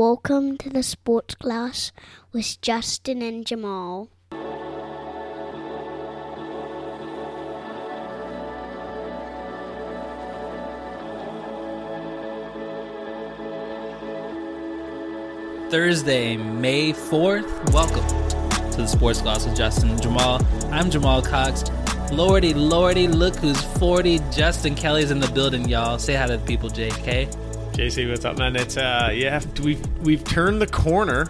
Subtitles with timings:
[0.00, 1.92] Welcome to the Sports Gloss
[2.32, 4.08] with Justin and Jamaal.
[15.70, 17.74] Thursday, May 4th.
[17.74, 20.42] Welcome to the Sports Gloss with Justin and Jamaal.
[20.72, 21.64] I'm Jamaal Cox.
[22.10, 24.20] Lordy, Lordy, look who's 40.
[24.30, 25.98] Justin Kelly's in the building, y'all.
[25.98, 27.39] Say hi to the people, JK.
[27.72, 28.56] JC, what's up, man?
[28.56, 31.26] It's uh, yeah, we've we've turned the corner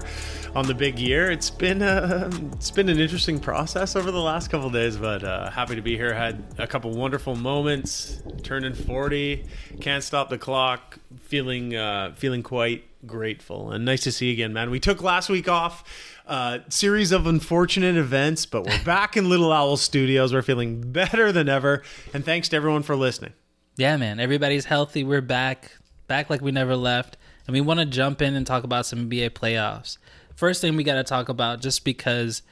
[0.54, 1.30] on the big year.
[1.30, 5.50] It's been uh, it's been an interesting process over the last couple days, but uh,
[5.50, 6.14] happy to be here.
[6.14, 8.22] Had a couple wonderful moments.
[8.42, 9.44] Turning forty,
[9.80, 10.98] can't stop the clock.
[11.20, 14.70] Feeling uh, feeling quite grateful and nice to see you again, man.
[14.70, 15.84] We took last week off.
[16.26, 20.32] Uh, series of unfortunate events, but we're back in Little Owl Studios.
[20.32, 21.82] We're feeling better than ever,
[22.14, 23.32] and thanks to everyone for listening.
[23.76, 24.20] Yeah, man.
[24.20, 25.04] Everybody's healthy.
[25.04, 25.72] We're back,
[26.10, 29.08] back like we never left, and we want to jump in and talk about some
[29.08, 29.96] NBA playoffs.
[30.34, 32.42] First thing we got to talk about, just because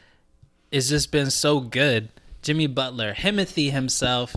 [0.70, 2.08] it's just been so good.
[2.40, 4.36] Jimmy Butler, Himothy himself,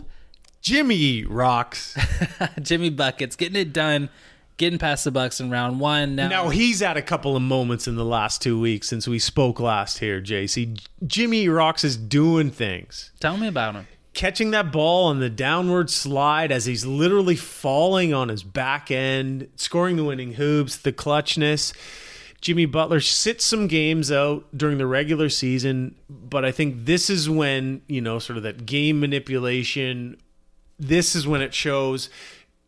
[0.64, 1.96] Jimmy rocks.
[2.62, 4.10] Jimmy buckets, getting it done,
[4.58, 6.16] getting past the Bucks in round one.
[6.16, 9.20] Now, Now he's had a couple of moments in the last two weeks since we
[9.20, 10.80] spoke last here, JC.
[11.06, 13.12] Jimmy Rocks is doing things.
[13.20, 13.88] tell me about him.
[14.14, 19.48] Catching that ball on the downward slide as he's literally falling on his back end,
[19.56, 21.74] scoring the winning hoops, the clutchness.
[22.42, 27.30] Jimmy Butler sits some games out during the regular season, but I think this is
[27.30, 30.18] when, you know, sort of that game manipulation,
[30.80, 32.10] this is when it shows.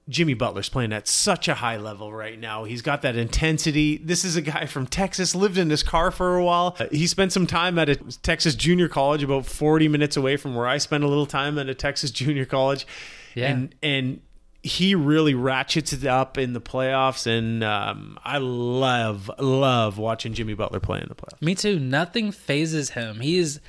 [0.09, 2.65] Jimmy Butler's playing at such a high level right now.
[2.65, 3.97] He's got that intensity.
[3.97, 6.75] This is a guy from Texas, lived in his car for a while.
[6.77, 10.55] Uh, He spent some time at a Texas junior college, about 40 minutes away from
[10.55, 12.85] where I spent a little time at a Texas junior college.
[13.33, 13.47] Yeah.
[13.51, 14.21] And, and
[14.61, 17.25] he really ratchets it up in the playoffs.
[17.25, 21.41] And um, I love, love watching Jimmy Butler play in the playoffs.
[21.41, 21.79] Me too.
[21.79, 23.21] Nothing phases him.
[23.21, 23.59] He is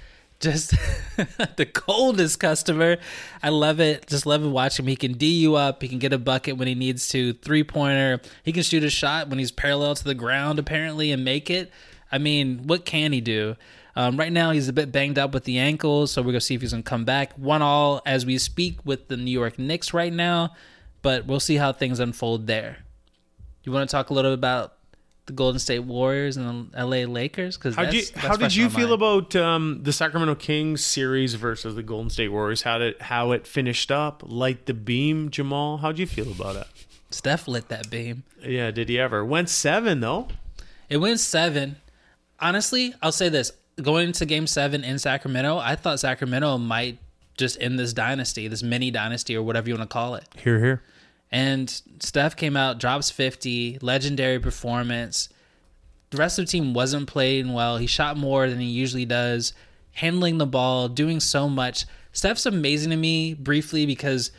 [0.44, 0.70] just
[1.56, 2.98] the coldest customer.
[3.42, 4.06] I love it.
[4.06, 4.88] Just love watching him.
[4.88, 5.82] He can D you up.
[5.82, 7.32] He can get a bucket when he needs to.
[7.32, 8.20] Three pointer.
[8.44, 11.72] He can shoot a shot when he's parallel to the ground, apparently, and make it.
[12.12, 13.56] I mean, what can he do?
[13.96, 16.40] Um, right now, he's a bit banged up with the ankles, so we're going to
[16.40, 17.32] see if he's to come back.
[17.34, 20.54] One all as we speak with the New York Knicks right now,
[21.02, 22.78] but we'll see how things unfold there.
[23.62, 24.74] You want to talk a little bit about
[25.26, 27.56] the Golden State Warriors and the LA Lakers?
[27.56, 31.74] Because How, did you, how did you feel about um, the Sacramento Kings series versus
[31.74, 32.62] the Golden State Warriors?
[32.62, 34.22] How did how it finished up?
[34.26, 35.80] Light the beam, Jamaal.
[35.80, 36.66] How'd you feel about it?
[37.10, 38.24] Steph lit that beam.
[38.42, 39.24] Yeah, did he ever?
[39.24, 40.28] Went seven though.
[40.88, 41.76] It went seven.
[42.40, 46.98] Honestly, I'll say this: going into Game Seven in Sacramento, I thought Sacramento might
[47.36, 50.24] just end this dynasty, this mini dynasty, or whatever you want to call it.
[50.36, 50.82] Here, here.
[51.34, 51.68] And
[51.98, 55.28] Steph came out, drops fifty, legendary performance.
[56.10, 57.76] The rest of the team wasn't playing well.
[57.78, 59.52] He shot more than he usually does,
[59.94, 61.86] handling the ball, doing so much.
[62.12, 64.30] Steph's amazing to me briefly because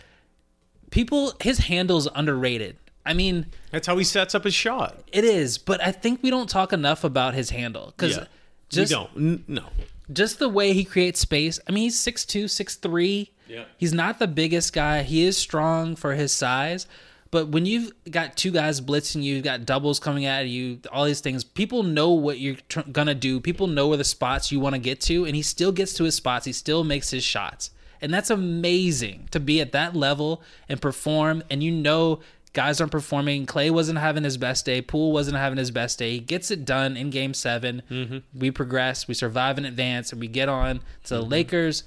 [0.89, 2.78] people his handle's underrated.
[3.05, 4.97] I mean, That's how he sets up his shot.
[5.11, 8.25] it is, but I think we don't talk enough about his handle because Yeah.
[8.69, 9.50] just we don't.
[9.50, 9.66] No.
[10.11, 11.59] just the way he creates space.
[11.67, 13.31] I mean, he's 6'2", 6'3".
[13.47, 13.66] Yeah.
[13.78, 15.03] He's not the biggest guy.
[15.03, 16.88] He is strong for his size.
[17.31, 21.06] But when you've got two guys blitzing you, you've got doubles coming at you, all
[21.06, 23.41] these things, people know what you're tr- going to do.
[23.41, 26.05] People know where the spots you want to get to, and he still gets to
[26.05, 26.45] his spots.
[26.45, 27.72] He still makes his shots.
[28.01, 31.44] And that's amazing to be at that level and perform.
[31.50, 32.22] And you know,
[32.53, 33.45] guys aren't performing.
[33.45, 34.81] Clay wasn't having his best day.
[34.81, 36.11] Poole wasn't having his best day.
[36.11, 38.17] He gets it done in game 7 mm-hmm.
[38.34, 39.07] We progress.
[39.07, 41.31] We survive in advance, and we get on to the mm-hmm.
[41.31, 41.84] Lakers.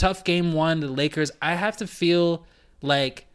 [0.00, 0.80] Tough game one.
[0.80, 1.30] The Lakers.
[1.42, 2.46] I have to feel
[2.80, 3.26] like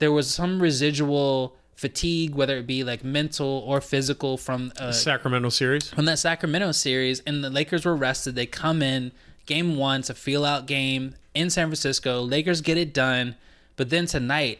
[0.00, 5.48] there was some residual fatigue, whether it be like mental or physical, from uh, Sacramento
[5.50, 5.90] series.
[5.90, 8.34] from that Sacramento series, and the Lakers were rested.
[8.34, 9.12] They come in
[9.46, 12.20] game one, it's a feel out game in San Francisco.
[12.20, 13.36] Lakers get it done,
[13.76, 14.58] but then tonight,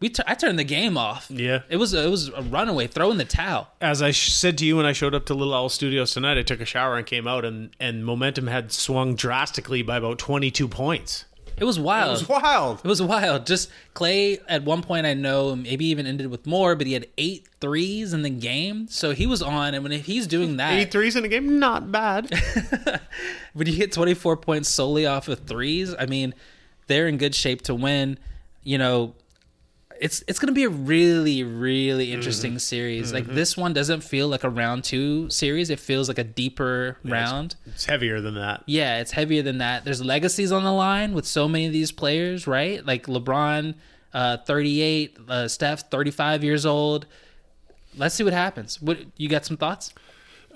[0.00, 1.26] we t- I turned the game off.
[1.30, 1.60] Yeah.
[1.68, 3.68] it was a, it was a runaway, throwing the towel.
[3.80, 6.38] As I sh- said to you when I showed up to Little Owl Studios tonight,
[6.38, 10.18] I took a shower and came out, and and momentum had swung drastically by about
[10.18, 11.24] twenty two points.
[11.58, 12.08] It was wild.
[12.08, 12.80] It was wild.
[12.84, 13.46] It was wild.
[13.46, 17.06] Just Clay at one point I know maybe even ended with more, but he had
[17.16, 18.88] eight threes in the game.
[18.90, 21.90] So he was on and when he's doing that Eight threes in a game, not
[21.90, 22.30] bad.
[23.54, 26.34] when you hit 24 points solely off of threes, I mean,
[26.88, 28.18] they're in good shape to win.
[28.62, 29.14] You know,
[30.00, 33.12] it's it's going to be a really really interesting series.
[33.12, 35.70] Like this one doesn't feel like a round 2 series.
[35.70, 37.56] It feels like a deeper round.
[37.66, 38.62] it's heavier than that.
[38.66, 39.84] Yeah, it's heavier than that.
[39.84, 42.84] There's legacies on the line with so many of these players, right?
[42.84, 43.74] Like LeBron,
[44.14, 47.06] uh, 38, uh, Steph, 35 years old.
[47.96, 48.80] let's see what happens.
[48.80, 49.92] What you got some thoughts?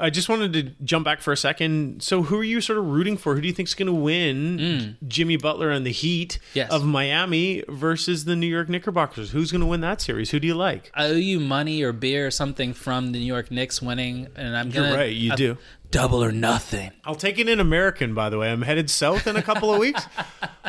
[0.01, 2.03] I just wanted to jump back for a second.
[2.03, 3.35] So, who are you sort of rooting for?
[3.35, 4.59] Who do you think is going to win?
[4.59, 5.09] Mm.
[5.09, 6.71] Jimmy Butler and the Heat Yes.
[6.71, 9.31] of Miami versus the New York Knickerbockers.
[9.31, 10.31] Who's going to win that series?
[10.31, 10.91] Who do you like?
[10.95, 14.57] I owe you money or beer or something from the New York Knicks winning, and
[14.57, 15.59] I'm You're right, you do.
[15.91, 16.91] double or nothing.
[17.05, 18.51] I'll take it in American, by the way.
[18.51, 20.05] I'm headed south in a couple of weeks.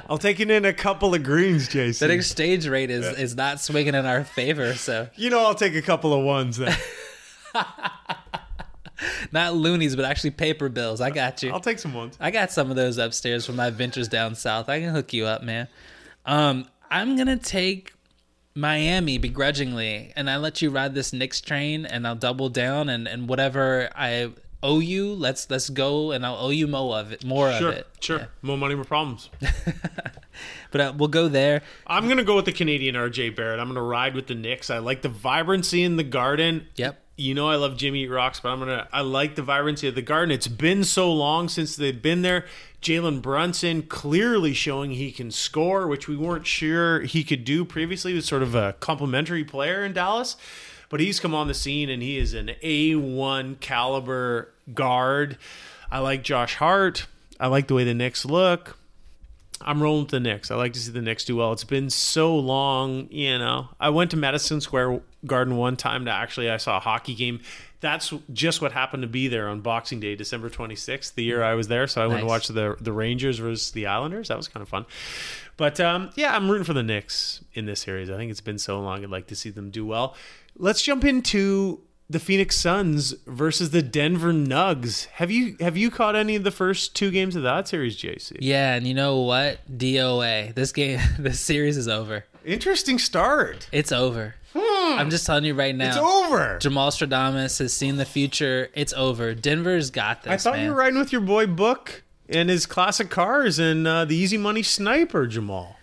[0.10, 2.08] I'll take it in a couple of greens, Jason.
[2.08, 5.76] That exchange rate is is not swinging in our favor, so you know, I'll take
[5.76, 6.76] a couple of ones then.
[9.32, 11.02] not loonies, but actually paper bills.
[11.02, 11.52] I got you.
[11.52, 12.18] I'll take some ones.
[12.20, 14.70] I got some of those upstairs from my ventures down south.
[14.70, 15.68] I can hook you up, man.
[16.26, 17.94] Um, I'm gonna take
[18.54, 23.08] Miami begrudgingly, and I let you ride this Knicks train, and I'll double down, and,
[23.08, 24.32] and whatever I
[24.64, 27.78] owe you, let's let's go, and I'll owe you more of it, more Sure, of
[27.78, 27.88] it.
[28.02, 28.20] sure.
[28.20, 28.26] Yeah.
[28.42, 29.30] More money, more problems.
[30.72, 31.62] But uh, we'll go there.
[31.86, 33.60] I'm going to go with the Canadian RJ Barrett.
[33.60, 34.70] I'm going to ride with the Knicks.
[34.70, 36.68] I like the vibrancy in the garden.
[36.78, 37.01] Yep.
[37.18, 39.96] You know I love Jimmy Eat Rocks, but I'm gonna I like the vibrancy of
[39.96, 40.32] the garden.
[40.32, 42.46] It's been so long since they've been there.
[42.82, 48.12] Jalen Brunson clearly showing he can score, which we weren't sure he could do previously.
[48.12, 50.36] He was sort of a complimentary player in Dallas,
[50.90, 55.38] but he's come on the scene and he is an A1 caliber guard.
[55.92, 57.06] I like Josh Hart.
[57.40, 58.78] I like the way the Knicks look.
[59.64, 60.50] I'm rolling with the Knicks.
[60.50, 61.52] I like to see the Knicks do well.
[61.52, 63.70] It's been so long, you know.
[63.80, 67.40] I went to Madison Square Garden one time to actually I saw a hockey game.
[67.80, 71.56] That's just what happened to be there on Boxing Day, December 26th, the year I
[71.56, 71.88] was there.
[71.88, 72.30] So I went and Nice.
[72.30, 74.28] watched the the Rangers versus the Islanders.
[74.28, 74.86] That was kind of fun.
[75.58, 78.10] But um, yeah, I'm rooting for the Knicks in this series.
[78.10, 79.04] I think it's been so long.
[79.04, 80.16] I'd like to see them do well.
[80.58, 85.06] Let's jump into the Phoenix Suns versus the Denver Nugs.
[85.14, 88.38] Have you have you caught any of the first two games of that series, JC?
[88.42, 89.60] Yeah, and you know what?
[89.78, 90.54] DOA.
[90.54, 92.26] This game, this series is over.
[92.46, 93.70] Interesting start.
[93.72, 94.36] It's over.
[94.98, 95.90] I'm just telling you right now.
[95.90, 96.60] It's over.
[96.62, 98.70] Jamaal Stradamus has seen the future.
[98.74, 99.34] It's over.
[99.34, 100.32] Denver's got this.
[100.32, 100.66] I thought man.
[100.66, 104.38] you were riding with your boy Book and his classic cars and uh, the Easy
[104.38, 105.78] Money Sniper, Jamal.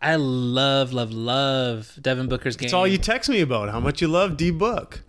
[0.00, 2.66] I love, love, love Devin Booker's game.
[2.66, 5.02] It's all you text me about how much you love D Book.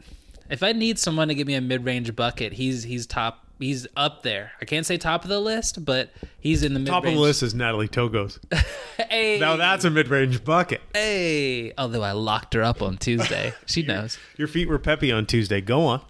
[0.50, 3.45] if I need someone to give me a mid-range bucket, he's he's top.
[3.60, 4.52] He's up there.
[4.62, 6.10] I can't say top of the list, but
[6.40, 7.04] he's in the mid-range.
[7.04, 8.40] Top of the list is Natalie Togos.
[9.10, 10.82] Hey, now that's a mid-range bucket.
[10.94, 11.74] hey.
[11.78, 14.18] Although I locked her up on Tuesday, she knows.
[14.38, 15.60] Your feet were peppy on Tuesday.
[15.62, 16.02] Go on.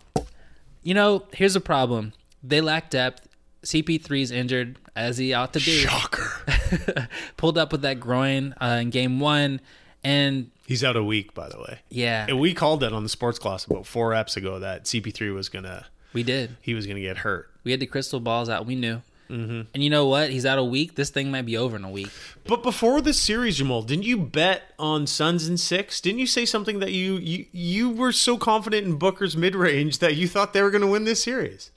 [0.84, 2.14] You know, here's a problem.
[2.44, 3.28] They lack depth.
[3.64, 5.80] CP3's injured, as he ought to be.
[5.80, 7.08] Shocker.
[7.38, 9.60] Pulled up with that groin uh, in game one,
[10.04, 11.80] and He's out a week, by the way.
[11.90, 15.34] yeah, And we called that on the Sports Gloss about four apps ago that CP3
[15.34, 16.58] was gonna we did.
[16.62, 17.50] he was gonna get hurt.
[17.64, 18.66] We had the crystal balls out.
[18.66, 19.02] We knew.
[19.30, 19.62] Mm-hmm.
[19.74, 20.30] And you know what?
[20.30, 20.96] He's out a week.
[20.96, 22.10] This thing might be over in a week.
[22.46, 26.00] But before this series, Jamaal, didn't you bet on Suns and six?
[26.00, 29.98] Didn't you say something that you you, you were so confident in Booker's mid range
[30.00, 31.72] that you thought they were going to win this series?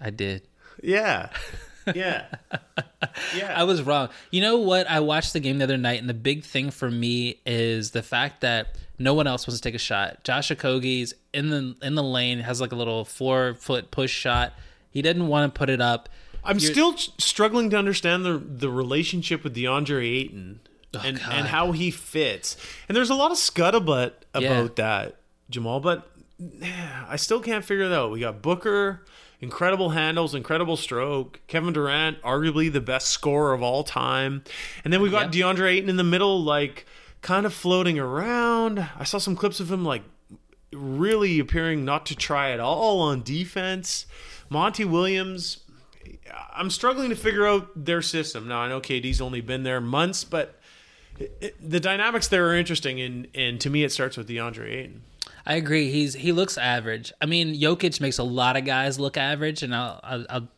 [0.00, 0.42] I did.
[0.82, 1.30] Yeah,
[1.94, 2.26] yeah,
[3.36, 3.54] yeah.
[3.56, 4.08] I was wrong.
[4.30, 4.88] You know what?
[4.88, 8.02] I watched the game the other night, and the big thing for me is the
[8.02, 10.24] fact that no one else wants to take a shot.
[10.24, 14.52] Josh Okogie's in the in the lane, has like a little four foot push shot.
[14.90, 16.08] He didn't want to put it up.
[16.44, 20.60] I'm You're- still ch- struggling to understand the the relationship with DeAndre Ayton
[20.94, 21.32] oh, and God.
[21.32, 22.56] and how he fits.
[22.88, 24.68] And there's a lot of scuttlebutt about Yeah.
[24.76, 25.16] that,
[25.52, 25.82] Jamaal.
[25.82, 26.10] But
[27.08, 28.10] I still can't figure it out.
[28.12, 29.04] We got Booker,
[29.40, 31.40] incredible handles, incredible stroke.
[31.46, 34.42] Kevin Durant, arguably the best scorer of all time,
[34.84, 35.56] and then we got Yep.
[35.56, 36.86] DeAndre Ayton in the middle, like
[37.22, 38.78] kind of floating around.
[38.98, 40.02] I saw some clips of him like
[40.72, 44.06] really appearing not to try at all on defense.
[44.50, 45.60] Monty Williams,
[46.54, 48.48] I'm struggling to figure out their system.
[48.48, 50.60] Now I know KD's only been there months, but
[51.18, 54.66] it, it- the dynamics there are interesting, and and to me it starts with DeAndre
[54.72, 55.02] Ayton.
[55.46, 55.90] I agree.
[55.90, 57.12] He's he looks average.
[57.20, 60.48] I mean, Jokic makes a lot of guys look average, and I'll, I'll, I'll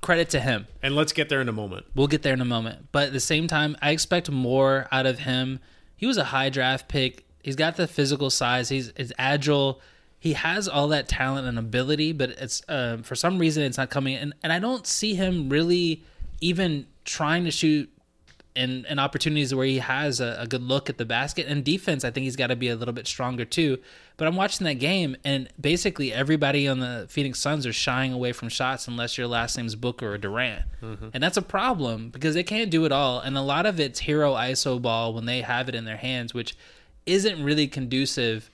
[0.00, 0.66] credit to him.
[0.82, 1.86] And let's get there in a moment.
[1.94, 2.88] We'll get there in a moment.
[2.92, 5.60] But at the same time, I expect more out of him.
[5.96, 7.24] He was a high draft pick.
[7.42, 8.68] He's got the physical size.
[8.68, 9.80] He's, he's agile.
[10.20, 13.90] He has all that talent and ability, but it's uh, for some reason it's not
[13.90, 14.16] coming.
[14.16, 16.02] And and I don't see him really
[16.40, 17.90] even trying to shoot
[18.58, 22.04] in, in opportunities where he has a, a good look at the basket and defense.
[22.04, 23.78] I think he's got to be a little bit stronger too.
[24.16, 28.32] But I'm watching that game, and basically everybody on the Phoenix Suns are shying away
[28.32, 31.08] from shots unless your last name's Booker or Durant, mm-hmm.
[31.14, 33.20] and that's a problem because they can't do it all.
[33.20, 36.34] And a lot of it's hero ISO ball when they have it in their hands,
[36.34, 36.56] which
[37.06, 38.50] isn't really conducive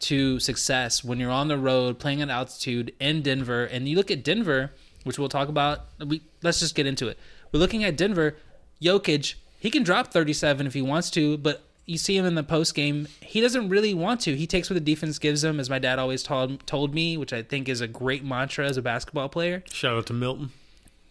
[0.00, 3.64] to success when you're on the road playing at altitude in Denver.
[3.64, 4.72] And you look at Denver,
[5.04, 5.86] which we'll talk about.
[6.04, 7.18] We let's just get into it.
[7.52, 8.36] We're looking at Denver.
[8.82, 9.34] Jokic,
[9.64, 12.74] he can drop 37 if he wants to, but you see him in the post
[12.74, 14.36] game, he doesn't really want to.
[14.36, 17.32] He takes what the defense gives him, as my dad always told told me, which
[17.32, 19.62] I think is a great mantra as a basketball player.
[19.72, 20.50] Shout out to Milton.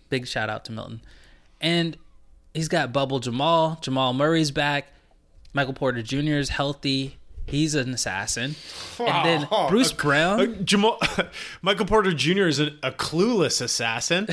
[0.09, 1.01] Big shout out to Milton.
[1.59, 1.97] And
[2.53, 3.79] he's got Bubble Jamal.
[3.81, 4.87] Jamal Murray's back.
[5.53, 6.33] Michael Porter Jr.
[6.37, 7.17] is healthy.
[7.45, 8.55] He's an assassin.
[8.99, 10.39] And then Oh, Bruce a- Brown.
[10.39, 10.99] uh, Jamal,
[11.61, 12.47] Michael Porter Jr.
[12.47, 14.27] is a, a clueless assassin.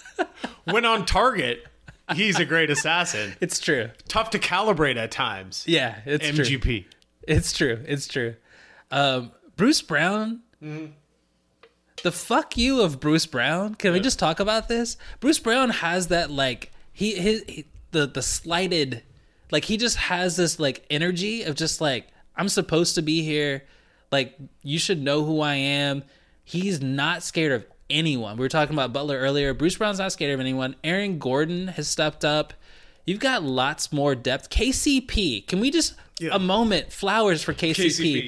[0.66, 1.64] Went on target,
[2.14, 3.34] he's a great assassin.
[3.40, 3.90] it's true.
[4.08, 5.64] Tough to calibrate at times.
[5.66, 6.44] Yeah, it's true.
[6.44, 6.84] MGP.
[7.26, 7.82] It's true.
[7.86, 8.34] It's true.
[8.90, 10.40] Um, Bruce Brown.
[12.02, 13.74] The fuck you of Bruce Brown.
[13.74, 14.96] Can we just talk about this?
[15.20, 19.02] Bruce Brown has that like he his he, the the slighted
[19.50, 23.64] like he just has this like energy of just like I'm supposed to be here.
[24.10, 26.04] Like you should know who I am.
[26.44, 28.36] He's not scared of anyone.
[28.36, 29.52] We were talking about Butler earlier.
[29.54, 30.76] Bruce Brown's not scared of anyone.
[30.84, 32.52] Aaron Gordon has stepped up.
[33.06, 34.50] You've got lots more depth.
[34.50, 35.46] KCP.
[35.46, 36.30] Can we just Yeah.
[36.32, 37.74] a moment flowers for KCP?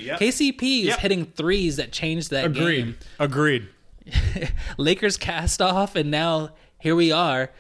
[0.00, 0.19] KCP, yep.
[0.19, 0.99] KCP is Yep.
[1.00, 2.76] hitting threes that changed that Agreed.
[2.76, 2.97] game.
[3.19, 3.69] Agreed.
[4.78, 7.50] Lakers cast off, and now here we are.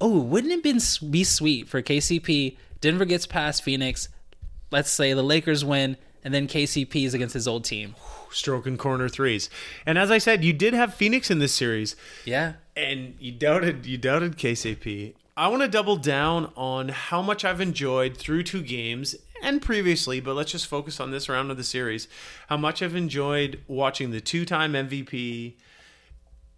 [0.00, 0.80] Oh, wouldn't it been
[1.10, 2.56] be sweet for KCP?
[2.80, 4.08] Denver gets past Phoenix.
[4.70, 7.94] Let's say the Lakers win, and then KCP is against his old team.
[8.34, 9.48] Stroking corner threes.
[9.86, 11.96] And as I said, you did have Phoenix in this series.
[12.24, 15.14] Yeah, and you doubted you doubted KCP.
[15.36, 20.20] I want to double down on how much I've enjoyed through two games and previously,
[20.20, 22.06] but let's just focus on this round of the series.
[22.48, 25.54] How much I've enjoyed watching the two-time MVP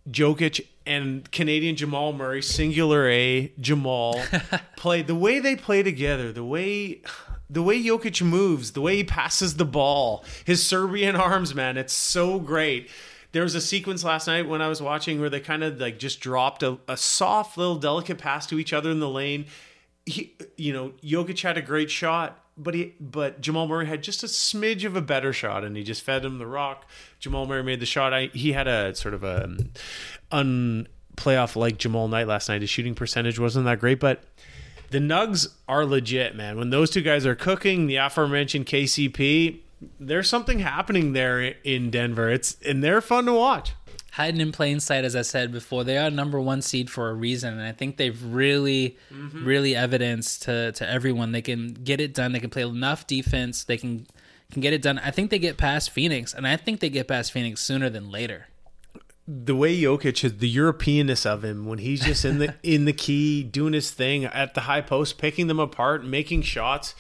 [0.09, 4.21] Jokic and Canadian Jamal Murray, singular A Jamal,
[4.76, 7.02] play the way they play together, the way
[7.49, 11.93] the way Jokic moves, the way he passes the ball, his Serbian arms, man, it's
[11.93, 12.91] so great.
[13.33, 15.99] There was a sequence last night when I was watching where they kind of like
[15.99, 19.47] just dropped a, a soft little delicate pass to each other in the lane.
[20.07, 24.23] He, you know, Jokic had a great shot, but he, but Jamal Murray had just
[24.23, 26.87] a smidge of a better shot, and he just fed him the rock.
[27.19, 28.15] Jamal Murray made the shot.
[28.15, 29.73] I, he had a sort of a um,
[30.31, 32.61] un playoff like Jamal night last night.
[32.61, 34.23] His shooting percentage wasn't that great, but
[34.90, 36.57] the Nugs are legit, man.
[36.59, 39.61] When those two guys are cooking, the aforementioned KCP,
[40.00, 42.31] there's something happening there in Denver.
[42.31, 43.73] It's and they're fun to watch.
[44.12, 47.14] hiding in plain sight, as I said before, they are number one seed for a
[47.14, 52.14] reason, and I think they've really, really evidenced to to everyone they can get it
[52.14, 52.33] done.
[52.33, 53.64] They can play enough defense.
[53.64, 54.07] They can
[54.52, 54.99] can get it done.
[55.00, 58.11] I think they get past Phoenix, and I think they get past Phoenix sooner than
[58.11, 58.47] later.
[59.28, 62.92] The way Jokic is the Europeanness of him when he's just in the in the
[62.92, 66.95] key doing his thing at the high post, picking them apart, making shots.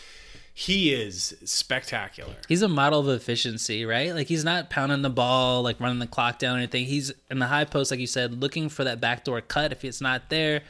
[0.58, 2.36] He is spectacular.
[2.48, 4.14] He's a model of efficiency, right?
[4.14, 6.86] Like he's not pounding the ball, like running the clock down or anything.
[6.86, 9.70] He's in the high post, like you said, looking for that backdoor cut.
[9.70, 10.62] If it's not there,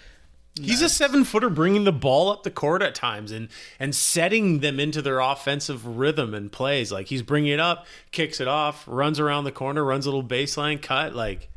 [0.61, 3.49] He's a seven footer bringing the ball up the court at times and
[3.79, 6.91] and setting them into their offensive rhythm and plays.
[6.91, 10.25] Like he's bringing it up, kicks it off, runs around the corner, runs a little
[10.27, 11.15] baseline cut.
[11.15, 11.51] Like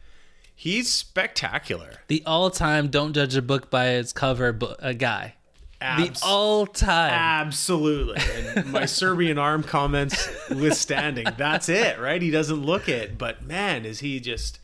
[0.53, 1.91] he's spectacular.
[2.08, 5.36] the all-time don't judge a book by its cover bu- a guy.
[5.82, 7.13] Abs- the all-time.
[7.13, 8.18] Absolutely.
[8.56, 11.25] And my Serbian arm comments withstanding.
[11.38, 12.22] That's it, right?
[12.22, 14.60] He doesn't look it, but man, is he just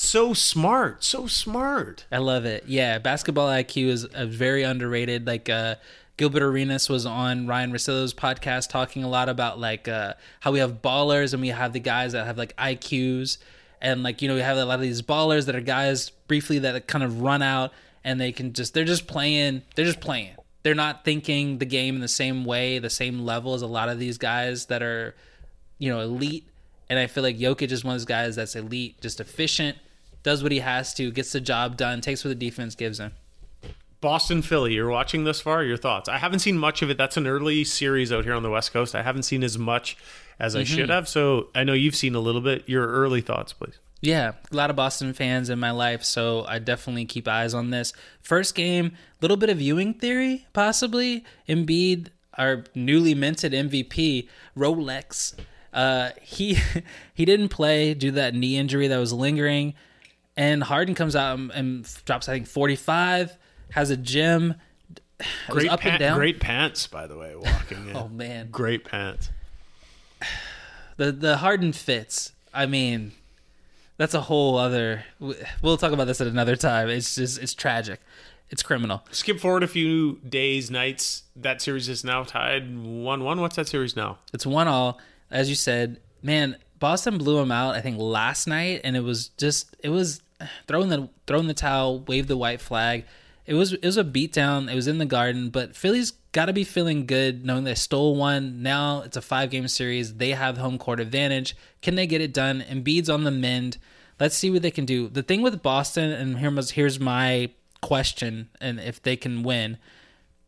[0.00, 2.06] so smart, so smart.
[2.10, 2.64] I love it.
[2.66, 5.26] Yeah, basketball IQ is a very underrated.
[5.26, 5.74] Like uh,
[6.16, 10.58] Gilbert Arenas was on Ryen Russillo's podcast talking a lot about like uh, how we
[10.58, 13.36] have ballers and we have the guys that have like IQs
[13.82, 16.58] and like you know we have a lot of these ballers that are guys briefly
[16.60, 17.70] that kind of run out
[18.02, 20.34] and they can just they're just playing they're just playing.
[20.62, 23.88] They're not thinking the game in the same way, the same level as a lot
[23.88, 25.14] of these guys that are
[25.78, 26.46] you know elite.
[26.88, 29.78] And I feel like Jokic is one of those guys that's elite, just efficient,
[30.22, 33.12] does what he has to, gets the job done, takes what the defense gives him.
[34.00, 35.62] Boston Philly, you're watching this far.
[35.62, 36.08] Your thoughts?
[36.08, 36.96] I haven't seen much of it.
[36.96, 38.94] That's an early series out here on the West Coast.
[38.94, 39.96] I haven't seen as much
[40.38, 41.06] as I should have.
[41.06, 42.66] So I know you've seen a little bit.
[42.66, 43.78] Your early thoughts, please.
[44.00, 47.68] Yeah, a lot of Boston fans in my life, so I definitely keep eyes on
[47.68, 47.92] this.
[48.22, 51.22] First game, little bit of viewing theory, possibly.
[51.46, 52.08] Embiid,
[52.38, 55.34] our newly minted MVP, Rolex.
[55.74, 56.56] Uh, he
[57.14, 59.74] he didn't play due to that knee injury that was lingering,
[60.36, 63.36] and Harden comes out and, and drops I think forty five,
[63.70, 64.54] has a gym.
[65.48, 66.16] Great, up and down.
[66.16, 67.34] great pants, by the way.
[67.36, 67.96] Walking in.
[67.96, 69.28] Oh man, Great pants.
[70.96, 72.32] the the Harden fits.
[72.54, 73.12] I mean,
[73.96, 75.04] that's a whole other.
[75.62, 76.88] We'll talk about this at another time.
[76.88, 78.00] It's just it's tragic.
[78.48, 79.04] It's criminal.
[79.12, 81.22] Skip forward a few days, nights.
[81.36, 83.40] That series is now tied one-one.
[83.40, 84.18] What's that series now?
[84.32, 84.98] It's one all,
[85.30, 86.00] as you said.
[86.22, 87.76] Man, Boston blew them out.
[87.76, 90.20] I think last night, and it was just it was
[90.66, 93.04] throwing the throwing the towel, wave the white flag.
[93.46, 94.70] It was it was a beatdown.
[94.70, 98.16] It was in the Garden, but Philly's got to be feeling good knowing they stole
[98.16, 98.62] one.
[98.62, 100.14] Now it's a five game series.
[100.14, 101.56] They have home court advantage.
[101.82, 102.64] Can they get it done?
[102.68, 103.78] Embiid's on the mend.
[104.18, 105.08] Let's see what they can do.
[105.08, 107.50] The thing with Boston, and here's here's my
[107.82, 109.78] question, and if they can win,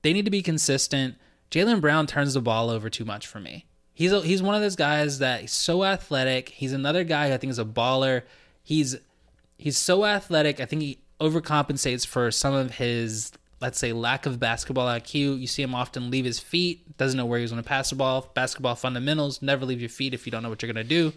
[0.02, 1.16] they need to be consistent.
[1.50, 3.66] Jaylen Brown turns the ball over too much for me.
[4.02, 6.49] He's a, he's one of those guys that is so athletic.
[6.49, 8.23] He's another guy who I think is a baller.
[8.64, 8.97] He's
[9.59, 10.59] he's so athletic.
[10.59, 13.30] I think he overcompensates for some of his
[13.61, 15.38] let's say lack of basketball IQ.
[15.38, 17.94] You see him often leave his feet, doesn't know where he's going to pass the
[17.94, 18.28] ball.
[18.35, 21.12] Basketball fundamentals: never leave your feet if you don't know what you're going to do.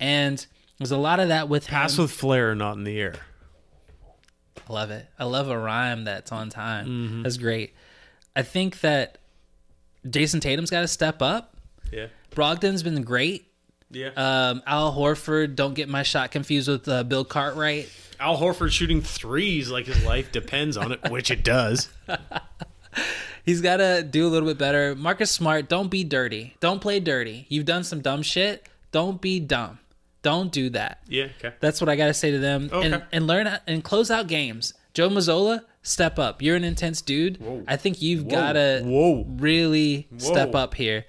[0.00, 0.44] And
[0.78, 2.04] there's a lot of that with Pass him.
[2.04, 3.16] with flair, not in the air.
[4.66, 5.06] I love it.
[5.18, 6.86] I love a rhyme that's on time.
[6.86, 7.22] Mm-hmm.
[7.22, 7.74] That's great.
[8.34, 9.18] I think that
[10.08, 11.53] Jayson Tatum's got to step up.
[11.92, 12.06] Yeah.
[12.30, 13.46] Brogdon's been great.
[13.90, 14.08] Yeah.
[14.16, 17.88] Um, Al Horford, don't get my shot confused with uh, Bill Cartwright.
[18.18, 21.88] Al Horford shooting threes like his life depends on it, which it does.
[23.44, 24.94] He's got to do a little bit better.
[24.94, 26.56] Marcus Smart, don't be dirty.
[26.60, 27.46] Don't play dirty.
[27.48, 28.66] You've done some dumb shit.
[28.90, 29.78] Don't be dumb.
[30.22, 31.00] Don't do that.
[31.06, 31.28] Yeah.
[31.38, 31.54] Okay.
[31.60, 32.70] That's what I got to say to them.
[32.72, 32.86] Okay.
[32.86, 34.72] And and learn and close out games.
[34.94, 36.40] Joe Mazzulla, step up.
[36.40, 37.42] You're an intense dude.
[37.68, 39.26] I think you've got to Whoa.
[39.28, 41.04] really step up here.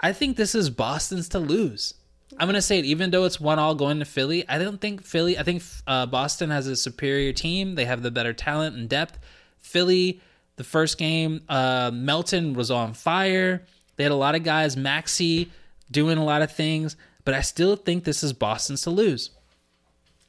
[0.00, 1.94] I think this is Boston's to lose.
[2.38, 4.48] I'm gonna say it, even though it's one all going to Philly.
[4.48, 5.38] I don't think Philly.
[5.38, 7.74] I think uh, Boston has a superior team.
[7.74, 9.18] They have the better talent and depth.
[9.58, 10.20] Philly,
[10.56, 13.64] the first game, uh, Melton was on fire.
[13.96, 15.50] They had a lot of guys, Maxey,
[15.90, 16.96] doing a lot of things.
[17.24, 19.30] But I still think this is Boston's to lose.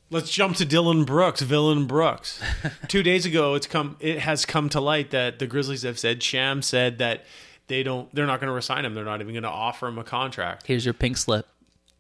[0.09, 2.41] Let's jump to Dillon Brooks, Villain Brooks.
[2.87, 3.95] Two days ago, it's come.
[3.99, 7.25] It has come to light that the Grizzlies have said Sham said that
[7.69, 8.13] they don't.
[8.13, 8.93] They're not going to resign him.
[8.93, 10.67] They're not even going to offer him a contract.
[10.67, 11.47] Here's your pink slip.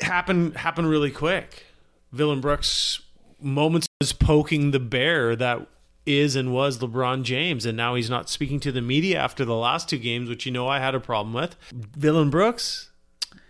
[0.01, 1.65] Happened happened really quick.
[2.11, 3.01] Villain Brooks
[3.39, 5.65] moments was poking the bear that
[6.05, 9.55] is and was LeBron James, and now he's not speaking to the media after the
[9.55, 11.55] last two games, which you know I had a problem with.
[11.71, 12.89] Villain Brooks,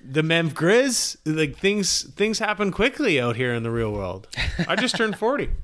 [0.03, 4.27] the Memphis Grizz, like things things happen quickly out here in the real world.
[4.67, 5.49] I just turned forty.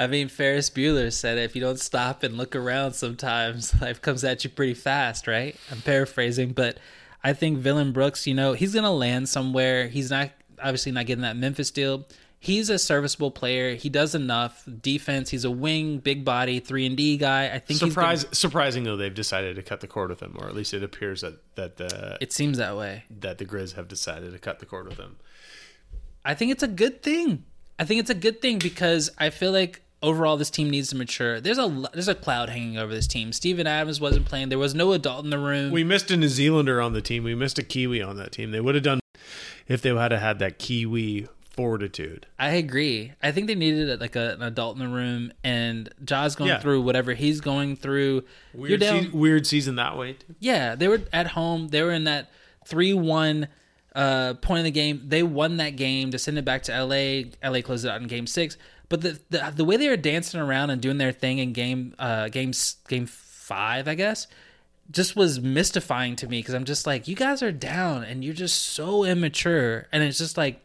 [0.00, 4.24] I mean, Ferris Bueller said if you don't stop and look around sometimes, life comes
[4.24, 5.54] at you pretty fast, right?
[5.70, 6.78] I'm paraphrasing, but
[7.22, 9.88] I think Villain Brooks, you know, he's going to land somewhere.
[9.88, 12.06] He's not, obviously, not getting that Memphis deal.
[12.38, 13.74] He's a serviceable player.
[13.74, 15.28] He does enough defense.
[15.28, 17.50] He's a wing, big body, three and D guy.
[17.54, 20.48] I think Surprise, gonna- surprising though, they've decided to cut the cord with him, or
[20.48, 23.04] at least it appears that that the it seems that way.
[23.20, 25.16] that the Grizz have decided to cut the cord with him.
[26.24, 27.44] I think it's a good thing.
[27.78, 30.96] I think it's a good thing because I feel like overall this team needs to
[30.96, 31.40] mature.
[31.40, 33.32] There's a there's a cloud hanging over this team.
[33.32, 34.48] Steven Adams wasn't playing.
[34.48, 35.70] There was no adult in the room.
[35.72, 37.24] We missed a New Zealander on the team.
[37.24, 38.50] We missed a Kiwi on that team.
[38.50, 39.00] They would have done
[39.68, 42.26] if they had had that Kiwi fortitude.
[42.38, 43.12] I agree.
[43.22, 46.60] I think they needed like a, an adult in the room, and Ja's going Yeah.
[46.60, 48.24] through whatever he's going through.
[48.54, 50.14] Weird, se- weird season that way.
[50.14, 50.34] Too.
[50.38, 51.68] yeah, they were at home.
[51.68, 52.30] They were in that
[52.64, 53.48] three-one
[53.94, 55.02] uh, point of the game.
[55.06, 57.24] They won that game to send it back to LA.
[57.46, 58.56] LA closed it out in Game Six.
[58.90, 61.94] But the the, the way they were dancing around and doing their thing in game
[61.98, 64.26] uh, games game five, I guess,
[64.90, 68.34] just was mystifying to me because I'm just like, you guys are down and you're
[68.34, 70.60] just so immature, and it's just like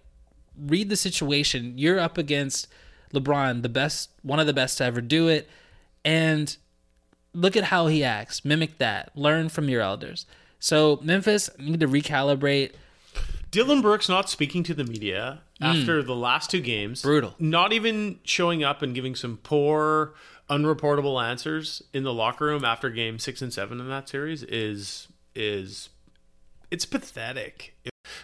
[0.59, 1.77] read the situation.
[1.77, 2.67] You're up against
[3.13, 5.47] LeBron, the best, one of the best to ever do it,
[6.03, 6.57] and
[7.33, 8.43] look at how he acts.
[8.43, 9.11] Mimic that.
[9.15, 10.25] Learn from your elders.
[10.59, 12.71] So Memphis need to recalibrate.
[13.51, 15.79] Dillon Brooks not speaking to the media Mm.
[15.81, 17.01] after the last two games.
[17.01, 17.33] Brutal.
[17.39, 20.13] Not even showing up and giving some poor,
[20.49, 25.07] unreportable answers in the locker room after game six and seven in that series is
[25.33, 25.89] is
[26.71, 27.75] it's pathetic.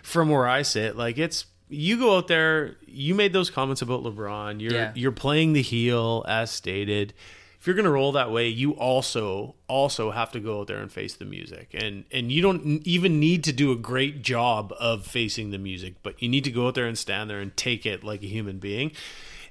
[0.03, 4.03] From where I sit, like it's you go out there, you made those comments about
[4.03, 4.59] LeBron.
[4.61, 4.91] You're Yeah.
[4.93, 7.13] you're playing the heel as stated.
[7.61, 10.91] If you're gonna roll that way, you also also have to go out there and
[10.91, 15.05] face the music, and and you don't even need to do a great job of
[15.05, 17.85] facing the music, but you need to go out there and stand there and take
[17.85, 18.93] it like a human being.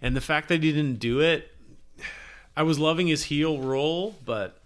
[0.02, 1.54] And the fact that he didn't do it,
[2.56, 4.60] I was loving his heel roll, but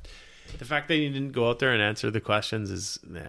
[0.57, 3.21] the fact that he didn't go out there and answer the questions is nah.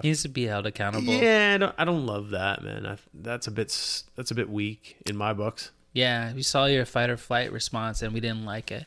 [0.00, 1.12] He needs to be held accountable.
[1.12, 2.86] Yeah, I don't, I don't love that, man.
[2.86, 5.72] I, that's a bit that's a bit weak in my books.
[5.92, 8.86] Yeah, we saw your fight or flight response and we didn't like it.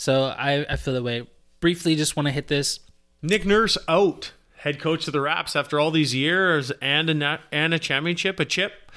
[0.00, 1.26] So I, I feel that way.
[1.58, 2.78] Briefly, just want to hit this.
[3.20, 7.74] Nick Nurse out, head coach of the Raps after all these years and a and
[7.74, 8.92] a championship, a chip.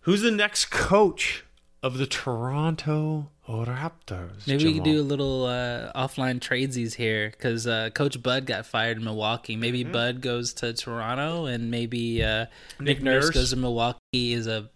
[0.00, 1.42] Who's the next coach
[1.82, 4.46] of the Toronto Raptors?
[4.46, 8.66] Maybe we could do a little uh, offline tradesies here because uh, Coach Bud got
[8.66, 9.56] fired in Milwaukee.
[9.56, 12.84] Maybe Bud goes to Toronto and maybe uh, Nick, Mm-hmm.
[12.84, 13.34] Nick Nurse, Nurse.
[13.34, 14.68] goes to Milwaukee is a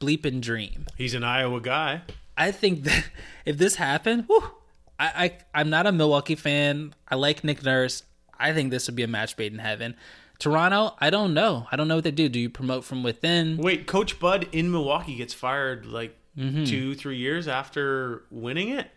[0.00, 0.86] bleeping dream.
[0.96, 2.02] He's an Iowa guy.
[2.38, 3.04] I think that
[3.44, 4.50] if this happened, whew,
[4.98, 5.06] I,
[5.54, 6.94] I I'm not a Milwaukee fan.
[7.08, 8.02] I like Nick Nurse.
[8.38, 9.94] I think this would be a match made in heaven.
[10.38, 11.66] Toronto, I don't know.
[11.70, 12.28] I don't know what they do.
[12.28, 13.56] Do you promote from within?
[13.56, 16.64] Wait, Coach Bud in Milwaukee gets fired like Mm-hmm.
[16.64, 18.88] two, three years after winning it.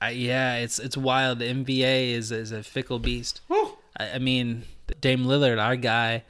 [0.00, 1.40] I, yeah, it's it's wild.
[1.40, 3.40] The NBA is is a fickle beast.
[3.50, 3.66] I,
[4.14, 4.62] I mean,
[5.00, 6.22] Dame Lillard, our guy,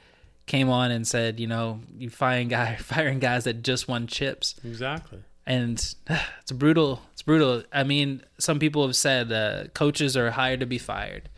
[0.47, 4.55] came on and said, you know, you firing guy firing guys that just won chips,
[4.65, 5.19] Exactly.
[5.45, 5.77] And
[6.41, 7.01] it's brutal.
[7.13, 7.63] It's brutal.
[7.71, 11.29] I mean, some people have said uh, coaches are hired to be fired,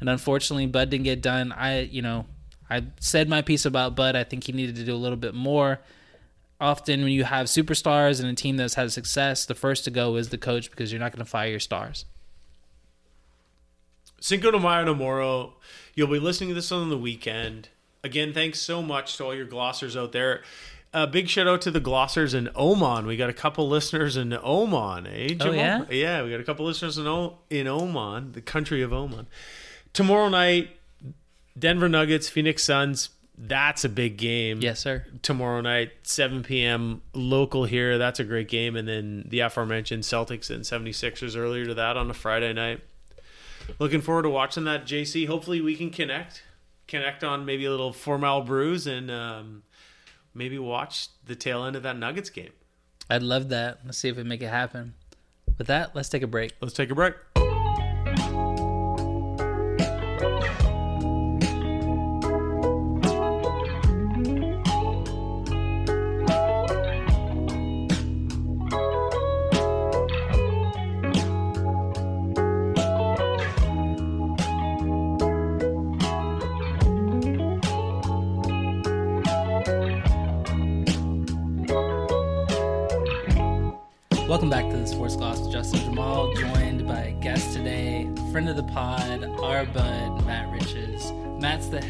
[0.00, 1.52] and unfortunately, Bud didn't get done.
[1.52, 2.26] I, you know,
[2.68, 4.16] I said my piece about Bud.
[4.16, 5.80] I think he needed to do a little bit more.
[6.60, 10.16] Often, when you have superstars and a team that's had success, the first to go
[10.16, 12.04] is the coach because you're not going to fire your stars.
[14.20, 15.52] Cinco de Mayo tomorrow.
[15.94, 17.68] You'll be listening to this on the weekend.
[18.02, 20.42] Again, thanks so much to all your glossers out there.
[20.94, 23.04] A big shout out to the glossers in Oman.
[23.04, 25.34] We got a couple listeners in Oman, eh?
[25.40, 25.84] Oh, yeah?
[25.90, 26.22] yeah.
[26.22, 29.26] We got a couple listeners in o- in Oman, the country of Oman.
[29.92, 30.70] Tomorrow night,
[31.58, 33.10] Denver Nuggets, Phoenix Suns.
[33.36, 34.60] That's a big game.
[34.60, 35.04] Yes, sir.
[35.22, 37.02] tomorrow night, 7 p.m.
[37.12, 37.98] local here.
[37.98, 38.76] That's a great game.
[38.76, 42.80] And then the aforementioned Celtics and 76ers earlier to that on a Friday night.
[43.80, 45.26] Looking forward to watching that, JC.
[45.26, 46.44] Hopefully, we can connect.
[46.86, 49.62] Connect on maybe a little four mile brews and um,
[50.34, 52.52] maybe watch the tail end of that Nuggets game.
[53.08, 53.80] I'd love that.
[53.84, 54.94] Let's see if we make it happen.
[55.58, 56.52] With that, let's take a break.
[56.60, 57.14] Let's take a break.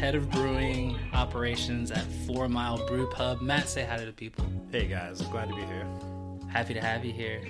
[0.05, 3.41] Head of brewing operations at Four Mile Brew Pub.
[3.41, 4.45] Matt, say hi to the people.
[4.71, 5.87] Hey guys, I'm glad to be here.
[6.47, 7.41] Happy to have you here.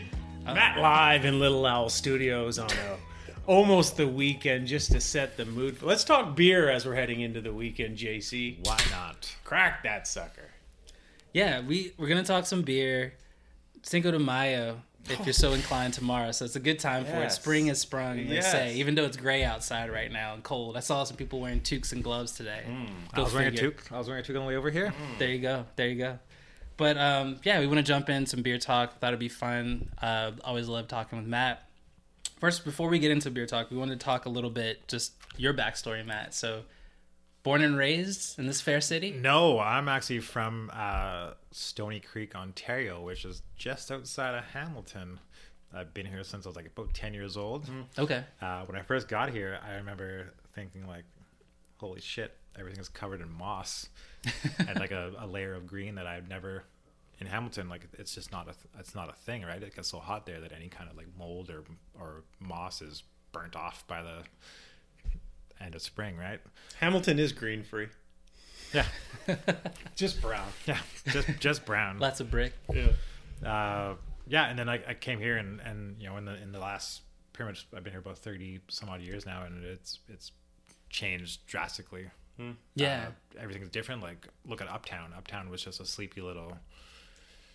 [0.48, 2.98] Uh, Matt live in Little Owl Studios on a,
[3.46, 5.82] almost the weekend just to set the mood.
[5.82, 8.66] Let's talk beer as we're heading into the weekend, JC.
[8.66, 9.36] Why not?
[9.44, 10.52] Crack that sucker.
[11.34, 13.16] Yeah, we, we're going to talk some beer.
[13.82, 16.32] Cinco de Mayo, if you're so inclined tomorrow.
[16.32, 17.32] So it's a good time for it.
[17.32, 18.52] Spring has sprung, they Yes.
[18.52, 20.76] say, even though it's gray outside right now and cold.
[20.78, 22.64] I saw some people wearing toques and gloves today.
[22.68, 23.70] I Go was wearing figure.
[23.70, 23.92] a toque.
[23.92, 24.94] I was wearing a toque on the way over here.
[25.20, 25.66] There you go.
[25.76, 26.20] There you go.
[26.78, 29.00] But um, yeah, we want to jump in some beer talk.
[29.00, 29.90] Thought it'd be fun.
[30.02, 31.62] Uh, always love talking with Matt.
[32.40, 35.14] First, before we get into beer talk, we wanted to talk a little bit just
[35.38, 36.34] your backstory, Matt.
[36.34, 36.64] So,
[37.46, 39.12] born and raised in this fair city.
[39.12, 45.20] No, I'm actually from uh, Stoney Creek, Ontario, which is just outside of Hamilton.
[45.72, 47.70] I've been here since I was like about 10 years old.
[48.00, 48.24] Okay.
[48.42, 51.04] Uh, when I first got here, I remember thinking like,
[51.78, 53.90] "Holy shit, everything is covered in moss
[54.58, 56.64] and like a, a layer of green that I've never."
[57.22, 59.64] In Hamilton, like it's just not a it's not a thing, right?
[59.64, 61.64] It gets so hot there that any kind of like mold or
[61.98, 64.24] or moss is burnt off by the
[65.62, 66.40] end of spring, right?
[66.80, 67.88] Hamilton is green free.
[68.74, 68.86] Yeah,
[69.96, 70.48] Just brown.
[70.66, 72.00] yeah, just just brown.
[72.00, 72.54] Lots of brick.
[72.74, 72.88] Yeah.
[73.48, 73.96] uh,
[74.28, 76.60] yeah, and then I, I came here and, and you know in the in the
[76.60, 80.32] last pretty much I've been here about thirty some odd years now, and it's it's
[80.90, 82.10] changed drastically.
[82.74, 83.06] Yeah.
[83.08, 84.02] Uh, everything's different.
[84.02, 85.14] Like look at Uptown.
[85.16, 86.58] Uptown was just a sleepy little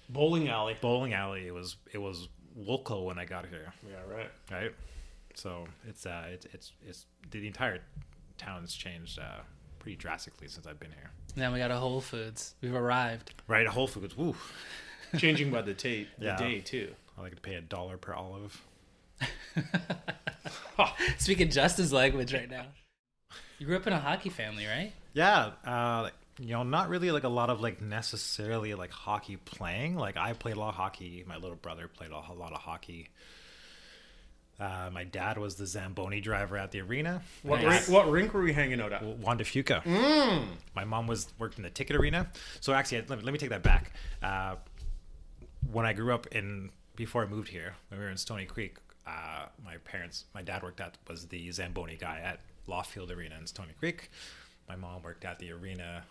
[0.08, 0.76] Bowling alley.
[0.80, 1.46] bowling alley.
[1.46, 4.30] It was it was Wilco when I got here, Yeah, right.
[4.50, 4.72] right?
[5.34, 7.80] So it's uh it's it's it's the entire
[8.38, 9.40] town's changed uh,
[9.78, 11.10] pretty drastically since I've been here.
[11.36, 12.54] now we got a Whole Foods.
[12.62, 13.34] We've arrived.
[13.46, 14.16] Right, a Whole Foods.
[14.16, 14.34] Woo.
[15.18, 16.36] Changing by the tape, the Yeah.
[16.36, 16.94] day too.
[17.18, 18.62] I like to pay a dollar per olive.
[21.18, 22.66] Speaking Justin's language right now.
[23.58, 24.92] You grew up in a hockey family, right?
[25.12, 29.36] Yeah, uh, like, you know, not really like a lot of like necessarily like hockey
[29.36, 29.96] playing.
[29.96, 31.24] Like I played a lot of hockey.
[31.26, 33.10] My little brother played a a lot of hockey.
[34.60, 37.22] Uh, my dad was the Zamboni driver at the arena.
[37.42, 37.88] What Nice.
[37.88, 39.02] rink, what rink were we hanging out at?
[39.02, 39.82] Juan de Fuca.
[40.74, 42.30] My mom was worked in the ticket arena.
[42.60, 43.92] So actually, let me, let me take that back.
[44.22, 44.56] Uh,
[45.72, 48.76] when I grew up in before I moved here, when we were in Stoney Creek,
[49.06, 53.46] uh, my parents, my dad worked at was the Zamboni guy at Lawfield Arena in
[53.46, 54.10] Stoney Creek.
[54.68, 56.04] My mom worked at the arena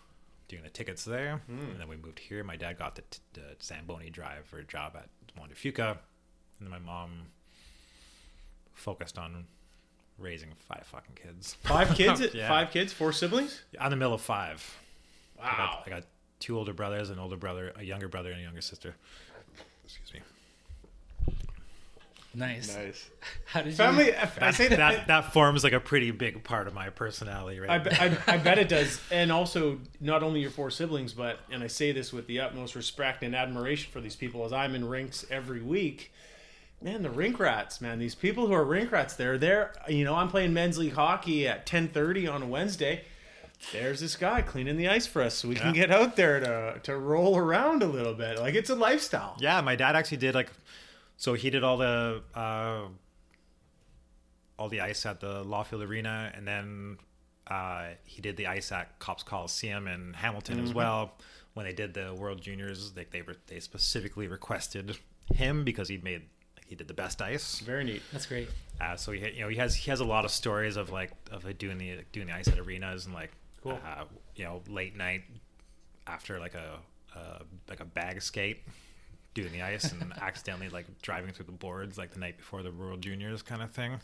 [0.48, 2.42] doing the tickets there, and then we moved here.
[2.42, 5.08] My dad got the, t- the Zamboni driver job at
[5.38, 5.90] Juan de Fuca,
[6.58, 7.26] and then my mom
[8.74, 9.46] focused on
[10.18, 11.54] raising five fucking kids.
[11.62, 12.20] Five kids?
[12.34, 12.48] Yeah.
[12.48, 12.92] Five kids?
[12.92, 13.62] Four siblings?
[13.80, 14.62] I'm the middle of five.
[15.40, 15.56] I Wow.
[15.56, 16.04] got, I got
[16.40, 18.94] two older brothers, an older brother, a younger brother, and a younger sister.
[19.84, 21.34] Excuse me.
[22.32, 22.76] Nice.
[22.76, 23.10] Nice.
[23.46, 23.74] How did you?
[23.76, 24.76] Family, I say that.
[24.78, 27.70] that that forms like a pretty big part of my personality, right?
[27.70, 29.00] I, be- I, I bet it does.
[29.10, 32.76] And also, not only your four siblings, but, and I say this with the utmost
[32.76, 36.12] respect and admiration for these people, as I'm in rinks every week.
[36.82, 37.98] Man, the rink rats, man.
[37.98, 39.72] These people who are rink rats, they're there.
[39.86, 43.04] You know, I'm playing men's league hockey at 10:30 on a Wednesday.
[43.72, 46.80] There's this guy cleaning the ice for us, so we can get out there to
[46.82, 48.38] to roll around a little bit.
[48.38, 49.36] Like it's a lifestyle.
[49.38, 50.50] Yeah, my dad actually did like,
[51.18, 52.84] so he did all the uh,
[54.58, 56.96] all the ice at the Lawfield Arena, and then
[57.46, 61.12] uh, he did the ice at Copps Coliseum in Hamilton as well.
[61.52, 64.96] When they did the World Juniors, like they were they specifically requested
[65.34, 66.22] him because he made
[66.70, 67.58] he did the best ice.
[67.60, 68.00] Very neat.
[68.12, 68.48] That's great.
[68.80, 71.10] Uh, so he you know he has he has a lot of stories of like
[71.30, 73.30] of like, doing the doing the ice at arenas and like
[73.62, 73.72] Cool.
[73.84, 74.04] uh,
[74.36, 75.24] you know late night
[76.06, 76.78] after like a
[77.14, 78.62] uh, like a bag skate
[79.34, 82.70] doing the ice and accidentally like driving through the boards like the night before the
[82.72, 84.00] World Juniors kind of thing,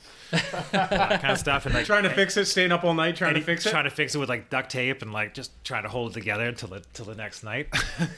[0.73, 3.35] that kind of stuff and like Trying to fix it, staying up all night trying
[3.35, 3.71] to he- fix it.
[3.71, 6.15] trying to fix it with like duct tape and like just trying to hold it
[6.15, 7.69] together until the till the next night.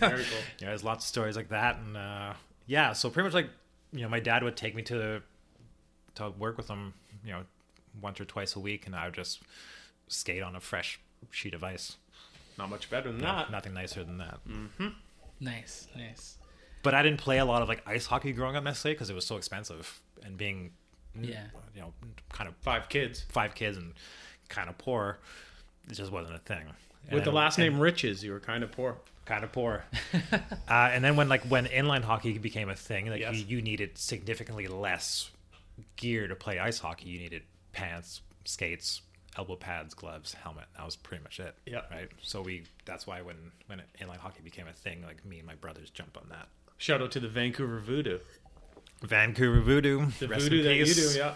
[0.01, 0.39] Very cool.
[0.59, 2.33] Yeah, there's lots of stories like that, and uh,
[2.67, 3.49] yeah, so pretty much like
[3.93, 5.23] you know, my dad would take me to
[6.17, 7.43] to work with him, you know,
[8.03, 9.41] once or twice a week, and I would just
[10.09, 10.99] skate on a fresh
[11.31, 11.97] sheet of ice.
[12.59, 13.51] Not much better than that.
[13.53, 14.41] Nothing nicer than that.
[14.49, 14.89] Mm-hmm.
[15.41, 15.87] Nice.
[15.97, 16.39] Nice.
[16.83, 19.15] But I didn't play a lot of like ice hockey growing up necessarily because it
[19.15, 20.73] was so expensive, and being
[21.21, 21.45] Yeah.
[21.75, 21.93] you know
[22.33, 23.95] kind of Five kids five kids and
[24.49, 25.19] kind of poor,
[25.89, 26.67] it just wasn't a thing.
[27.13, 28.23] with the And- last and- name Riches.
[28.25, 28.99] You were kind of poor.
[29.29, 29.85] Kind of poor.
[30.33, 33.37] uh, and then when like when inline hockey became a thing, like Yes.
[33.37, 35.31] you, you needed significantly less
[35.97, 37.09] gear to play ice hockey.
[37.11, 39.03] You needed pants, skates,
[39.37, 40.65] elbow pads, gloves, helmet.
[40.77, 41.55] That was pretty much it.
[41.67, 41.83] Yeah.
[41.91, 42.09] Right.
[42.23, 43.37] So we that's why when
[43.67, 46.49] when inline hockey became a thing, like me and my brothers jumped on that.
[46.79, 48.19] Shout out to the Vancouver Voodoo.
[49.03, 50.07] Vancouver Voodoo.
[50.19, 51.35] The rest voodoo in that you do, yeah.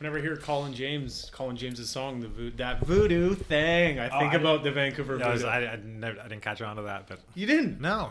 [0.00, 4.32] Whenever I hear Colin James, Colin James's song, the vo- that voodoo thing, I think
[4.32, 5.52] I- about the Vancouver Yeah, I, was, Voodoo.
[5.54, 7.82] I, I, never, I didn't catch on to that, but you didn't?
[7.82, 8.10] no,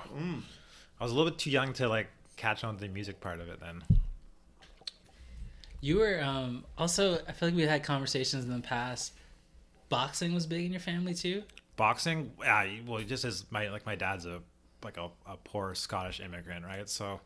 [1.00, 3.40] I was a little bit too young to like catch on to the music part
[3.40, 3.60] of it.
[3.60, 3.82] Then
[5.82, 7.16] You were um, also.
[7.28, 9.14] I feel like we had conversations in the past.
[9.90, 11.42] Boxing was big in your family too.
[11.76, 14.40] boxing yeah well just as my like my dad's a
[14.84, 17.20] like a, a poor scottish immigrant right so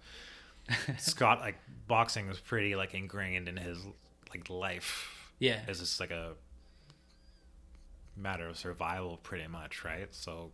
[0.97, 3.79] scott like boxing was pretty like ingrained in his
[4.35, 5.59] like life Yeah.
[5.67, 6.33] it's just like a
[8.15, 10.51] matter of survival pretty much right so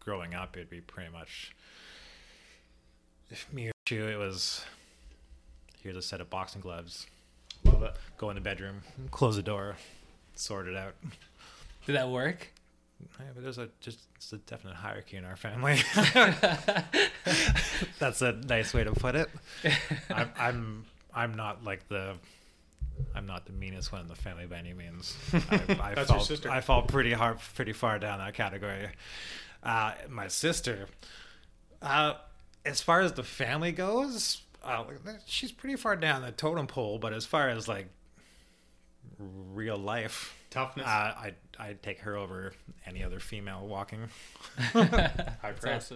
[0.00, 1.54] growing up it'd be pretty much
[3.30, 4.64] if me or you it was
[5.82, 7.06] here's a set of boxing gloves
[7.64, 7.96] Love it.
[8.18, 9.76] go in the bedroom close the door
[10.34, 10.94] sort it out
[11.86, 12.48] Did that work?
[13.18, 15.80] Yeah, but there's a just it's a definite hierarchy in our family.
[17.98, 19.28] That's a nice way to put it.
[20.08, 22.14] I'm I'm I'm not like the
[23.14, 25.16] I'm not the meanest one in the family by any means.
[25.32, 26.50] I, I That's your fall, sister.
[26.50, 28.88] I fall pretty hard, pretty far down that category.
[29.62, 30.86] Uh, my sister,
[31.80, 32.14] uh,
[32.64, 34.84] as far as the family goes, uh,
[35.26, 36.98] she's pretty far down the totem pole.
[36.98, 37.88] But as far as like
[39.18, 40.86] real life, Toughness.
[40.86, 42.52] uh, I I take her over
[42.86, 44.08] any other female walking.
[44.72, 45.92] High praise.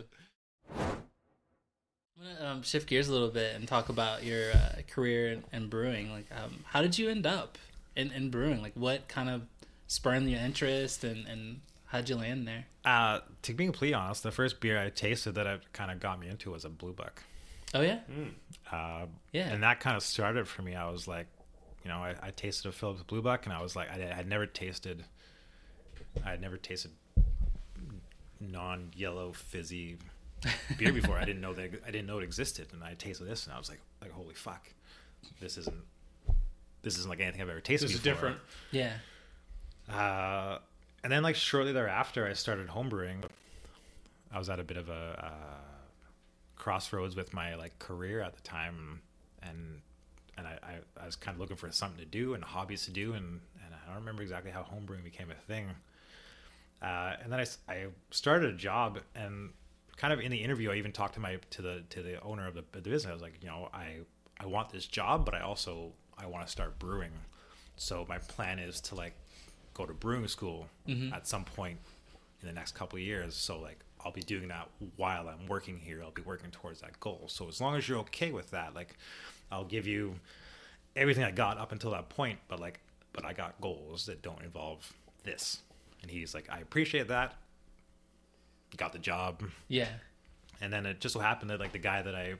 [2.20, 2.30] Awesome.
[2.32, 5.44] I'm gonna um, shift gears a little bit and talk about your uh, career in,
[5.52, 6.10] in brewing.
[6.12, 7.58] Like, um, how did you end up
[7.94, 8.62] in, in brewing?
[8.62, 9.42] Like, what kind of
[9.86, 12.66] spurred your interest, and, and how'd you land there?
[12.84, 16.18] Uh, to be completely honest, the first beer I tasted that I kind of got
[16.20, 17.22] me into was a Blue Buck.
[17.74, 17.98] Oh yeah,
[18.70, 19.48] Uh, Yeah.
[19.48, 20.74] And that kind of started for me.
[20.74, 21.26] I was like,
[21.84, 24.28] you know, I, I tasted a Phillips Blue Buck, and I was like, I had
[24.28, 25.04] never tasted,
[26.24, 26.92] I had never tasted
[28.40, 29.96] non-yellow fizzy
[30.78, 31.16] beer before.
[31.16, 33.58] I didn't know that I didn't know it existed, and I tasted this, and I
[33.58, 34.68] was like, like holy fuck,
[35.40, 35.82] this isn't
[36.82, 37.88] this isn't like anything I've ever tasted.
[37.88, 38.38] This is different.
[38.70, 38.92] yeah.
[39.92, 40.58] Uh,
[41.02, 43.24] and then like shortly thereafter, I started homebrewing.
[44.32, 45.60] I was at a bit of a uh,
[46.56, 49.00] crossroads with my like career at the time,
[49.42, 49.80] and
[50.36, 52.90] and I, I, I was kind of looking for something to do and hobbies to
[52.90, 55.68] do, and and I don't remember exactly how homebrewing became a thing.
[56.82, 59.50] Uh, and then I, I started a job, and
[59.96, 62.46] kind of in the interview, I even talked to my to the to the owner
[62.46, 63.10] of the, the business.
[63.10, 63.98] I was like, you know, I
[64.38, 67.12] I want this job, but I also I want to start brewing.
[67.76, 69.14] So my plan is to like
[69.74, 71.12] go to brewing school mm-hmm.
[71.12, 71.78] at some point
[72.40, 73.34] in the next couple of years.
[73.34, 76.02] So like I'll be doing that while I'm working here.
[76.02, 77.24] I'll be working towards that goal.
[77.28, 78.96] So as long as you're okay with that, like
[79.50, 80.14] I'll give you
[80.94, 82.80] everything I got up until that point, but like
[83.12, 84.92] but I got goals that don't involve
[85.24, 85.62] this.
[86.02, 87.34] And he's like, I appreciate that.
[88.76, 89.42] Got the job.
[89.68, 89.88] Yeah.
[90.60, 92.34] And then it just so happened that like the guy that I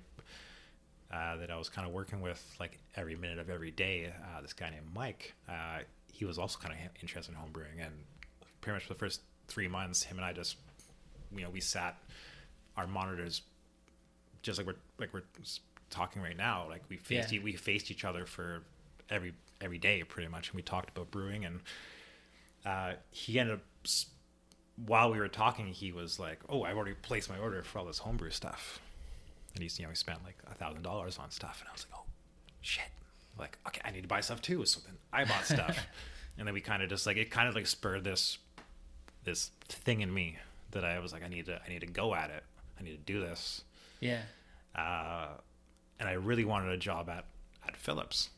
[1.13, 4.13] uh, that I was kind of working with like every minute of every day.
[4.37, 5.35] Uh, this guy named Mike.
[5.49, 5.81] Uh,
[6.13, 7.93] he was also kind of interested in homebrewing, and
[8.61, 10.57] pretty much for the first three months, him and I just,
[11.35, 11.97] you know, we sat
[12.77, 13.43] our monitors
[14.43, 15.23] just like we're like we're
[15.91, 16.67] talking right now.
[16.69, 17.39] Like we faced Yeah.
[17.41, 18.63] e- we faced each other for
[19.11, 21.45] every every day pretty much, and we talked about brewing.
[21.45, 21.61] And
[22.65, 23.63] uh, he ended up
[24.85, 27.85] while we were talking, he was like, "Oh, I've already placed my order for all
[27.87, 28.81] this homebrew stuff,"
[29.55, 31.87] and he's you know he spent like a thousand dollars on stuff, and I was
[31.91, 32.05] like, "Oh,
[32.61, 32.85] shit!"
[33.39, 34.65] Like, okay, I need to buy stuff too.
[34.67, 35.79] So then I bought stuff,
[36.39, 38.39] and then we kind of just like it kind of like spurred this
[39.25, 40.37] this thing in me
[40.73, 42.45] that I was like, I need to I need to go at it.
[42.79, 43.63] I need to do this
[44.01, 44.21] Yeah.
[44.75, 45.29] uh,
[45.99, 47.25] and I really wanted a job at
[47.67, 48.29] at Phillips.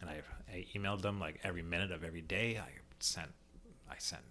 [0.00, 0.20] And I,
[0.52, 2.58] I emailed them like every minute of every day.
[2.58, 2.68] I
[3.00, 3.30] sent
[3.90, 4.22] I sent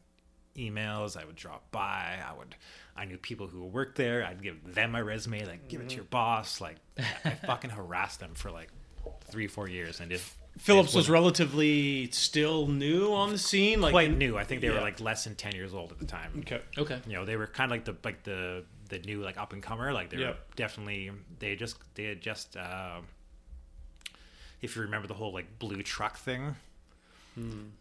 [0.56, 1.16] emails.
[1.22, 2.18] I would drop by.
[2.28, 2.56] I would
[2.98, 4.26] I knew people who worked there.
[4.26, 5.46] I'd give them my resume.
[5.46, 6.62] Like give it to your boss.
[6.62, 6.78] Like
[7.26, 8.70] I fucking harassed them for like
[9.30, 14.16] three four years and if Phillips was relatively still new on the scene, like quite
[14.16, 14.38] new.
[14.38, 16.32] I think they were like less than ten years old at the time.
[16.40, 16.62] Okay.
[16.78, 17.00] Okay.
[17.06, 19.62] you know they were kind of like the like the the new like up and
[19.62, 20.56] comer like they were Yep.
[20.56, 23.00] definitely they just they had just uh,
[24.62, 26.56] if you remember the whole like blue truck thing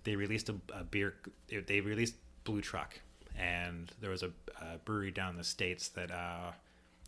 [0.03, 1.15] they released a, a beer
[1.47, 3.01] they- they released blue truck
[3.39, 4.31] and there was a,
[4.61, 6.53] a brewery down in the states that uh,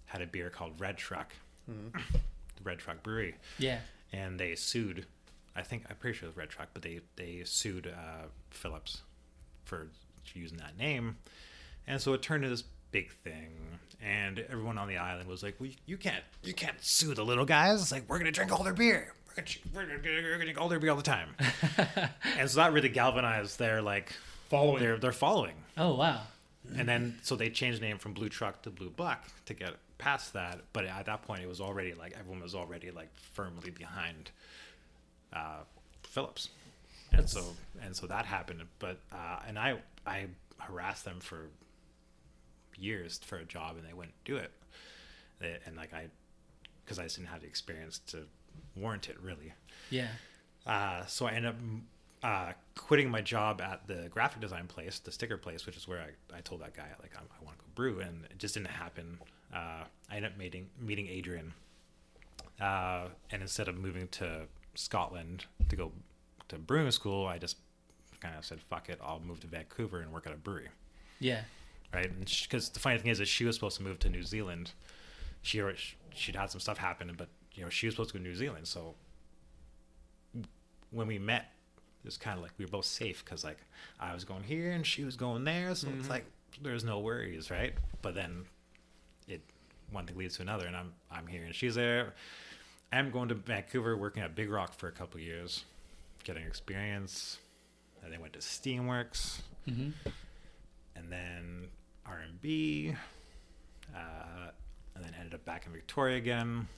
[0.06, 1.32] had a beer called red truck
[1.68, 2.20] the
[2.64, 3.78] red truck brewery Yeah.
[4.12, 5.06] and they sued.
[5.54, 9.00] I think I'm pretty sure it was Red Truck, but they they sued uh, Phillips
[9.64, 9.88] for
[10.34, 11.16] using that name,
[11.86, 13.78] and so it turned into this big thing.
[14.02, 17.46] And everyone on the island was like, "Well, you can't you can't sue the little
[17.46, 17.80] guys.
[17.80, 19.14] It's like we're gonna drink all their beer.
[19.34, 21.30] We're gonna, we're we're gonna drink all their beer all the time."
[22.38, 24.12] and so that really galvanized their like
[24.48, 24.82] Following.
[24.82, 26.22] their their following Oh wow.
[26.76, 29.74] and then so they changed the name from blue truck to blue buck to get
[29.98, 33.70] past that but at that point it was already like everyone was already like firmly
[33.70, 34.30] behind
[35.32, 35.60] uh
[36.04, 36.50] phillips
[37.12, 37.42] and so
[37.82, 40.26] and so that happened but uh and i i
[40.58, 41.48] harassed them for
[42.78, 44.50] years for a job and they wouldn't do it
[45.38, 46.06] They- and like i
[46.84, 48.26] because i just didn't have the experience to
[48.76, 49.52] warrant it really
[49.90, 50.08] Yeah.
[50.66, 51.56] uh, so I ended up
[52.22, 56.00] uh, quitting my job at the graphic design place, the sticker place, which is where
[56.00, 58.54] I, I told that guy like I, I want to go brew, and it just
[58.54, 59.18] didn't happen.
[59.54, 61.52] Uh, I ended up meeting meeting Adrian,
[62.60, 64.42] uh, and instead of moving to
[64.74, 65.92] Scotland to go
[66.48, 67.56] to brewing school, I just
[68.20, 70.68] kind of said fuck it, I'll move to Vancouver and work at a brewery
[71.20, 71.42] Yeah.
[71.92, 72.10] right?
[72.20, 74.72] Because the funny thing is, that she was supposed to move to New Zealand.
[75.42, 75.62] She
[76.14, 78.34] she'd had some stuff happen, but you know she was supposed to go to New
[78.34, 78.66] Zealand.
[78.66, 78.94] So
[80.90, 81.52] when we met,
[82.06, 83.58] it was kind of like we were both safe because like
[83.98, 86.24] I was going here and she was going there, so it's like
[86.62, 87.74] there's no worries, right?
[88.00, 88.44] But then
[89.26, 89.40] it
[89.90, 92.14] one thing leads to another, and I'm I'm here and she's there.
[92.92, 95.64] I'm going to Vancouver, working at Big Rock for a couple years,
[96.22, 97.38] getting experience.
[98.04, 99.90] And then went to Steamworks Mm-hmm.
[100.94, 101.66] and then
[102.06, 102.94] R and B,
[103.92, 104.50] uh,
[104.94, 106.68] and then ended up back in Victoria again.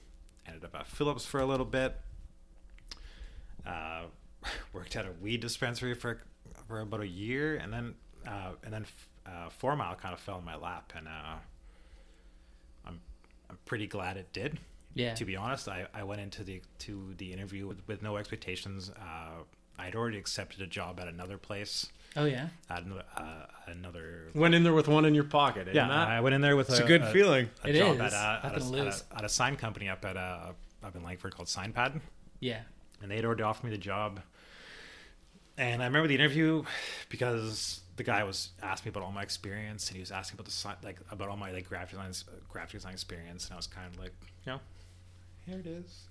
[0.47, 1.95] Ended up at Phillips for a little bit.
[3.67, 4.05] Uh,
[4.73, 6.23] worked at a weed dispensary for
[6.67, 7.95] for about a year, and then
[8.27, 8.87] uh, and then
[9.27, 11.37] uh, Four Mile kind of fell in my lap, and uh,
[12.87, 13.01] I'm
[13.51, 14.59] I'm pretty glad it did.
[14.95, 15.15] Yeah.
[15.15, 18.91] To be honest, I, I went into the to the interview with, with no expectations.
[18.91, 19.43] Uh,
[19.79, 22.49] I'd already accepted a job at another place Oh yeah.
[22.69, 25.69] at another, uh, another Went in there with one in your pocket.
[25.69, 26.09] eh, yeah, Matt?
[26.09, 27.49] I went in there with it's a, good feeling.
[27.63, 28.01] A It job is.
[28.01, 29.05] At, uh, at, Nothing a, at, lose.
[29.13, 32.01] a, at a sign company up at uh, up in Langford called Signpad,
[32.41, 32.63] Yeah.
[33.03, 34.19] and they'd already offered me the job.
[35.59, 36.63] And I remember the interview
[37.11, 40.47] because the guy was asking me about all my experience, and he was asking about
[40.51, 42.13] the like about all my like graphic design
[42.49, 44.13] graphic design experience, and I was kind of like,
[44.47, 44.61] you know,
[45.47, 46.05] here it is.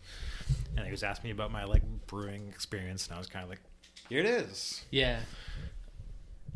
[0.76, 3.50] And he was asking me about my like brewing experience, and I was kind of
[3.50, 3.62] like,
[4.10, 5.20] here it is Yeah.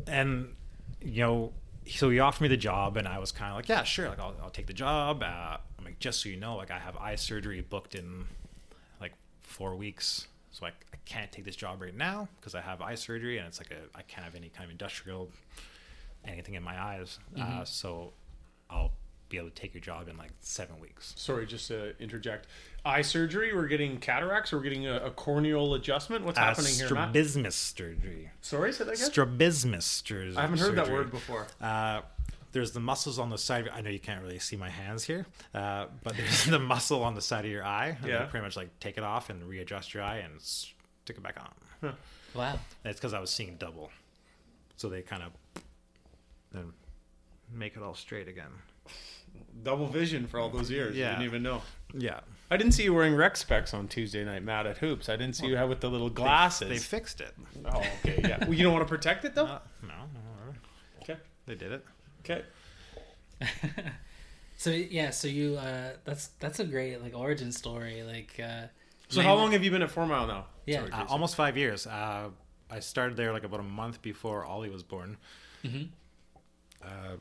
[0.06, 0.54] and
[1.02, 1.52] you know
[1.86, 4.18] so he offered me the job and i was kind of like yeah sure like
[4.20, 6.96] i'll, I'll take the job uh, i'm like just so you know like i have
[6.96, 8.24] eye surgery booked in
[9.00, 12.80] like four weeks so i, I can't take this job right now because i have
[12.80, 15.28] eye surgery and it's like a i can't have any kind of industrial
[16.24, 18.12] anything in my eyes uh, so
[18.70, 18.92] i'll
[19.28, 22.46] be able to take your job in like seven weeks Sorry, just to interject.
[22.84, 23.54] Eye surgery.
[23.54, 24.52] We're getting cataracts.
[24.52, 26.24] Or we're getting a, a corneal adjustment.
[26.26, 27.10] What's uh, happening here, Matt?
[27.10, 29.06] strabismus surgery Sorry, say that again.
[29.06, 31.46] strabismus surgery I haven't heard that word before.
[31.62, 32.02] Uh,
[32.52, 33.68] there's the muscles on the side.
[33.72, 37.14] I know you can't really see my hands here, uh, but there's the muscle on
[37.14, 37.96] the side of your eye.
[38.00, 38.24] And Yeah.
[38.26, 41.94] pretty much like take it off and readjust your eye and stick it back on.
[42.34, 42.52] Wow.
[42.84, 43.90] And it's because I was seeing double,
[44.76, 45.62] so they kind of
[46.52, 46.72] then
[47.52, 48.50] make it all straight again.
[49.62, 50.96] double vision for all those years.
[50.96, 51.08] Yeah.
[51.08, 51.62] I didn't even know.
[51.94, 52.20] Yeah.
[52.50, 55.08] I didn't see you wearing rec specs on Tuesday night, Matt, at hoops.
[55.08, 56.68] I didn't see you have with the little glasses.
[56.68, 57.34] They fixed it.
[57.66, 58.38] oh, okay, yeah.
[58.44, 59.44] Well, you don't want to protect it though.
[59.46, 60.54] Uh, no, no.
[61.02, 61.84] Okay, They did it.
[62.24, 62.42] Okay.
[64.56, 68.04] So yeah, so you uh that's that's a great like origin story.
[68.04, 68.66] Like uh
[69.08, 70.46] So how long have you been at Four Mile now?
[70.66, 70.80] Yeah.
[70.80, 71.84] Sorry, Uh, almost five years.
[71.86, 72.28] Uh,
[72.70, 75.16] I started there like about a month before Ollie was born.
[75.64, 75.88] Mhm.
[76.80, 77.16] Uh,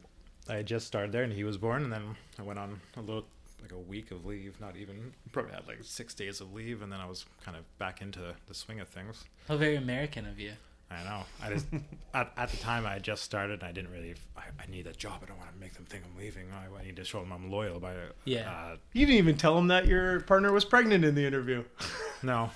[0.47, 3.01] I had just started there, and he was born, and then I went on a
[3.01, 3.25] little,
[3.61, 4.59] like a week of leave.
[4.61, 7.63] Not even probably had like six days of leave, and then I was kind of
[7.79, 9.25] back into the swing of things.
[9.47, 10.53] How very American of you.
[10.91, 11.23] I know.
[11.41, 11.67] I just
[12.13, 14.15] at, at the time I had just started, and I didn't really.
[14.35, 15.21] I, I need a job.
[15.23, 16.47] I don't want to make them think I'm leaving.
[16.51, 17.79] I, I need to show them I'm loyal.
[17.79, 18.51] By Yeah.
[18.51, 21.63] Uh, You didn't even tell them that your partner was pregnant in the interview.
[22.23, 22.51] no.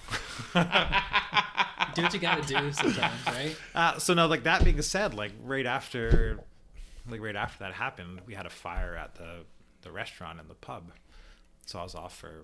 [1.94, 3.56] Do what you gotta do sometimes, right?
[3.74, 6.40] Uh, so now, like that being said, like right after,
[7.10, 9.46] like right after that happened, we had a fire at the
[9.82, 10.92] the restaurant and the pub.
[11.66, 12.44] So I was off for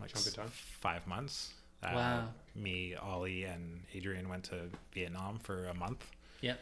[0.00, 0.48] like Chunk time.
[0.48, 1.52] five months.
[1.82, 2.28] Uh, Wow.
[2.54, 6.10] Me, Ollie, and Adrian went to Vietnam for a month,
[6.42, 6.60] Yep.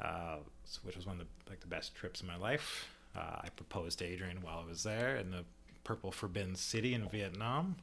[0.00, 2.88] uh, so- which was one of the like the best trips of my life.
[3.16, 5.44] Uh, I proposed to Adrian while I was there in the
[5.84, 7.76] Purple Forbidden City in Vietnam.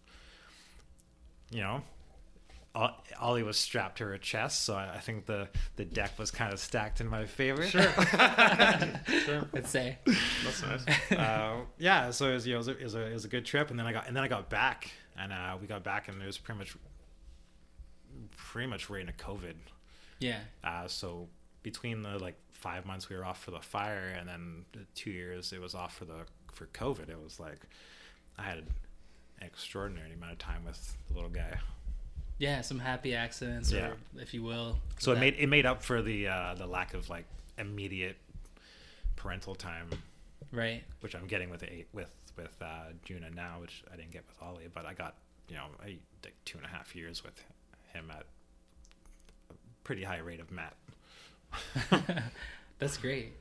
[1.52, 1.84] You know,
[3.20, 6.54] Ollie was strapped to her chest, so I, I think the, the deck was kind
[6.54, 7.64] of stacked in my favor.
[7.66, 7.82] Sure.
[9.26, 9.48] sure.
[9.52, 9.98] Let's say.
[10.44, 11.12] That's nice.
[11.12, 13.26] uh, yeah, so it was, you know, it was, a, it, was a, it was
[13.26, 15.67] a good trip, and then I got and then I got back, and uh, we
[15.67, 16.76] got back, and it was pretty much
[18.38, 19.53] pretty much right into COVID.
[20.20, 20.39] Yeah.
[20.63, 21.28] Uh, so
[21.63, 25.11] between the like five months we were off for the fire, and then the two
[25.11, 27.59] years it was off for the for COVID, it was like
[28.38, 28.67] I had an
[29.41, 31.59] extraordinary amount of time with the little guy.
[32.38, 33.89] Yeah, some happy accidents, Yeah.
[33.89, 34.78] or if you will.
[34.97, 37.26] So it made it made up for the uh, the lack of like
[37.57, 38.15] immediate
[39.17, 39.89] parental time,
[40.53, 40.82] right.
[41.01, 42.09] which I'm getting with a, with
[42.42, 45.16] with uh, Juna now, which I didn't get with Ollie, but I got
[45.50, 46.00] you know like
[46.46, 47.44] two and a half years with
[47.94, 48.26] him at
[49.50, 50.76] a pretty high rate of Matt.
[52.80, 53.34] That's great.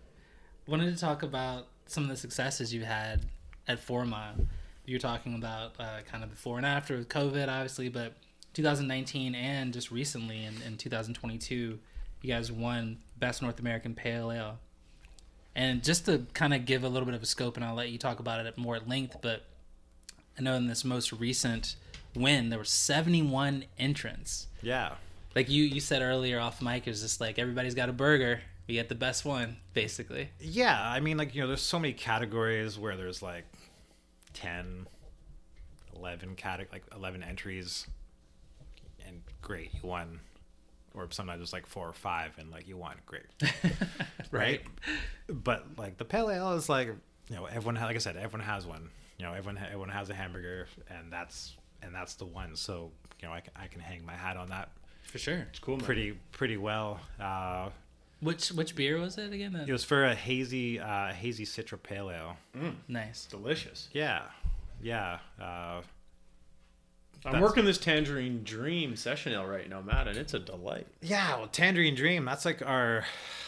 [0.67, 3.27] Wanted to talk about some of the successes you had
[3.67, 4.35] at Four Mile.
[4.85, 8.15] You're talking about uh, kind of before and after with COVID, obviously, but
[8.55, 11.79] 2019 and just recently in, in 2022,
[12.23, 14.59] you guys won Best North American Pale Ale.
[15.55, 17.91] And just to kind of give a little bit of a scope, and I'll let
[17.91, 19.45] you talk about it at more at length, but
[20.39, 21.75] I know in this most recent
[22.15, 24.47] win, there were 71 entrants.
[24.63, 24.95] Yeah,
[25.35, 28.41] like you you said earlier off mic it was just like everybody's got a burger.
[28.67, 30.31] We get the best one basically.
[30.41, 33.45] Yeah, I mean, like, you know, there's so many categories where there's like
[34.35, 34.87] 10,
[35.97, 37.87] 11 cate- like 11 entries,
[39.07, 40.21] and great, you won.
[40.99, 43.27] Or sometimes it's like four or five, and like you won, great,
[44.31, 44.61] right?
[45.29, 48.67] But like the pale ale is like, you know, everyone, like I said, everyone has
[48.67, 48.91] one.
[49.19, 52.57] You know, everyone, everyone has a hamburger, and that's and that's the one.
[52.57, 52.91] So
[53.21, 54.71] you know, I can, I can hang my hat on that
[55.05, 55.85] for sure It's cool, man.
[55.85, 57.01] pretty pretty well.
[57.21, 57.71] Uh,
[58.21, 62.11] which which beer was it again it was for a hazy uh, hazy citra pale
[62.11, 62.37] ale.
[62.89, 63.89] nice delicious.
[63.93, 64.23] Yeah,
[64.83, 65.19] yeah.
[65.41, 65.83] Uh,
[67.25, 70.87] I'm That's- working this Tangerine Dream session ale right now, Matt, and it's a delight.
[71.03, 71.37] yeah.
[71.37, 72.25] Well, Tangerine Dream.
[72.25, 73.05] That's like our.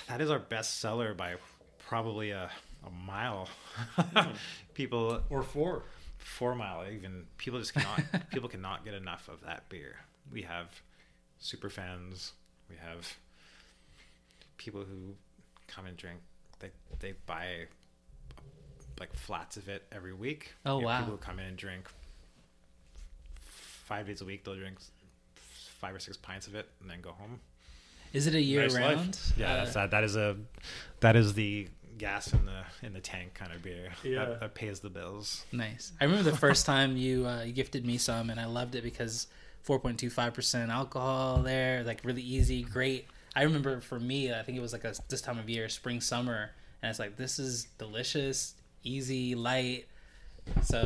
[0.08, 1.36] That is our best seller by
[1.78, 2.50] probably a
[2.84, 3.48] a mile.
[3.96, 4.30] Hmm.
[4.74, 5.84] people Or four.
[6.18, 9.96] four mile even people just cannot people cannot get enough of that beer.
[10.32, 10.66] We have
[11.38, 12.32] super fans.
[12.68, 13.14] We have
[14.56, 15.14] people who
[15.68, 16.18] come and drink.
[16.58, 17.66] They they buy
[18.98, 20.54] like flats of it every week.
[20.66, 20.98] Oh, You wow.
[21.00, 21.84] People who come in and drink
[23.90, 24.44] five days a week.
[24.44, 24.78] They'll drink
[25.82, 27.40] five or six pints of it and then go home.
[28.12, 28.82] is it a year Nice life.
[28.96, 29.90] round Yeah, Uh, that's that.
[29.94, 30.36] That is a
[31.00, 31.68] that is the
[31.98, 33.88] gas in the in the tank kind of beer.
[34.04, 34.24] Yeah.
[34.24, 35.44] that, that pays the bills.
[35.52, 38.82] nice i remember the first time you uh, gifted me some and i loved it
[38.82, 39.26] because
[39.66, 44.72] 4.25% alcohol there like really easy great i remember for me i think it was
[44.72, 46.50] like a, this time of year spring summer
[46.82, 49.84] and it's like this is delicious easy light
[50.62, 50.80] so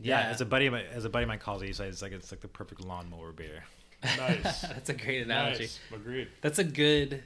[0.00, 1.72] Yeah, yeah, as a buddy of my as a buddy of mine calls it, he
[1.72, 3.64] says it's like it's like the perfect lawnmower beer.
[4.02, 4.60] Nice.
[4.62, 5.80] that's a great analogy nice.
[5.92, 6.28] Agreed.
[6.40, 7.22] That's a good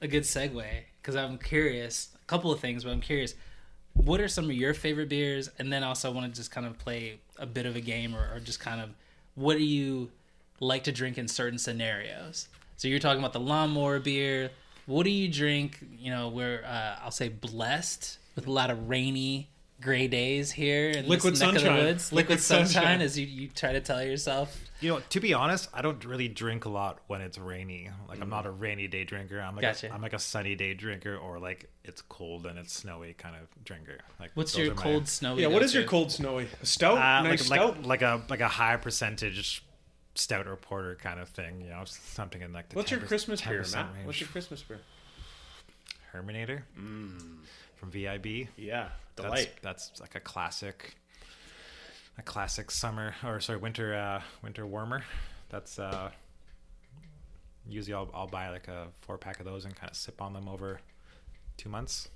[0.00, 0.64] a good segue
[1.00, 2.08] because I'm curious.
[2.14, 3.34] A couple of things, but I'm curious.
[3.94, 5.50] What are some of your favorite beers?
[5.58, 8.14] And then also I want to just kind of play a bit of a game
[8.14, 8.90] or, or just kind of
[9.34, 10.10] what do you
[10.60, 12.48] like to drink in certain scenarios?
[12.76, 14.50] So you're talking about the lawnmower beer.
[14.86, 15.78] What do you drink?
[15.98, 19.48] You know, where uh, I'll say blessed with a lot of rainy
[19.82, 21.76] gray days here in Liquid this neck of sunshine.
[21.78, 22.12] the woods.
[22.12, 23.00] Liquid Liquid, sunshine, sunshine.
[23.02, 24.58] as you, you try to tell yourself.
[24.80, 27.90] You know, to be honest, I don't really drink a lot when it's rainy.
[28.08, 29.38] Like I'm not a rainy day drinker.
[29.40, 29.90] I'm like Gotcha.
[29.90, 33.36] a, I'm like a sunny day drinker, or like it's cold and it's snowy kind
[33.36, 33.98] of drinker.
[34.18, 35.42] Like What's those your are my- cold snowy?
[35.42, 36.48] Yeah, what is your cold snowy?
[36.62, 36.98] A stout?
[36.98, 37.76] Uh, nice like, stout?
[37.82, 39.64] like like a like a high percentage
[40.14, 41.60] stout or porter kind of thing.
[41.60, 43.86] You know, something in like the What's your 10% Christmas beer, 10% Matt?
[43.94, 44.06] range.
[44.06, 44.80] What's your Christmas beer?
[46.12, 46.62] Hermannator
[47.82, 48.46] from VIB.
[48.56, 49.50] Yeah, That's, delight.
[49.60, 50.94] that's like a classic,
[52.16, 55.02] a classic summer or sorry winter uh, winter warmer.
[55.48, 56.10] That's uh,
[57.68, 60.32] usually I'll, I'll buy like a four pack of those and kind of sip on
[60.32, 60.80] them over
[61.56, 62.08] two months.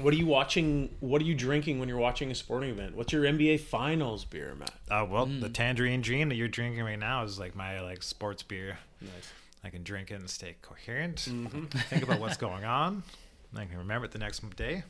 [0.00, 0.94] What are you watching?
[1.00, 2.96] What are you drinking when you're watching a sporting event?
[2.96, 4.72] What's your NBA Finals beer, Matt?
[4.90, 8.42] Uh, well, the Tangerine Dream that you're drinking right now is like my like sports
[8.42, 8.78] beer.
[9.02, 9.30] Nice.
[9.62, 11.20] I can drink it and stay coherent.
[11.20, 13.02] Think about what's going on.
[13.52, 14.82] and I can remember it the next day.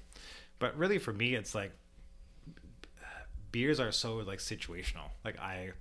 [0.59, 1.73] But really, for me, it's like
[3.51, 5.11] beers are so like situational.
[5.25, 5.73] Like I,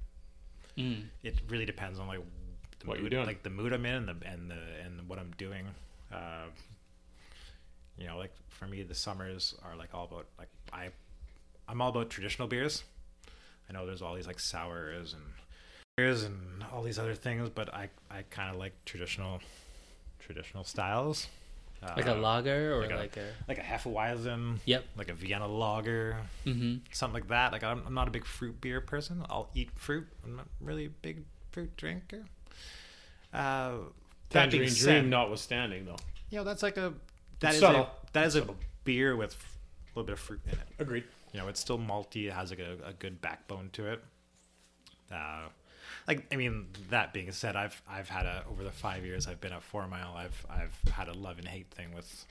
[0.77, 1.07] Mm.
[1.21, 2.19] it really depends on like
[2.79, 3.25] the What you're mood, doing.
[3.25, 4.55] like the mood I'm in, and the and the
[4.86, 5.65] and what I'm doing.
[6.11, 6.45] Uh,
[7.97, 10.89] you know, like for me, the summers are like all about like I,
[11.67, 12.84] I'm all about traditional beers.
[13.69, 15.21] I know there's all these like sours and
[15.97, 19.41] beers and all these other things, but I I kind of like traditional
[20.19, 21.27] traditional styles.
[21.84, 23.34] Like a Uh, lager or like like a- a.
[23.47, 24.86] like a Hefeweizen, Yep.
[24.97, 27.51] like a Vienna lager, hmm something like that.
[27.51, 29.25] Like I'm, I'm not a big fruit beer person.
[29.29, 30.07] I'll eat fruit.
[30.23, 32.23] I'm not really a big fruit drinker.
[33.34, 33.77] Uh,
[34.29, 35.97] that being Tangerine said, Dream, notwithstanding, though.
[36.29, 36.93] you know that's like a
[37.39, 38.47] that It's is a that is a
[38.84, 40.67] beer with a little bit of fruit in it.
[40.79, 41.03] Agreed.
[41.34, 42.27] You know, it's still malty.
[42.27, 44.03] It has like a, a good backbone to it.
[45.11, 45.47] Uh,
[46.08, 49.41] like I mean, that being said, I've I've had a over the five years I've
[49.41, 50.14] been at Four Mile.
[50.16, 52.26] I've I've had a love and hate thing with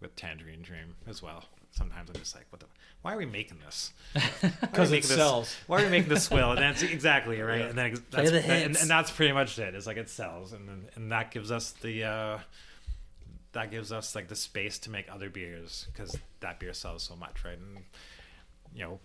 [0.00, 1.44] with Tangerine Dream as well.
[1.70, 2.66] Sometimes I'm just like, what the?
[3.02, 3.92] Why are we making this?
[4.60, 5.54] Because it sells.
[5.66, 6.50] Why are we making this swill?
[6.52, 7.62] And that's exactly right.
[7.62, 9.74] And then that's, the and, and that's pretty much it.
[9.74, 12.38] It's like it sells, and then, and that gives us the uh,
[13.52, 17.16] that gives us like the space to make other beers because that beer sells so
[17.16, 17.58] much, right?
[17.58, 17.84] And
[18.74, 19.00] you know,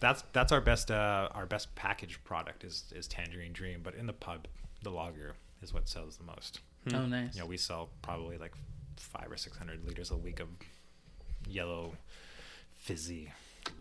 [0.00, 3.80] that's that's our best uh, our best packaged product is is Tangerine Dream.
[3.82, 4.46] But in the pub,
[4.82, 6.60] the lager is what sells the most.
[6.94, 7.34] Oh, nice.
[7.34, 8.52] You know, we sell probably like
[8.96, 10.48] five or six hundred liters a week of
[11.48, 11.94] yellow
[12.76, 13.32] fizzy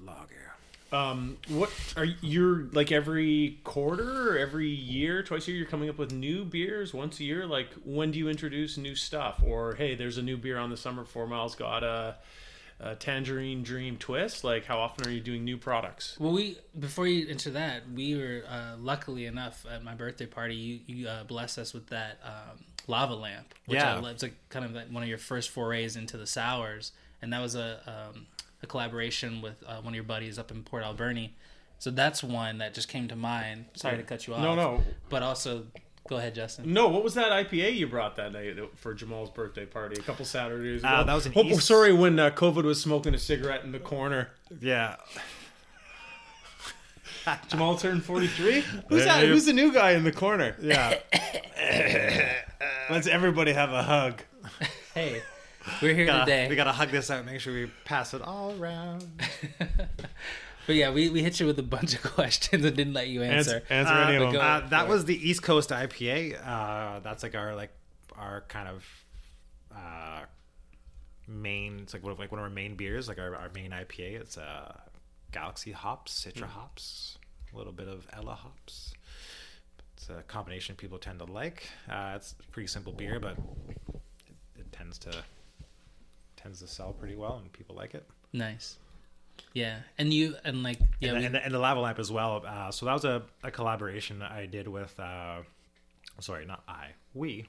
[0.03, 0.53] lager.
[0.91, 5.59] Um, what are you're like every quarter every year, twice a year?
[5.59, 7.45] You're coming up with new beers once a year.
[7.45, 9.41] Like when do you introduce new stuff?
[9.45, 11.03] Or hey, there's a new beer on the summer.
[11.03, 12.15] Four Miles got a,
[12.79, 14.43] a Tangerine Dream twist.
[14.43, 16.17] Like how often are you doing new products?
[16.19, 20.55] Well, we before you enter that, we were uh, luckily enough at my birthday party.
[20.55, 23.95] You you uh, blessed us with that um, lava lamp, which Yeah.
[23.95, 24.11] I love.
[24.13, 27.41] It's like kind of like one of your first forays into the sours, and that
[27.41, 27.79] was a
[28.13, 28.27] um,
[28.61, 31.33] a collaboration with uh, one of your buddies up in Port Alberni.
[31.77, 33.65] So that's one that just came to mind.
[33.75, 34.41] Sorry to cut you off.
[34.41, 35.65] No, no, But also,
[36.07, 36.71] go ahead, Justin.
[36.73, 36.87] no.
[36.87, 40.81] What was that IPA you brought that night for Jamaal's birthday party a couple Saturdays
[40.83, 40.89] ago?
[40.93, 43.71] Uh, that was an Oh, East- sorry, when uh, COVID was smoking a cigarette in
[43.71, 44.29] the corner.
[44.59, 44.95] Yeah,
[47.25, 48.61] Jamaal turned 43.
[48.89, 49.25] Who's Yeah, that?
[49.27, 50.55] Who's the new guy in the corner?
[50.61, 50.99] yeah.
[52.89, 54.21] Let's everybody have a hug.
[54.93, 55.21] Hey,
[55.81, 56.47] we're here gotta, today.
[56.47, 57.17] we gotta hug this out.
[57.17, 59.07] And make sure we pass it all around.
[60.67, 63.21] But yeah, we, we hit you with a bunch of questions and didn't let you
[63.23, 63.63] answer.
[63.69, 64.41] Answer, answer Uh, any of them.
[64.41, 66.45] Uh, that was the East Coast IPA.
[66.45, 67.71] Uh, that's like our like
[68.17, 68.85] our kind of
[69.75, 70.21] uh,
[71.27, 71.79] main.
[71.81, 73.07] It's like one of like one of our main beers.
[73.07, 74.21] Like our, our main IPA.
[74.21, 74.73] It's uh,
[75.31, 77.17] Galaxy hops, Citra hops,
[77.53, 78.93] a little bit of Ella hops.
[79.97, 81.69] It's a combination people tend to like.
[81.89, 83.37] Uh, it's a pretty simple beer, but
[84.27, 85.11] it, it tends to
[86.35, 88.05] tends to sell pretty well, and people like it.
[88.33, 88.77] Nice.
[89.53, 91.99] Yeah, and you and like yeah, and, we- the, and, the, and the lava lamp
[91.99, 92.43] as well.
[92.45, 94.97] Uh, so that was a, a collaboration that I did with.
[94.99, 95.37] Uh,
[96.19, 96.87] sorry, not I.
[97.13, 97.45] We.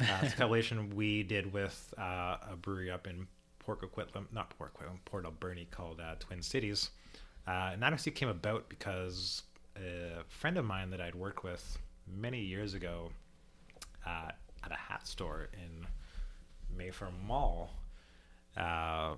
[0.00, 3.26] Uh, it's a collaboration we did with uh, a brewery up in
[3.58, 6.90] Port Coquitlam, not Port Coquitlam, Port Alberni called uh, Twin Cities.
[7.46, 9.42] Uh, and that actually came about because
[9.76, 13.10] a friend of mine that I'd worked with many years ago
[14.06, 14.30] uh,
[14.64, 15.86] at a hat store in
[16.76, 17.70] Mayfair Mall,
[18.56, 19.14] uh,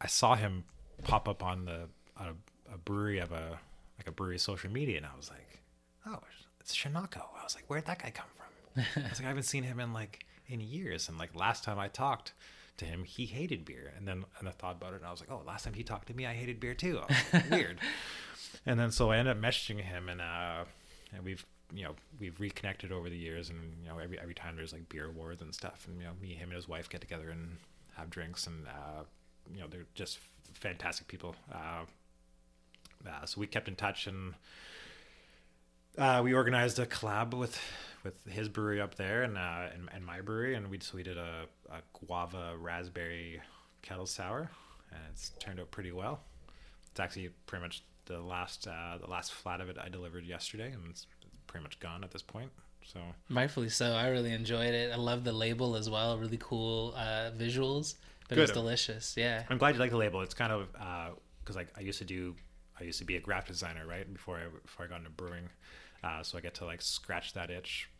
[0.00, 0.64] I saw him
[1.04, 3.58] pop up on the on a, a brewery of a
[3.98, 5.60] like a brewery social media, and I was like,
[6.06, 6.20] "Oh,
[6.60, 9.44] it's Shinako." I was like, "Where'd that guy come from?" I was like, "I haven't
[9.44, 12.32] seen him in like in years." And like last time I talked
[12.78, 15.20] to him, he hated beer, and then and I thought about it, and I was
[15.20, 17.00] like, "Oh, last time he talked to me, I hated beer too."
[17.32, 17.78] Like, Weird.
[18.66, 20.64] And then so I ended up messaging him, and uh,
[21.12, 24.56] and we've you know we've reconnected over the years, and you know every every time
[24.56, 27.00] there's like beer awards and stuff, and you know me, him, and his wife get
[27.00, 27.56] together and
[27.96, 29.02] have drinks, and uh,
[29.52, 30.18] you know they're just
[30.54, 31.34] fantastic people.
[31.52, 31.84] Uh,
[33.08, 34.34] uh, so we kept in touch and
[35.98, 37.60] uh, we organized a collab with
[38.04, 41.02] with his brewery up there and uh, and, and my brewery, and we so we
[41.02, 43.40] did a, a guava raspberry
[43.82, 44.50] kettle sour,
[44.90, 46.20] and it's turned out pretty well.
[46.90, 50.72] It's actually pretty much the last uh, the last flat of it I delivered yesterday,
[50.72, 51.06] and it's
[51.46, 52.50] pretty much gone at this point.
[52.84, 53.92] So Rightfully so.
[53.92, 54.92] I really enjoyed it.
[54.92, 56.18] I love the label as well.
[56.18, 57.94] Really cool uh, visuals.
[58.30, 59.14] But it was delicious.
[59.16, 59.44] Yeah.
[59.48, 60.22] I'm glad you like the label.
[60.22, 60.68] It's kind of
[61.42, 62.34] because like I used to do,
[62.80, 64.10] I used to be a graphic designer, right?
[64.12, 65.48] Before I before I got into brewing,
[66.02, 67.90] uh, so I get to like scratch that itch.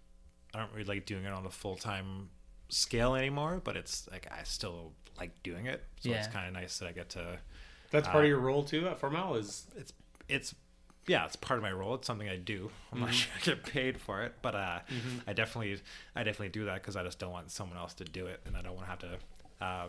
[0.55, 2.31] I don't really like doing it on a full time
[2.69, 5.85] scale anymore, but it's like I still like doing it.
[6.01, 7.39] So it's kind of nice that I get to.
[7.91, 9.35] That's part of your role too at Four Mile.
[9.35, 9.93] Is It's
[10.29, 10.55] it's
[11.07, 11.95] yeah, it's part of my role.
[11.95, 12.71] It's something I do.
[12.93, 14.79] I'm not sure I get paid for it, but uh,
[15.27, 15.81] I definitely
[16.15, 18.57] I definitely do that because I just don't want someone else to do it, and
[18.57, 19.19] I don't want to have to.
[19.65, 19.89] Uh,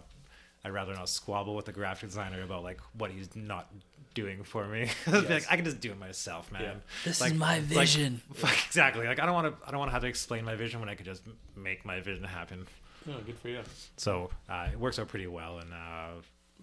[0.64, 3.72] I'd rather not squabble with the graphic designer about like what he's not
[4.14, 4.90] doing for me.
[5.06, 6.62] Be like, I can just do it myself, man.
[6.62, 6.74] Yeah.
[7.06, 8.22] This Like- is my like, vision.
[8.34, 9.08] fuck, exactly.
[9.08, 9.68] Like I don't want to.
[9.68, 11.24] I don't want to have to explain my vision when I could just
[11.56, 12.68] make my vision happen.
[13.10, 13.62] oh, good for you.
[13.98, 16.22] So uh, it works out pretty well, and uh,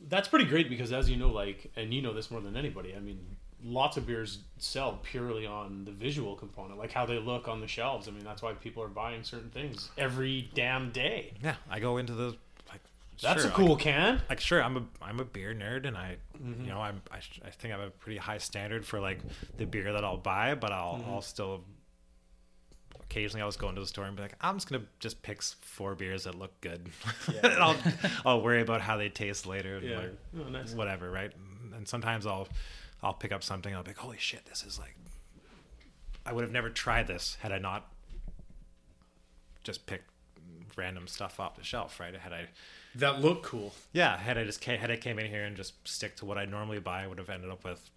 [0.09, 2.95] That's pretty great because, as you know, like, and you know this more than anybody.
[2.95, 3.19] I mean,
[3.65, 7.67] lots of beers sell purely on the visual component, like how they look on the
[7.67, 8.07] shelves.
[8.07, 11.33] I mean, that's why people are buying certain things every damn day.
[11.43, 12.39] yeah, I go into the like.
[13.23, 14.23] That's sure, a like- cool can.
[14.29, 16.63] like sure i'm a i'm a beer nerd and i Mm-hmm.
[16.65, 19.19] you know i'm I, I think i have a pretty high standard for like
[19.57, 21.11] the beer that i'll buy but i'll Mm-hmm.
[21.11, 21.65] i'll still
[23.03, 25.43] occasionally i'll just go into the store and be like i'm just gonna just pick
[25.43, 26.89] four beers that look good
[27.43, 27.77] and i'll
[28.25, 29.97] i'll worry about how they taste later Yeah.
[29.99, 30.75] like, Oh, nice.
[30.75, 31.33] whatever right
[31.75, 32.47] and sometimes i'll
[33.03, 34.95] i'll pick up something i'll be like holy shit this is like
[36.25, 37.91] i would have never tried this had i not
[39.65, 40.09] just picked
[40.77, 42.47] random stuff off the shelf right had i
[42.99, 43.75] That look cool.
[43.93, 46.37] yeah, had I just came, had I came in here and just stick to what
[46.37, 47.91] I normally buy, I would have ended up with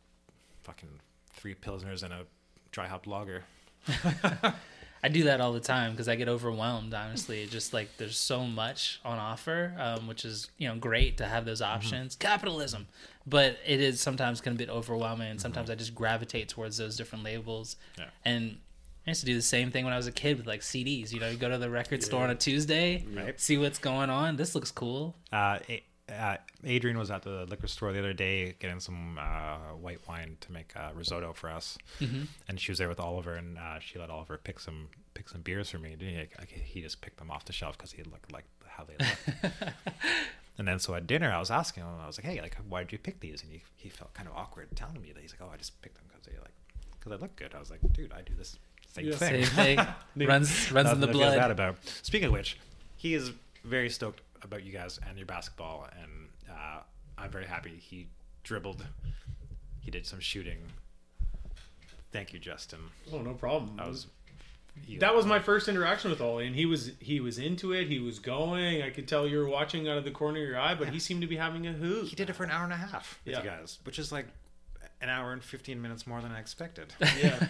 [0.63, 0.89] fucking
[1.33, 2.25] three pilsners and a
[2.71, 3.43] dry hop lager.
[5.03, 6.93] I do that all the time because I get overwhelmed.
[6.93, 11.25] Honestly, just like there's so much on offer, um, which is you know great to
[11.25, 12.15] have those options.
[12.15, 12.87] Capitalism,
[13.25, 15.31] but it is sometimes can be a bit overwhelming.
[15.31, 17.77] And sometimes I just gravitate towards those different labels.
[17.97, 18.05] Yeah.
[18.23, 18.57] And
[19.07, 21.11] I used to do the same thing when I was a kid with like CDs.
[21.11, 23.39] You know, you go to the record store on a Tuesday, Right.
[23.39, 24.35] see what's going on.
[24.35, 25.15] This looks cool.
[25.31, 29.73] Uh, A- uh, Adrian was at the liquor store the other day getting some uh,
[29.79, 31.77] white wine to make uh, risotto for us,
[32.47, 35.41] and she was there with Oliver, and uh, she let Oliver pick some pick some
[35.41, 35.95] beers for me.
[35.97, 38.93] He, like, he just picked them off the shelf because he looked like how they
[38.99, 39.63] looked.
[40.57, 42.83] and then so at dinner, I was asking him, I was like, "Hey, like, why
[42.83, 45.21] did you pick these?" And he, he felt kind of awkward telling me that.
[45.21, 46.53] He's like, "Oh, I just picked them because they like
[46.99, 48.57] because they look good." I was like, "Dude, I do this
[48.93, 49.77] same Yeah, thing." Same
[50.17, 51.51] thing runs runs in the Nothing to feel bad blood.
[51.51, 51.75] about.
[52.03, 52.57] Speaking of which,
[52.97, 53.31] he is
[53.63, 56.79] very stoked about you guys and your basketball, and uh,
[57.17, 57.77] I'm very happy.
[57.79, 58.07] He
[58.43, 58.85] dribbled.
[59.81, 60.57] He did some shooting.
[62.11, 62.79] Thank you, Justin.
[63.13, 63.77] Oh, no problem.
[63.77, 64.07] That was.
[64.85, 67.87] he- that was my first interaction with Ollie, and he was he was into it.
[67.87, 68.81] He was going.
[68.81, 70.99] I could tell you were watching out of the corner of your eye, but he
[70.99, 72.07] seemed to be having a hoot.
[72.07, 73.43] He did it for an hour and a half with Yeah.
[73.43, 74.27] you guys, which is like
[75.01, 76.93] an hour and 15 minutes more than I expected.
[77.01, 77.47] Yeah,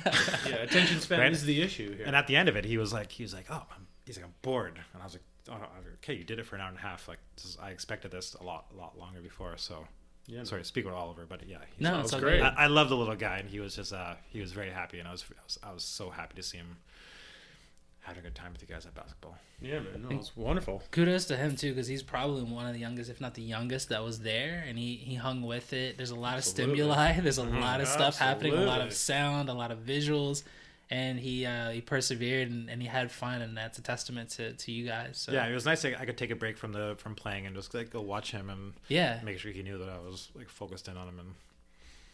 [0.47, 0.55] yeah.
[0.55, 1.31] Attention span Right?
[1.31, 2.05] is the issue here.
[2.05, 4.17] and at the end of it, he was like, he was like, oh, I'm, he's
[4.17, 6.61] like, I'm bored, and I was like, oh, no, okay, you did it for an
[6.61, 7.07] hour and a half.
[7.07, 9.53] Like, this is, I expected this a lot, a lot longer before.
[9.57, 9.87] So,
[10.27, 12.41] Yeah, sorry, speak with Oliver, but yeah, he's, No, it's great.
[12.41, 14.99] I, I love the little guy, and he was just, uh, he was very happy,
[14.99, 16.77] and I was, I was, I was so happy to see him
[18.01, 19.37] having a good time with you guys at basketball.
[19.61, 20.05] yeah, man.
[20.09, 20.81] No, it's wonderful.
[20.91, 23.89] kudos to him too because he's probably one of the youngest if not the youngest
[23.89, 26.63] that was there and he he hung with it there's a lot Absolutely.
[26.63, 29.79] of stimuli there's a lot of stuff happening a lot of sound a lot of
[29.79, 30.43] visuals
[30.89, 34.53] and he uh he persevered and, and he had fun and that's a testament to
[34.53, 35.83] to you guys so Yeah, it was nice.
[35.83, 38.31] That I could take a break from the from playing and just like go watch
[38.31, 41.19] him and yeah make sure he knew that I was like focused in on him.
[41.19, 41.33] And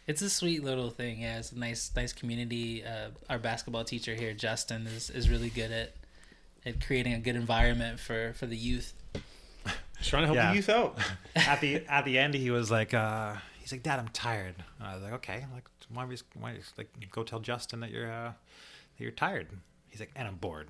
[0.08, 4.14] it's a sweet little thing yeah it's a nice nice community uh our basketball teacher
[4.14, 5.92] here justin is is really good at
[6.66, 8.92] at creating a good environment for for the youth
[9.98, 10.50] Just trying to help Yeah.
[10.50, 10.96] the youth out.
[11.36, 14.54] at the at the end, he was like, uh, he's like, Dad, I'm tired.
[14.78, 16.88] And I was like, okay, like why don't we just, why don't you just, like
[17.10, 19.48] go tell Justin that you're uh, that you're tired.
[19.90, 20.68] He's like, and I'm bored.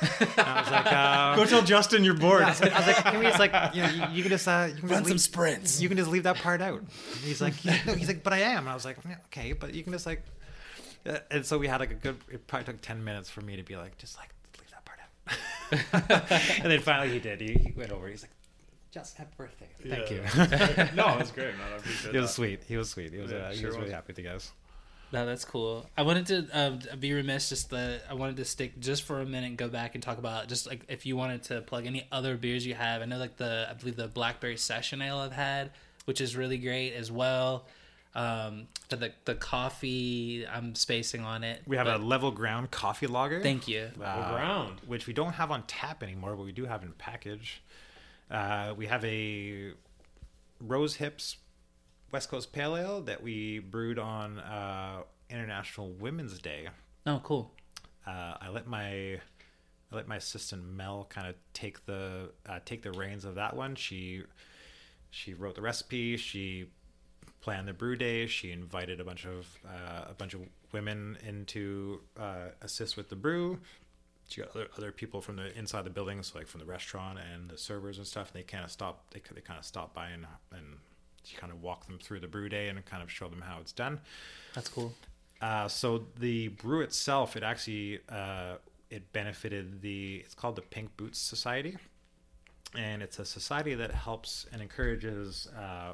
[0.00, 2.42] And I was like, uh, Go tell Justin you're bored.
[2.42, 4.30] I was like, I was like, can we just like, you know, you, you can
[4.30, 6.62] just uh, you can run just some leave, sprints you can just leave that part
[6.62, 6.80] out.
[6.80, 6.88] And
[7.22, 8.60] he's like, he's like, no, he's like, but I am.
[8.60, 10.22] And I was like, yeah, okay, but you can just like,
[11.06, 12.16] uh, and so we had like a good.
[12.30, 14.98] It probably took ten minutes for me to be like, just like leave that part
[15.00, 16.60] out.
[16.62, 17.40] and then finally he did.
[17.40, 18.08] He, he went over.
[18.08, 18.32] He's like,
[18.90, 19.68] just happy birthday.
[19.86, 20.16] Thank you.
[20.16, 20.88] you.
[20.96, 21.72] no, was great, man.
[21.74, 22.34] I appreciate He was that.
[22.34, 22.62] sweet.
[22.66, 23.12] He was sweet.
[23.12, 23.30] He was.
[23.30, 24.52] Yeah, uh, he sure was really happy with you guys.
[25.12, 25.88] No, that's cool.
[25.96, 29.26] I wanted to um, be remiss just that I wanted to stick just for a
[29.26, 32.06] minute and go back and talk about just like if you wanted to plug any
[32.10, 33.02] other beers you have.
[33.02, 35.70] I know like the I believe the Blackberry Session Ale I've had,
[36.06, 37.66] which is really great as well.
[38.14, 41.62] Um, for the the coffee, I'm spacing on it.
[41.66, 43.42] We have a level ground coffee lager.
[43.42, 43.90] Thank you.
[44.02, 44.80] uh, ground.
[44.86, 47.62] which we don't have on tap anymore, but we do have in package.
[48.30, 49.72] Uh, we have a
[50.60, 51.36] Rose Hips
[52.12, 56.68] West Coast Pale Ale that we brewed on uh, International Women's Day.
[57.06, 57.52] Oh, cool.
[58.06, 59.20] Uh, I let my
[59.92, 63.56] I let my assistant Mel kind of take the uh, take the reins of that
[63.56, 63.74] one.
[63.74, 64.22] She
[65.10, 66.16] she wrote the recipe.
[66.16, 66.66] She
[67.40, 68.26] planned the brew day.
[68.26, 70.40] She invited a bunch of uh, a bunch of
[70.72, 73.58] women in to uh, assist with the brew.
[74.28, 77.18] She got other, other people from the inside the building, so like from the restaurant
[77.32, 78.32] and the servers and stuff.
[78.34, 79.12] And They kind of stopped.
[79.14, 80.78] They they kind of stopped by and and
[81.26, 83.58] she kind of walk them through the brew day and kind of show them how
[83.60, 84.00] it's done.
[84.54, 84.94] That's cool.
[85.40, 88.56] Uh, so the brew itself, it actually uh,
[88.90, 90.22] it benefited the.
[90.24, 91.76] It's called the Pink Boots Society,
[92.74, 95.92] and it's a society that helps and encourages uh,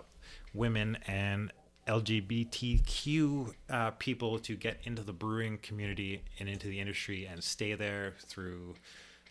[0.54, 1.50] women and
[1.88, 7.74] LGBTQ uh, people to get into the brewing community and into the industry and stay
[7.74, 8.74] there through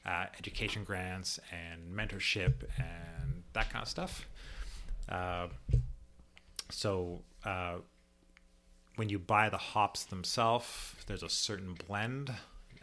[0.06, 4.28] uh, education grants and mentorship and that kind of stuff.
[5.08, 5.48] Uh,
[6.72, 7.76] so uh,
[8.96, 12.32] when you buy the hops themselves, there's a certain blend,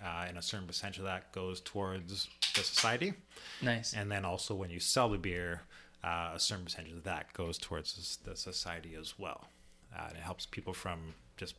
[0.02, 3.14] uh, and a certain percentage of that goes towards the society.
[3.62, 3.92] Nice.
[3.94, 5.62] And then also when you sell the beer,
[6.04, 9.48] uh, a certain percentage of that goes towards the society as well.
[9.96, 11.54] Uh, and it helps people from just,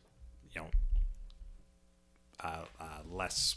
[0.54, 0.68] you know,
[2.42, 3.56] uh, uh, less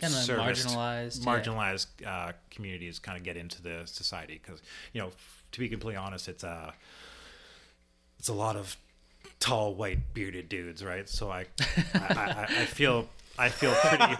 [0.00, 1.32] Kinda serviced- marginalized, yeah.
[1.40, 4.60] marginalized uh, communities kind of get into the society because
[4.92, 6.74] you know, f- to be completely honest, it's a
[8.26, 8.76] it's a lot of
[9.38, 11.08] tall, white, bearded dudes, right?
[11.08, 11.46] So I
[11.94, 13.08] I, I, I feel.
[13.38, 14.14] I feel pretty.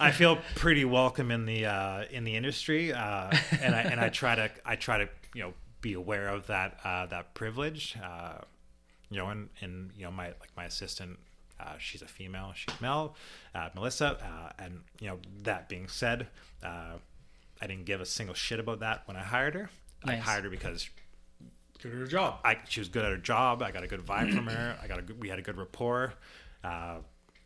[0.00, 4.08] I feel pretty welcome in the uh, in the industry, uh, and I and I
[4.08, 8.38] try to I try to you know be aware of that uh, that privilege, uh,
[9.10, 11.20] you know, and and you know my like my assistant,
[11.60, 13.14] uh, she's a female, she's Mel,
[13.54, 16.26] uh, Melissa, uh, and you know that being said,
[16.64, 16.94] uh,
[17.60, 19.70] I didn't give a single shit about that when I hired her.
[20.04, 20.88] I hired her because
[21.82, 22.38] Good at her job.
[22.44, 23.62] I she was good at her job.
[23.62, 24.76] I got a good vibe from her.
[24.82, 26.14] I got a good, we had a good rapport.
[26.62, 26.98] Uh,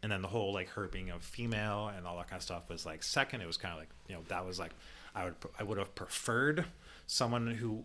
[0.03, 2.69] and then the whole like her being a female and all that kind of stuff
[2.69, 3.41] was like second.
[3.41, 4.73] It was kind of like you know that was like
[5.15, 6.67] I would I would have preferred
[7.07, 7.85] someone who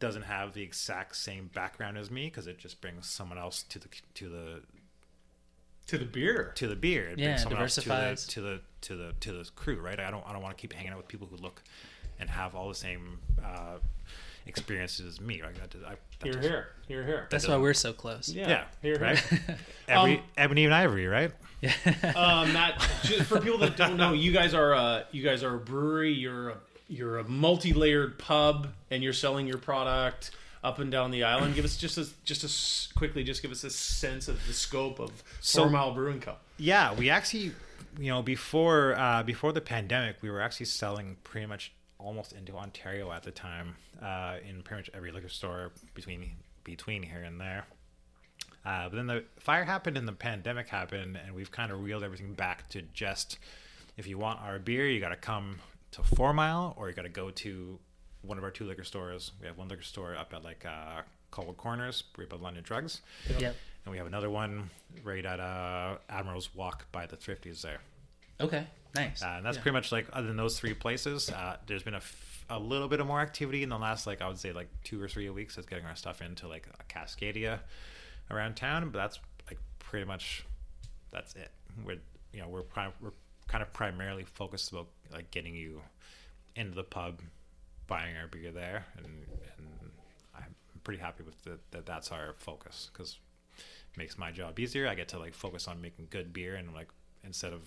[0.00, 3.78] doesn't have the exact same background as me because it just brings someone else to
[3.78, 4.60] the to the
[5.86, 6.52] To the beer.
[6.56, 7.08] to the beer.
[7.08, 8.26] It Yeah, brings someone else diversifies.
[8.26, 9.98] to the to the to the to the crew, right?
[9.98, 11.62] I don't I don't want to keep hanging out with people who look
[12.18, 13.78] and have all the same uh,
[14.46, 15.42] experiences as me.
[15.42, 15.54] Right?
[15.54, 16.68] That, I, that Here, just- here.
[16.88, 17.26] Here, here.
[17.30, 18.28] That's why we're so close.
[18.28, 18.48] Yeah.
[18.48, 19.18] Yeah, Here, right.
[19.18, 19.58] here.
[19.88, 21.32] Every Um, ebony and ivory, right?
[22.14, 25.54] um, Matt, just for people that don't know, you guys are a you guys are
[25.54, 26.12] a brewery.
[26.12, 26.56] You're a
[26.88, 30.30] you're a multi-layered pub, and you're selling your product
[30.62, 31.54] up and down the island.
[31.56, 34.52] Give us just a just a s- quickly, just give us a sense of the
[34.52, 36.36] scope of So- Four Mile Brewing Co.
[36.58, 37.52] Yeah, we actually,
[37.98, 42.56] you know, before uh, before the pandemic, we were actually selling pretty much almost into
[42.56, 46.30] Ontario at the time, uh, in pretty much every liquor store between
[46.64, 47.64] between here and there.
[48.64, 52.02] Uh, but then the fire happened and the pandemic happened, and we've kind of reeled
[52.02, 53.38] everything back to just
[53.96, 55.60] if you want our beer, you got to come
[55.92, 57.78] to Four Mile, or you got to go to
[58.22, 59.32] one of our two liquor stores.
[59.40, 63.00] We have one liquor store up at like uh, Colwood Corners, right by London Drugs.
[63.38, 63.56] Yep.
[63.84, 64.70] And we have another one
[65.04, 67.80] right at uh, Admiral's Walk by the Thrifties there.
[68.40, 68.66] Okay.
[68.96, 69.22] Nice.
[69.22, 69.62] Uh, and that's Yeah.
[69.62, 72.88] pretty much like, other than those three places, uh, there's been a, f- a little
[72.88, 75.28] bit of more activity in the last, like, I would say, like two or three
[75.30, 77.60] weeks of getting our stuff into, like, a Cascadia
[78.30, 78.84] around town.
[78.90, 79.18] But that's,
[79.48, 80.44] like, pretty much,
[81.10, 81.50] that's it.
[81.84, 81.98] We're,
[82.32, 83.12] you know, we're, pri- we're
[83.48, 85.80] kind of primarily focused about, like, getting you
[86.54, 87.20] into the pub,
[87.86, 88.84] buying our beer there.
[88.96, 89.90] And, and
[90.34, 93.18] I'm pretty happy with the, that that's our focus because
[93.96, 94.86] makes my job easier.
[94.88, 96.88] I get to like focus on making good beer and like
[97.24, 97.62] instead of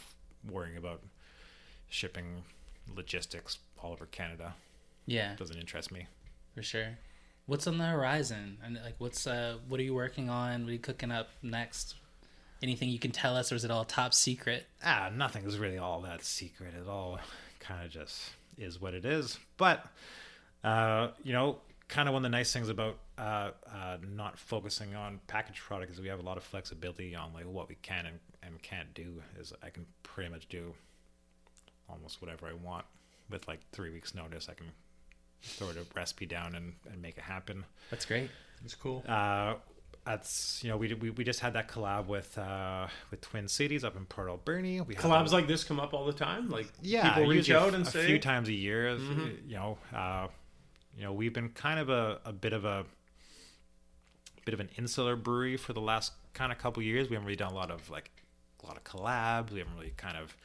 [0.48, 1.02] worrying about
[1.90, 2.44] shipping
[2.96, 4.54] logistics all over Canada.
[5.06, 6.08] yeah, Doesn't interest me.
[6.56, 6.98] for sure.
[7.46, 8.58] What's on the horizon?
[8.64, 10.62] And like, what's uh, what are you working on?
[10.64, 11.96] What are you cooking up next?
[12.62, 14.68] Anything you can tell us, or is it all top secret?
[14.84, 16.74] Ah, nothing is really all that secret.
[16.80, 17.20] It all
[17.60, 18.22] kind of just
[18.58, 19.40] is what it is.
[19.58, 19.84] But
[20.64, 24.94] uh, you know, kind of one of the nice things about uh, uh, not focusing
[24.94, 28.06] on packaged product is we have a lot of flexibility on like what we can
[28.06, 29.24] and, and can't do.
[29.40, 30.74] Is I can pretty much do
[31.90, 32.86] almost whatever I want
[33.30, 34.48] with like three weeks notice.
[34.50, 34.68] I can
[35.42, 37.64] throw the recipe down and, and make it happen.
[37.90, 38.30] That's great.
[38.62, 39.04] That's cool.
[39.08, 39.56] Uh,
[40.06, 43.84] that's you know we, we we just had that collab with uh, with Twin Cities
[43.84, 44.82] up in Port Alberni.
[44.82, 46.50] We had Collabs a- like this come up all the time.
[46.50, 48.90] Like yeah, people reach out f- and a say, few times a year.
[48.90, 49.00] if,
[49.48, 50.28] You know, uh,
[50.98, 52.86] you know, we've been kind of a, a bit of a
[54.46, 57.10] bit of an insular brewery for the last kind of couple years.
[57.10, 58.10] We haven't really done a lot of like
[58.64, 59.52] a lot of collabs.
[59.52, 60.36] We haven't really kind of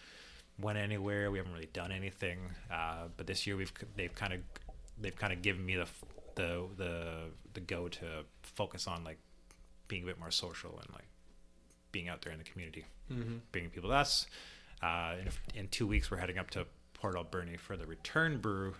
[0.60, 1.30] went anywhere.
[1.30, 2.38] We haven't really done anything.
[2.70, 4.40] Uh, but this year we've they've kind of
[5.00, 5.86] they've kind of given me the
[6.36, 7.06] the the
[7.54, 8.06] the go to
[8.42, 9.18] focus on like
[9.88, 11.06] being a bit more social and like
[11.92, 12.84] being out there in the community,
[13.52, 14.26] bringing people to us.
[14.82, 15.14] Uh,
[15.54, 18.74] in, in two weeks, we're heading up to Port Alberni for the return brew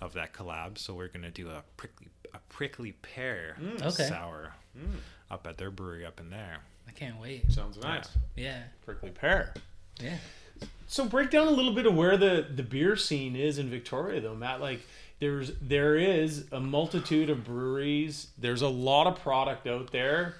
[0.00, 0.78] of that collab.
[0.78, 4.04] So we're gonna do a prickly a prickly pear Okay.
[4.04, 4.52] sour
[5.30, 6.58] up at their brewery up in there.
[6.86, 7.50] I can't wait.
[7.50, 8.08] Sounds nice.
[8.36, 8.62] Yeah.
[8.84, 9.54] Prickly pear.
[10.00, 10.18] Yeah.
[10.88, 14.20] So break down a little bit of where the the beer scene is in Victoria,
[14.20, 14.60] though, Matt.
[14.60, 14.80] Like
[15.20, 18.28] there's there is a multitude of breweries.
[18.38, 20.36] There's a lot of product out there.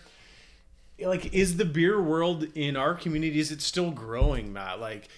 [1.01, 4.81] Like, is the beer world in our community is it still growing, Matt?
[4.81, 5.09] Like,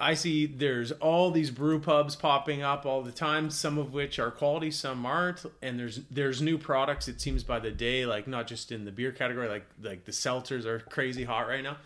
[0.00, 3.50] I see there's all these brew pubs popping up all the time.
[3.50, 5.44] Some of which are quality, some aren't.
[5.62, 7.08] And there's there's new products.
[7.08, 10.12] It seems by the day, like not just in the beer category, like like the
[10.12, 11.78] seltzers are crazy hot right now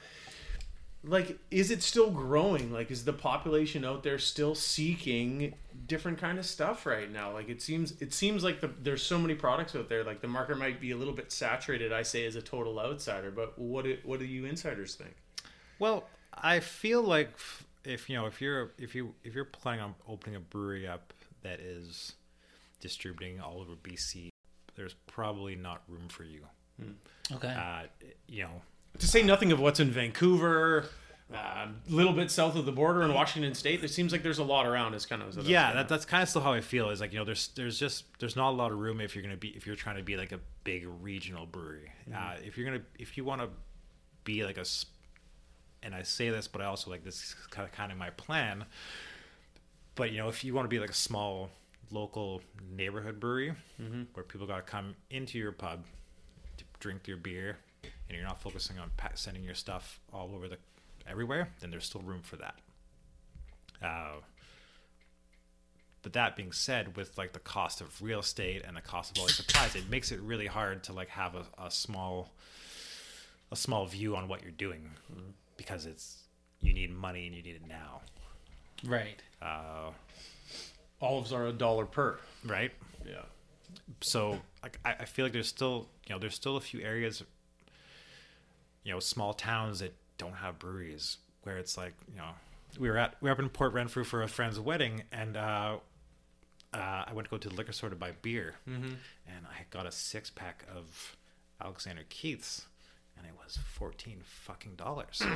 [1.02, 5.54] like is it still growing like is the population out there still seeking
[5.86, 9.18] different kind of stuff right now like it seems it seems like the, there's so
[9.18, 12.26] many products out there like the market might be a little bit saturated i say
[12.26, 15.14] as a total outsider but what do, what do you insiders think
[15.80, 17.30] Well, I feel like
[17.84, 21.12] if you know if you're if you if you're planning on opening a brewery up
[21.42, 22.12] that is
[22.80, 24.28] distributing all over BC,
[24.76, 26.42] there's probably not room for you.
[27.32, 27.48] Okay.
[27.48, 27.86] Uh,
[28.28, 28.62] you know,
[28.98, 30.86] to say nothing of what's in vancouver
[31.32, 34.44] a little bit south of the border in washington state it seems like there's a
[34.44, 36.90] lot around is kind of yeah, that, that's kind of still how I feel.
[36.90, 39.22] Is like you know, there's there's just there's not a lot of room if you're
[39.22, 41.90] gonna be if you're trying to be like a big regional brewery.
[42.08, 42.18] Mm-hmm.
[42.18, 43.48] Uh, if you're gonna if you want to
[44.24, 44.64] be like a
[45.82, 48.10] and I say this, but I also like this is kind of kind of my
[48.10, 48.64] plan.
[49.94, 51.50] But you know, if you want to be like a small
[51.90, 52.42] local
[52.76, 54.02] neighborhood brewery mm-hmm.
[54.14, 55.84] where people got to come into your pub
[56.58, 57.58] to drink your beer,
[58.10, 60.58] and you're not focusing on sending your stuff all over the
[61.08, 62.56] everywhere, then there's still room for that.
[63.80, 64.16] Uh,
[66.02, 69.20] but that being said, with like the cost of real estate and the cost of
[69.20, 72.32] all these supplies, it makes it really hard to like have a, a small
[73.52, 74.90] a small view on what you're doing
[75.56, 76.24] because it's
[76.60, 78.00] you need money and you need it now.
[78.84, 79.22] right.
[79.40, 79.90] Uh,
[81.00, 82.72] olives are a dollar per right?
[83.06, 83.22] yeah
[84.02, 87.22] so like I, I feel like there's still you know there's still a few areas
[88.84, 92.30] you know small towns that don't have breweries where it's like you know
[92.78, 95.76] we were at we were up in Port Renfrew for a friend's wedding and uh,
[96.72, 96.76] uh,
[97.06, 98.54] I went to go to the liquor store to buy beer
[99.26, 101.16] and I got a six pack of
[101.62, 102.66] Alexander Keith's
[103.16, 105.22] and it was fourteen fucking dollars.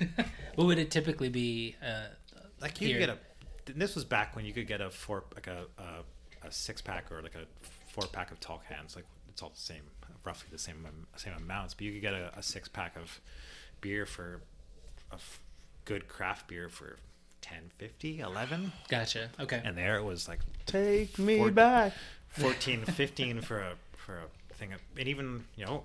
[0.54, 1.76] What would it typically be?
[1.84, 2.06] Uh,
[2.60, 3.18] like you could get a
[3.76, 7.10] this was back when you could get a four like a a, a six pack
[7.10, 7.46] or like a
[7.88, 9.04] four pack of tall cans like
[9.34, 9.82] it's all the same
[10.24, 13.20] roughly the same same amounts but you could get a, a six pack of
[13.80, 14.40] beer for
[15.10, 15.40] a f-
[15.84, 16.96] good craft beer for
[17.42, 19.28] 10 50 11 gotcha.
[19.38, 19.60] Okay.
[19.64, 21.92] and there it was like take me Four- back.
[22.28, 25.82] 14 15 for a for a thing of, and even you know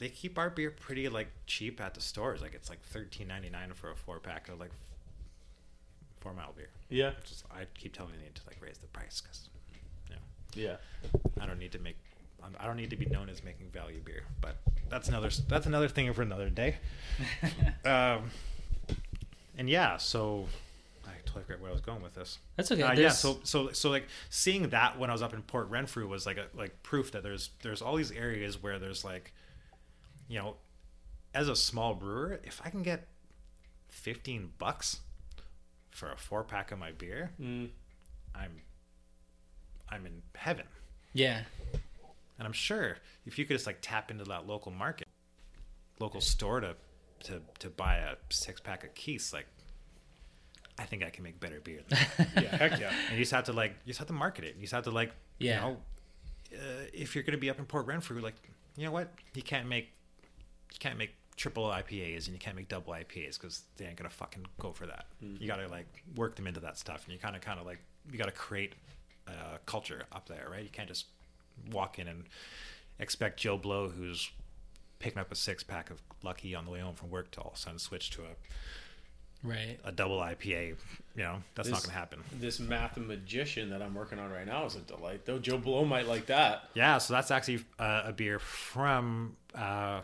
[0.00, 2.42] they keep our beer pretty like cheap at the stores.
[2.42, 4.72] Like it's like 13.99 for a four pack of like
[6.20, 6.68] four mile beer.
[6.90, 7.10] Yeah.
[7.20, 9.48] Which is, I keep telling them to like raise the price because
[10.08, 10.22] you know.
[10.54, 10.76] Yeah.
[11.40, 11.96] I don't need to make
[12.44, 14.56] I'm- I don't need to be known as making value beer, but
[14.88, 16.76] that's another that's another thing for another day.
[17.84, 18.30] um,
[19.56, 20.46] and yeah, so
[21.06, 22.38] I totally forget where I was going with this.
[22.56, 22.82] That's okay.
[22.82, 26.06] Uh, yeah, so so so like seeing that when I was up in Port Renfrew
[26.06, 29.32] was like a like proof that there's there's all these areas where there's like,
[30.28, 30.56] you know,
[31.34, 33.06] as a small brewer, if I can get
[33.88, 35.00] fifteen bucks
[35.90, 37.70] for a four pack of my beer, Mm.
[38.34, 38.60] I'm
[39.88, 40.66] I'm in heaven.
[41.12, 41.42] Yeah.
[42.38, 45.06] And I'm sure if you could just like tap into that local market,
[46.00, 46.74] local store to
[47.24, 49.46] to to buy a six pack of Keiths, like
[50.78, 51.80] I think I can make better beer.
[51.88, 52.28] Than that.
[52.42, 54.56] yeah heck yeah and you just have to like you just have to market it.
[54.56, 55.54] You just have to like Yeah.
[55.54, 55.76] you know
[56.54, 58.34] uh, if you're gonna be up in Port Renfrew, like
[58.76, 59.90] you know what you can't make
[60.72, 64.10] you can't make triple IPAs and you can't make double IPAs because they ain't gonna
[64.10, 65.06] fucking go for that.
[65.20, 67.78] You gotta like work them into that stuff, and you kind of kind of like
[68.10, 68.74] you gotta create
[69.28, 70.62] a culture up there, right?
[70.62, 71.06] You can't just
[71.70, 72.24] walk in and
[72.98, 74.30] expect Joe Blow, who's
[74.98, 77.50] picking up a six pack of Lucky on the way home from work, to all
[77.50, 78.28] of a sudden switch to a,
[79.42, 79.78] Right.
[79.84, 80.68] a double IPA.
[81.16, 82.20] You know, that's not gonna happen.
[82.32, 85.26] this math magician that I'm working on right now is a delight.
[85.26, 86.70] Though Joe Blow might like that.
[86.74, 90.00] Yeah, so that's actually uh, a beer from uh,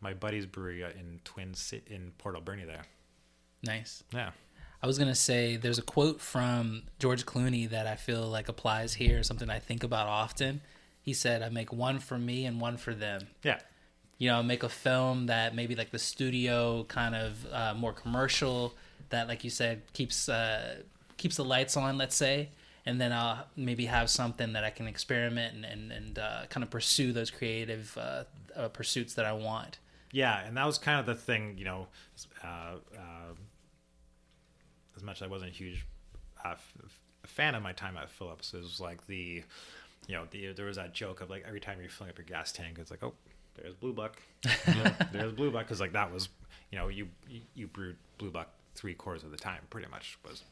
[0.00, 2.64] my buddy's brewery uh, in Twin City in Port Alberni.
[2.66, 2.84] There,
[3.64, 4.04] Nice.
[4.14, 4.30] yeah.
[4.80, 8.94] I was gonna say there's a quote from George Clooney that I feel like applies
[8.94, 10.60] here, something I think about often,
[11.02, 13.28] he said I make one for me and one for them.
[13.42, 13.58] Yeah.
[14.18, 18.74] You know, make a film that maybe like the studio kind of uh, more commercial
[19.10, 20.82] that, like you said, keeps uh,
[21.16, 21.98] keeps the lights on.
[21.98, 22.48] Let's say,
[22.84, 26.64] and then I'll maybe have something that I can experiment and and, and uh, kind
[26.64, 28.24] of pursue those creative uh,
[28.56, 29.78] uh, pursuits that I want.
[30.12, 31.86] Yeah, and that was kind of the thing, you know.
[32.42, 33.34] Uh, uh,
[34.96, 35.84] as much as I wasn't a huge
[36.44, 39.44] uh, f- f- fan of my time at Phillips, it was like the,
[40.08, 42.24] you know, the, there was that joke of like every time you're filling up your
[42.26, 43.14] gas tank, it's like, oh,
[43.54, 44.20] there's Blue Buck,
[44.66, 46.28] Yeah, there's Blue Buck, because like that was,
[46.72, 47.08] you know, you
[47.54, 50.42] you- brewed Blue Buck three quarters of the time, pretty much was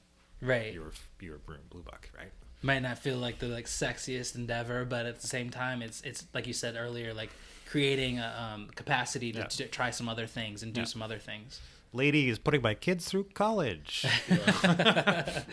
[0.41, 0.73] Right.
[0.75, 2.31] you were you were brewing Blue Buck, right?
[2.63, 6.27] might not feel like the like sexiest endeavor, but at the same time, it's it's
[6.35, 7.31] like you said earlier, like
[7.67, 9.67] creating a um, capacity to, Yeah.
[9.67, 10.87] try some other things and do Yeah.
[10.87, 11.61] some other things.
[11.93, 14.05] Lady is putting my kids through college.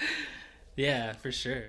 [0.76, 1.66] Yeah, for sure.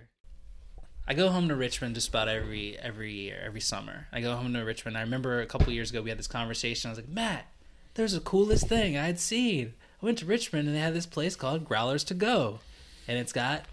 [1.07, 4.07] I go home to Richmond just about every every year, every summer.
[4.13, 4.97] I go home to Richmond.
[4.97, 6.89] I remember a couple years ago we had this conversation.
[6.89, 7.47] I was like, Matt,
[7.95, 9.75] there's the coolest thing I'd seen.
[10.03, 12.61] I went to Richmond and they had this place called Growlers to Go,
[13.07, 13.65] and it's got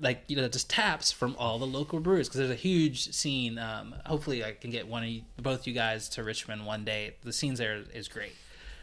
[0.00, 3.58] like you know just taps from all the local brews because there's a huge scene.
[3.58, 7.14] Um, hopefully, I can get one of you, both you guys to Richmond one day.
[7.22, 8.32] The scenes there is great.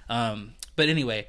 [0.09, 1.27] Um, but anyway,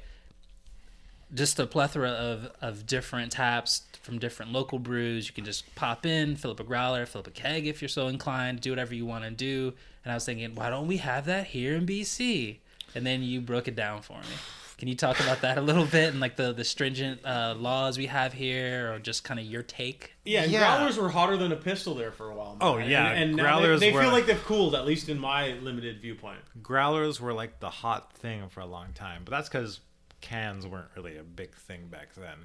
[1.33, 5.27] just a plethora of, of different taps from different local brews.
[5.27, 7.89] You can just pop in, fill up a growler, fill up a keg if you're
[7.89, 9.73] so inclined, do whatever you want to do.
[10.03, 12.57] And I was thinking, why don't we have that here in BC?
[12.95, 14.35] And then you broke it down for me.
[14.77, 17.97] Can you talk about that a little bit and like the, the stringent uh, laws
[17.97, 20.13] we have here or just kind of your take?
[20.23, 20.77] Yeah, Yeah.
[20.77, 22.57] growlers were hotter than a pistol there for a while.
[22.61, 25.09] Oh, yeah, and, and now growlers they, they were- feel like they've cooled, at least
[25.09, 26.39] in my limited viewpoint.
[26.61, 29.79] growlers were like the hot thing for a long time, but that's because
[30.21, 32.37] cans weren't really a big thing back then,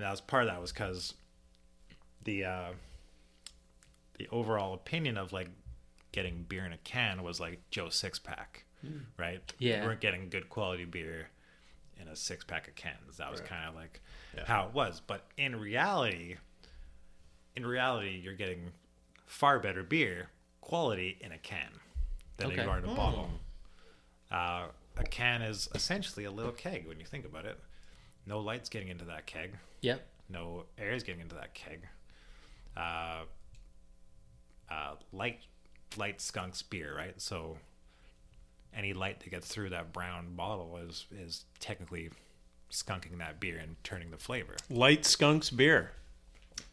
[0.00, 1.12] and that was part of that was because
[2.24, 2.68] the uh,
[4.18, 5.50] the overall opinion of like
[6.12, 8.64] getting beer in a can was like Joe six pack,
[9.18, 9.40] right?
[9.58, 9.82] Yeah.
[9.82, 11.28] you weren't getting good quality beer
[12.00, 13.18] in a six pack of cans.
[13.18, 14.00] That was kind of like
[14.34, 14.44] Yeah.
[14.46, 16.36] how it was, but in reality,
[17.54, 18.72] in reality, you're getting
[19.26, 20.30] far better beer
[20.62, 21.72] quality in a can
[22.38, 22.62] than Okay.
[22.64, 23.28] you are in a bottle.
[24.30, 27.58] Uh, a can is essentially a little keg when you think about it.
[28.26, 29.56] No light's getting into that keg.
[29.80, 30.06] Yep.
[30.28, 31.86] No air is getting into that keg.
[32.76, 33.22] Uh,
[34.70, 35.40] uh, light,
[35.96, 37.20] light skunks beer, right?
[37.20, 37.58] So
[38.74, 42.10] any light that gets through that brown bottle is is technically
[42.70, 45.90] skunking that beer and turning the flavor, Light skunks beer.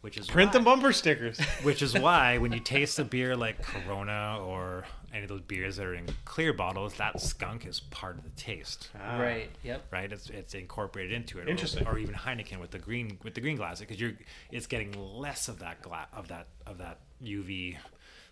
[0.01, 1.39] Which is Print why- the bumper stickers.
[1.63, 5.77] which is why when you taste a beer like Corona or any of those beers
[5.77, 9.49] that are in clear bottles, that skunk is part of the taste, Right.
[9.63, 9.85] Yep.
[9.91, 10.11] right?
[10.11, 11.47] It's it's incorporated into it.
[11.47, 11.87] Or- Interesting.
[11.87, 14.13] Or, even Heineken with the green with the green glass, because you're
[14.51, 17.77] it's getting less of that gla- of that of that UV,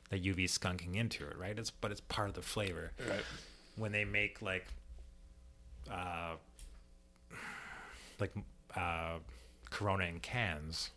[0.09, 1.57] the UV skunking into it, right?
[1.57, 2.91] It's but it's part of the flavor.
[3.09, 3.23] Right.
[3.77, 4.65] When they make like,
[5.91, 6.35] uh,
[8.19, 8.31] like
[8.75, 9.19] uh,
[9.69, 10.91] Corona in cans.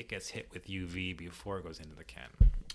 [0.00, 2.28] It gets hit with UV before it goes into the can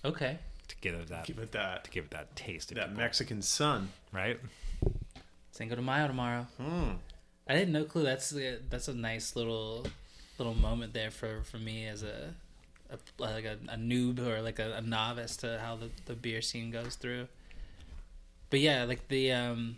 [0.04, 0.38] Okay.
[0.68, 2.94] to give it that Give it that to give it that taste, if that you
[2.96, 3.90] will, Mexican sun.
[4.14, 4.40] right?
[5.52, 6.46] Cinco de Mayo tomorrow.
[6.58, 6.92] Hmm.
[7.48, 8.04] I had no clue.
[8.04, 9.86] That's a, that's a nice little
[10.38, 12.34] little moment there for, for me as a,
[12.92, 16.42] a like a, a noob or like a, a novice to how the, the beer
[16.42, 17.28] scene goes through.
[18.50, 19.78] But yeah, like the um,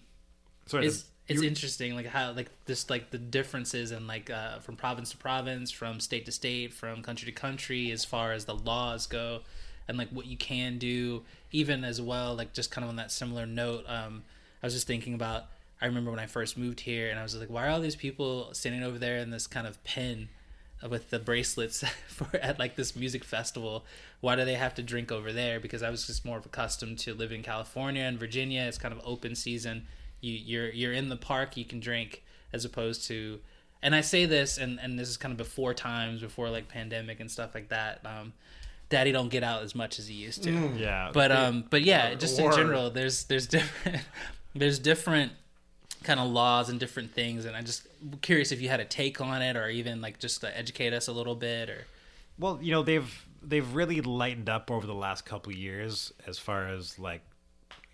[0.65, 4.59] So it's it's you- interesting like how like just like the differences and like uh,
[4.59, 8.45] from province to province, from state to state, from country to country, as far as
[8.45, 9.41] the laws go,
[9.87, 12.35] and like what you can do, even as well.
[12.35, 14.23] Like just kind of on that similar note, um,
[14.61, 15.45] I was just thinking about.
[15.79, 17.95] I remember when I first moved here, and I was like, "Why are all these
[17.95, 20.29] people standing over there in this kind of pen
[20.89, 23.85] with the bracelets for at like this music festival?
[24.21, 27.13] Why do they have to drink over there?" Because I was just more accustomed to
[27.13, 28.61] living in California and Virginia.
[28.61, 29.85] It's kind of open season.
[30.27, 32.23] You you're you're in the park, you can drink,
[32.53, 33.39] as opposed to.
[33.81, 37.19] And I say this, and and this is kind of before times, before like pandemic
[37.19, 38.05] and stuff like that.
[38.05, 38.33] Um,
[38.89, 42.13] Daddy don't get out as much as he used to yeah, but um but yeah
[42.13, 43.99] just in general there's there's different
[44.55, 45.33] there's different
[46.03, 47.85] kind of laws and different things and I'm just
[48.21, 51.09] curious if you had a take on it or even like just to educate us
[51.09, 51.85] a little bit or
[52.39, 56.37] well, you know they've they've really lightened up over the last couple of years as
[56.37, 57.21] far as like,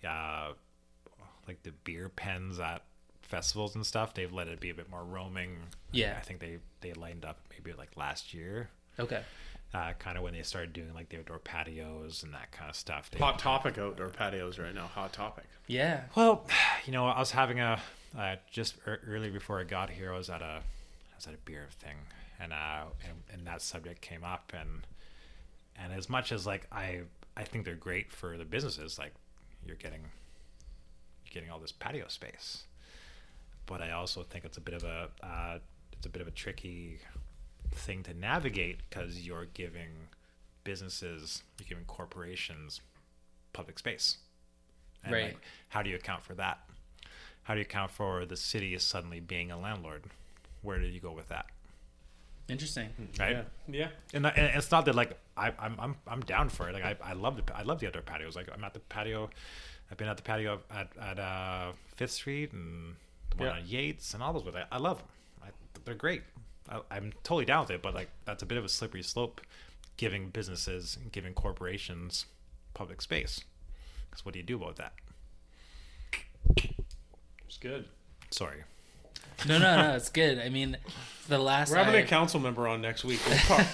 [0.06, 0.52] uh,
[1.46, 2.82] like the beer pens at
[3.22, 4.14] festivals and stuff.
[4.14, 5.56] They've let it be a bit more roaming.
[5.92, 6.16] Yeah.
[6.18, 8.70] I think they they lightened up maybe like last year.
[8.98, 9.22] okay
[9.72, 12.76] Uh, kind of when they started doing like the outdoor patios and that kind of
[12.76, 13.10] stuff.
[13.10, 14.86] They, Hot topic outdoor patios right now.
[14.86, 15.44] Hot topic.
[15.66, 16.46] yeah Well,
[16.86, 17.80] you know, I was having a
[18.16, 20.12] uh, just ear early before I got here.
[20.12, 21.96] I was at a I was at a beer thing,
[22.38, 24.86] and uh, and, and that subject came up, and
[25.76, 27.00] and as much as like I
[27.36, 28.98] I think they're great for the businesses.
[28.98, 29.14] Like
[29.66, 30.10] you're getting you're
[31.34, 32.64] getting all this patio space,
[33.66, 35.58] but I also think it's a bit of a uh,
[35.92, 36.98] it's a bit of a tricky
[37.72, 39.90] thing to navigate because you're giving
[40.62, 42.80] businesses, you're giving corporations
[43.52, 44.18] public space.
[45.04, 45.24] And Right.
[45.24, 46.58] like, how do you account for that?
[47.42, 50.04] How do you account for the city is suddenly being a landlord?
[50.62, 51.46] Where do you go with that?
[52.48, 52.88] Interesting.
[53.18, 53.32] Right.
[53.32, 53.42] Yeah.
[53.68, 53.88] Yeah.
[54.14, 56.74] And, and it's not that like I, I'm I'm I'm down for it.
[56.74, 58.36] Like I, I love the I love the outdoor patios.
[58.36, 59.30] Like I'm at the patio.
[59.90, 62.96] I've been at the patio at at uh, Fifth Street and
[63.30, 63.54] the one Yeah.
[63.54, 64.44] on Yates and all those.
[64.44, 65.06] With I, I love them.
[65.44, 65.48] I,
[65.84, 66.22] they're great.
[66.68, 67.82] I, I'm totally down with it.
[67.82, 69.40] But like that's a bit of a slippery slope,
[69.96, 72.26] giving businesses and giving corporations
[72.72, 73.40] public space.
[74.10, 74.92] Because what do you do about that?
[77.46, 77.86] It's good.
[78.30, 78.62] Sorry.
[79.48, 79.94] No, no, no.
[79.96, 80.38] It's good.
[80.38, 80.76] I mean,
[81.28, 83.20] the last We're having I- a council member on next week.
[83.28, 83.66] We'll, car-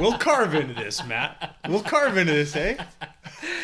[0.00, 1.56] we'll carve into this, Matt.
[1.68, 2.76] We'll carve into this, eh?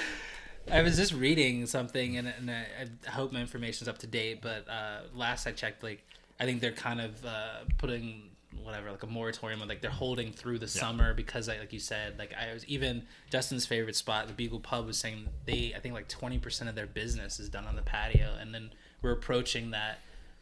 [0.71, 2.65] I was just reading something, and, and I,
[3.07, 4.41] I hope my information's up to date.
[4.43, 6.03] But uh, last I checked, like
[6.41, 8.31] I think they're kind of uh, putting
[8.63, 11.81] whatever, like a moratorium, on, like they're holding through the summer because, I, like you
[11.81, 15.81] said, like I was even Justin's favorite spot, the Beagle Pub, was saying they, I
[15.81, 18.71] think like twenty percent of their business is done on the patio, and then
[19.03, 19.99] we're approaching that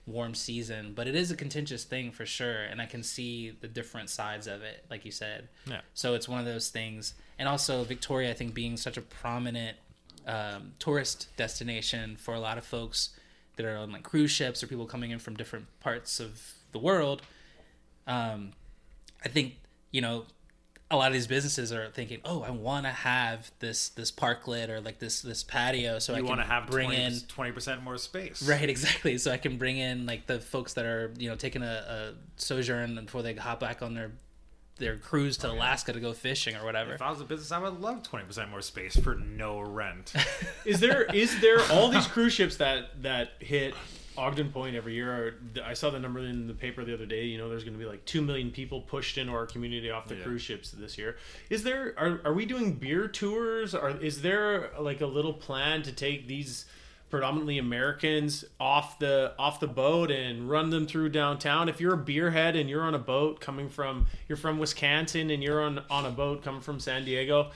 [0.06, 0.92] warm season.
[0.94, 4.46] But it is a contentious thing for sure, and I can see the different sides
[4.46, 5.48] of it, like you said.
[5.66, 5.80] Yeah.
[5.94, 7.14] So it's one of those things.
[7.38, 9.76] And also Victoria, I think being such a prominent
[10.26, 13.10] um, tourist destination for a lot of folks
[13.56, 16.78] that are on like cruise ships or people coming in from different parts of the
[16.78, 17.22] world.
[18.06, 18.52] Um,
[19.24, 19.54] I think
[19.90, 20.24] you know
[20.92, 24.68] a lot of these businesses are thinking, oh, I want to have this this parklet
[24.68, 27.12] or like this this patio, so I You can want to have bring 20, in
[27.12, 28.46] 20% more space.
[28.46, 29.16] Right, exactly.
[29.16, 32.14] So I can bring in like the folks that are you know taking a, a
[32.36, 34.12] sojourn before they hop back on their
[34.78, 36.94] their cruise to oh, Alaska to go fishing or whatever.
[36.94, 40.12] If I was a business, I would love 20% more space for no rent.
[40.64, 43.74] Is there is there all these cruise ships that that hit
[44.16, 45.12] Ogden Point every year?
[45.12, 47.24] Are, I saw the number in the paper the other day.
[47.24, 50.06] You know, there's going to be like two million people pushed into our community off
[50.08, 50.22] the Yeah.
[50.24, 51.16] cruise ships this year.
[51.50, 53.74] Is there are are we doing beer tours?
[53.74, 56.64] Or is there like a little plan to take these?
[57.12, 61.68] Predominantly Americans off the off the boat and run them through downtown.
[61.68, 65.42] If you're a beerhead and you're on a boat coming from you're from Wisconsin and
[65.42, 67.50] you're on on a boat coming from San Diego,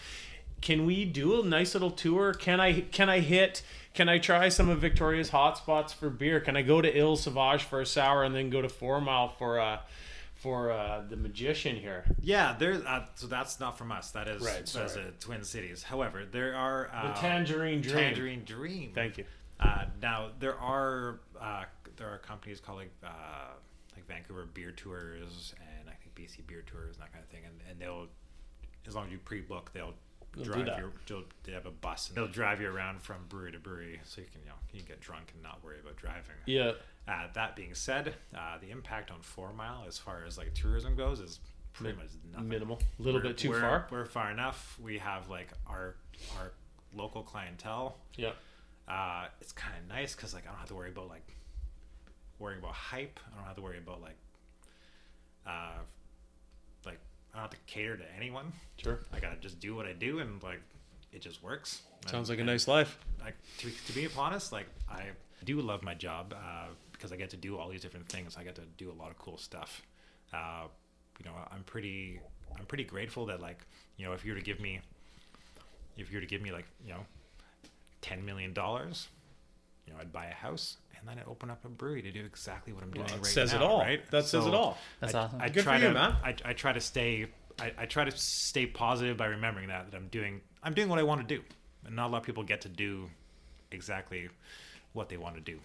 [0.60, 2.34] can we do a nice little tour?
[2.34, 3.62] Can I can I hit
[3.94, 6.38] can I try some of Victoria's hot spots for beer?
[6.38, 9.30] Can I go to Île Sauvage for a sour and then go to Four Mile
[9.38, 9.78] for uh
[10.34, 12.04] for uh, the magician here?
[12.20, 14.10] Yeah, there's uh, so that's not from us.
[14.10, 15.82] That is Right, that's uh, Twin Cities.
[15.82, 17.94] However, there are uh, The Tangerine Dream.
[17.94, 18.92] Tangerine Dream.
[18.94, 19.24] Thank you.
[19.60, 21.64] Uh, now there are uh,
[21.96, 23.52] there are companies called like uh,
[23.94, 27.42] like Vancouver Beer Tours and I think BC Beer Tours and that kind of thing,
[27.46, 28.06] and, and they'll
[28.86, 29.94] as long as you pre-book, they'll
[30.36, 30.92] do drive you.
[31.06, 34.20] They'll, they have a bus and they'll drive you around from brewery to brewery, so
[34.20, 36.36] you can you know you can get drunk and not worry about driving.
[36.44, 36.72] Yeah.
[37.08, 40.96] Uh, that being said, uh, the impact on Four Mile as far as like tourism
[40.96, 41.38] goes is
[41.72, 42.48] pretty much nothing.
[42.48, 42.80] Minimal.
[42.98, 43.86] A little We're- bit too we're- far.
[43.90, 44.76] We're far enough.
[44.82, 45.94] We have like our
[46.36, 46.52] our
[46.94, 47.96] local clientele.
[48.16, 48.32] Yeah.
[48.88, 51.26] Uh, it's kind of nice because like I don't have to worry about like
[52.38, 53.18] worrying about hype.
[53.32, 54.16] I don't have to worry about like
[55.46, 55.78] uh,
[56.84, 56.98] like
[57.32, 58.52] I don't have to cater to anyone.
[58.82, 59.00] Sure.
[59.12, 60.60] I gotta just do what I do and like
[61.12, 61.82] it just works.
[62.06, 62.98] Sounds And- like a nice life.
[63.20, 65.06] like to, to be honest, like I
[65.44, 68.36] do love my job uh, because I get to do all these different things.
[68.38, 69.82] I get to do a lot of cool stuff.
[70.32, 70.64] Uh,
[71.18, 72.20] you know, I'm pretty
[72.58, 73.64] I'm pretty grateful that like
[73.96, 74.80] you know if you were to give me
[75.96, 77.00] if you were to give me like you know
[78.06, 79.08] ten million dollars,
[79.86, 82.24] you know I'd buy a house and then I'd open up a brewery to do
[82.24, 83.66] exactly what I'm doing that right says it now.
[83.66, 83.80] all.
[83.80, 84.00] Right?
[84.10, 84.78] That says it all.
[85.00, 85.40] That's I, awesome.
[85.40, 86.16] I Good try for you, to, man.
[86.24, 87.26] I, I try to stay.
[87.60, 90.40] I, I try to stay positive by remembering that that I'm doing.
[90.62, 91.42] I'm doing what I want to do,
[91.84, 93.08] and not a lot of people get to do
[93.70, 94.28] exactly
[94.92, 95.58] what they want to do.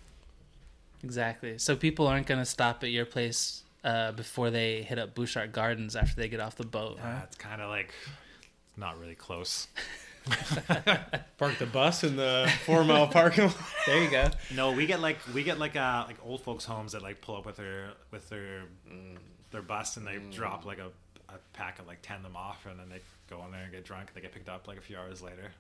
[1.03, 1.57] Exactly.
[1.57, 5.51] So people aren't going to stop at your place uh, before they hit up Butchart
[5.51, 6.99] Gardens after they get off the boat.
[6.99, 7.19] Uh, Huh?
[7.23, 7.93] it's kind of like
[8.77, 9.67] not really close.
[11.37, 13.57] Park the bus in the Four Mile parking lot.
[13.87, 14.29] There you go.
[14.55, 17.37] No, we get like we get like uh like old folks homes that like pull
[17.37, 18.63] up with their with their
[19.51, 20.87] their bus and they drop like a,
[21.29, 22.99] a pack of like ten of them off and then they
[23.29, 25.21] go in there and get drunk and they get picked up like a few hours
[25.21, 25.51] later.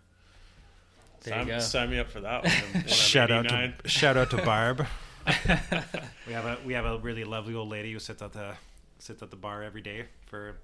[1.23, 1.59] There you sign, go.
[1.59, 2.53] sign me up for that one.
[2.73, 4.85] when Shout out to shout out to Barb.
[6.27, 8.53] we have a we have a really lovely old lady who sits at the
[8.99, 10.55] sits at the bar every day for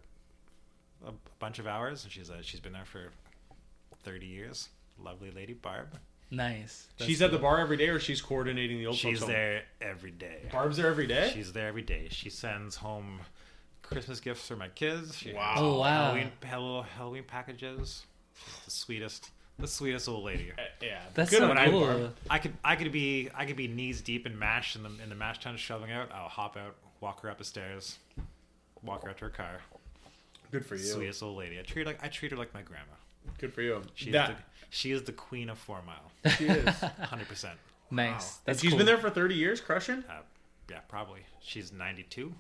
[1.06, 3.12] a bunch of hours, and she's uh, she's been there for
[4.08, 4.70] thirty years.
[5.04, 5.98] Lovely lady, Barb.
[6.32, 6.88] Nice.
[6.98, 9.32] That's She's at the bar every day, or she's coordinating the old She's folks home?
[9.32, 10.42] there every day.
[10.52, 11.32] Barb's there every day.
[11.34, 12.08] She's there every day.
[12.12, 13.20] She sends home
[13.82, 15.18] Christmas gifts for my kids.
[15.18, 15.54] She Wow.
[15.58, 16.06] Oh, wow.
[16.06, 18.04] Halloween, hello, Halloween packages.
[18.36, 20.52] She's the sweetest, the sweetest old lady.
[20.58, 21.82] Eh, yeah, That's good so one, cool.
[21.82, 22.16] Barb.
[22.30, 25.10] I could I could be I could be knees deep in mash in the in
[25.10, 26.12] the mash tun shoving out.
[26.14, 27.98] I'll hop out, walk her up the stairs,
[28.84, 29.62] walk her out to her car.
[30.52, 30.84] Good for you.
[30.84, 31.58] Sweetest old lady.
[31.58, 32.94] I treat her like I treat her like my grandma.
[33.40, 33.82] Good for you.
[33.96, 34.36] She's that the,
[34.70, 36.32] she is the queen of Four Mile.
[36.38, 36.68] she is.
[37.02, 37.58] Hundred percent.
[37.90, 38.12] Nice.
[38.12, 38.78] and That's she's cool.
[38.78, 40.04] been there for thirty years, crushing.
[40.10, 40.22] Uh,
[40.70, 41.22] yeah, probably.
[41.40, 42.34] She's ninety two.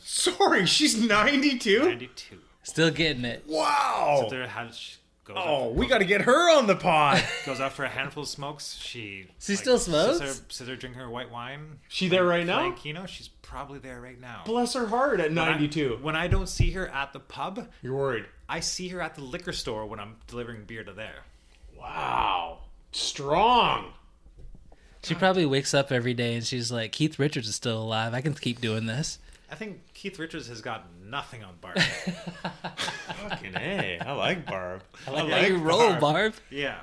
[0.00, 1.82] Sorry, she's ninety-two.
[1.84, 2.38] Ninety two.
[2.62, 3.44] Still getting it.
[3.46, 4.20] Wow.
[4.24, 7.22] So there has she goes Oh, out, we got to get her on the pod.
[7.46, 8.76] goes out for a handful of smokes.
[8.80, 10.18] She She still smokes?
[10.18, 11.78] Sits there, sits there drinking her white wine.
[11.88, 12.58] She there right now?
[12.58, 13.06] Playing Keno.
[13.06, 14.42] She's probably there right now.
[14.44, 15.98] Bless her heart at When ninety-two.
[16.02, 18.26] When I don't see her at the pub, You're worried.
[18.48, 21.24] I see her at the liquor store when I'm delivering beer to there.
[21.78, 22.58] Wow.
[22.92, 23.92] Strong.
[25.02, 28.14] She probably wakes up every day and she's like, Keith Richards is still alive.
[28.14, 29.18] I can keep doing this.
[29.50, 31.78] I think Keith Richards has got nothing on Barb.
[31.78, 33.98] Fucking a.
[34.00, 34.82] I like Barb.
[35.06, 36.34] I like you roll, Barb.
[36.50, 36.78] yeah.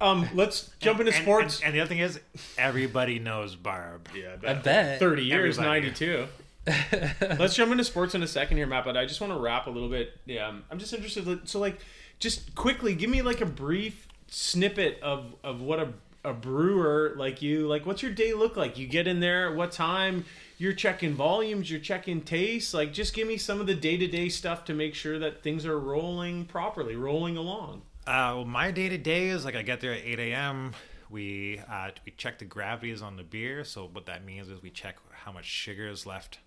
[0.00, 1.58] Um, let's jump into And- sports.
[1.58, 2.18] And, and the other thing is,
[2.56, 4.08] everybody knows Barb.
[4.14, 4.98] yeah, I bet.
[4.98, 5.80] Thirty years, Everybody.
[5.82, 6.26] ninety-two.
[7.38, 8.84] Let's jump into sports in a second here, Matt.
[8.84, 10.16] But I just want to wrap a little bit.
[10.26, 11.48] Yeah, um, I'm just interested.
[11.48, 11.80] So, like,
[12.18, 15.88] just quickly, give me like a brief snippet of of what a
[16.24, 17.86] a brewer like you like.
[17.86, 18.78] What's your day look like?
[18.78, 20.24] You get in there at what time?
[20.60, 21.70] You're checking volumes.
[21.70, 22.74] You're checking tastes.
[22.74, 25.42] Like, just give me some of the day to day stuff to make sure that
[25.42, 27.80] things are rolling properly, rolling along.
[28.06, 30.72] Uh, well, my day to day is like I get there at 8 a.m.
[31.08, 33.64] We uh, we check the gravities on the beer.
[33.64, 36.40] So what that means is we check how much sugar is left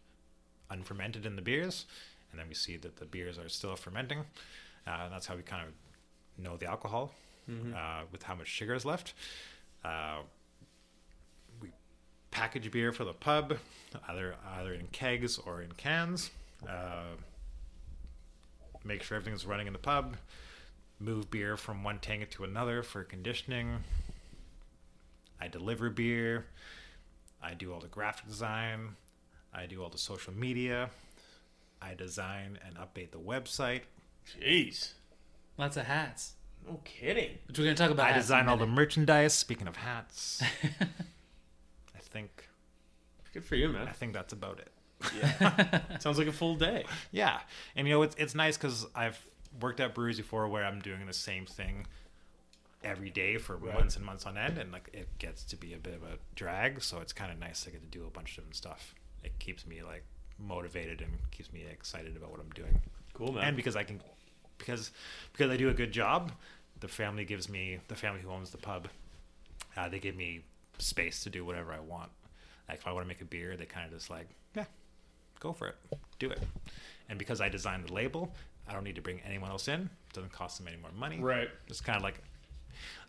[0.69, 1.87] unfermented in the beers,
[2.29, 4.19] and then we see that the beers are still fermenting.
[4.85, 7.13] Uh, that's how we kind of know the alcohol
[7.75, 9.15] uh, with how much sugar is left.
[9.83, 10.19] Uh,
[12.53, 13.57] package beer for the pub,
[14.07, 16.29] either either in kegs or in cans.
[16.69, 17.15] Uh,
[18.83, 20.15] make sure everything's running in the pub
[20.99, 23.83] move beer from one tank to another for conditioning.
[25.41, 26.45] I deliver beer.
[27.41, 28.89] I do all the graphic design.
[29.53, 30.91] I do all the social media.
[31.81, 33.81] I design and update the website.
[34.39, 34.93] Jeez,
[35.57, 36.33] Lots of hats.
[36.65, 37.31] no kidding.
[37.47, 38.05] Which we're going to talk about.
[38.05, 39.33] I hats in a design all the merchandise.
[39.33, 40.41] Speaking of hats,
[40.79, 40.87] I
[42.13, 42.47] think
[43.33, 43.87] Good for you, man.
[43.87, 44.69] I think that's about it.
[45.17, 46.85] Yeah, sounds like a full day.
[47.11, 47.39] Yeah,
[47.75, 49.19] and you know it's it's nice because I've
[49.59, 51.87] worked at breweries before where I'm doing the same thing
[52.83, 55.77] every day for months and months on end, and like it gets to be a
[55.77, 56.81] bit of a drag.
[56.83, 58.93] So it's kind of nice to get to do a bunch of different stuff.
[59.23, 60.03] It keeps me like
[60.37, 62.79] motivated and keeps me excited about what I'm doing.
[63.13, 63.45] Cool, man.
[63.45, 63.99] And because I can,
[64.59, 64.91] because
[65.31, 66.31] because I do a good job,
[66.79, 68.89] the family gives me the family who owns the pub.
[69.75, 70.43] Uh, they give me
[70.77, 72.09] space to do whatever I want.
[72.67, 74.65] Like if I want to make a beer, they kind of just like, yeah,
[75.39, 75.75] go for it,
[76.19, 76.39] do it.
[77.09, 78.33] And because I designed the label,
[78.67, 79.81] I don't need to bring anyone else in.
[79.81, 81.19] It doesn't cost them any more money.
[81.19, 81.49] Right.
[81.67, 82.21] It's kind of like,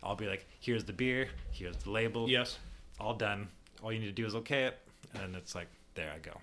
[0.03, 2.29] I'll be like, here's the beer, here's the label.
[2.29, 2.57] Yes.
[2.99, 3.47] All done.
[3.81, 4.79] All you need to do is okay it,
[5.13, 6.37] and then it's like, there I go.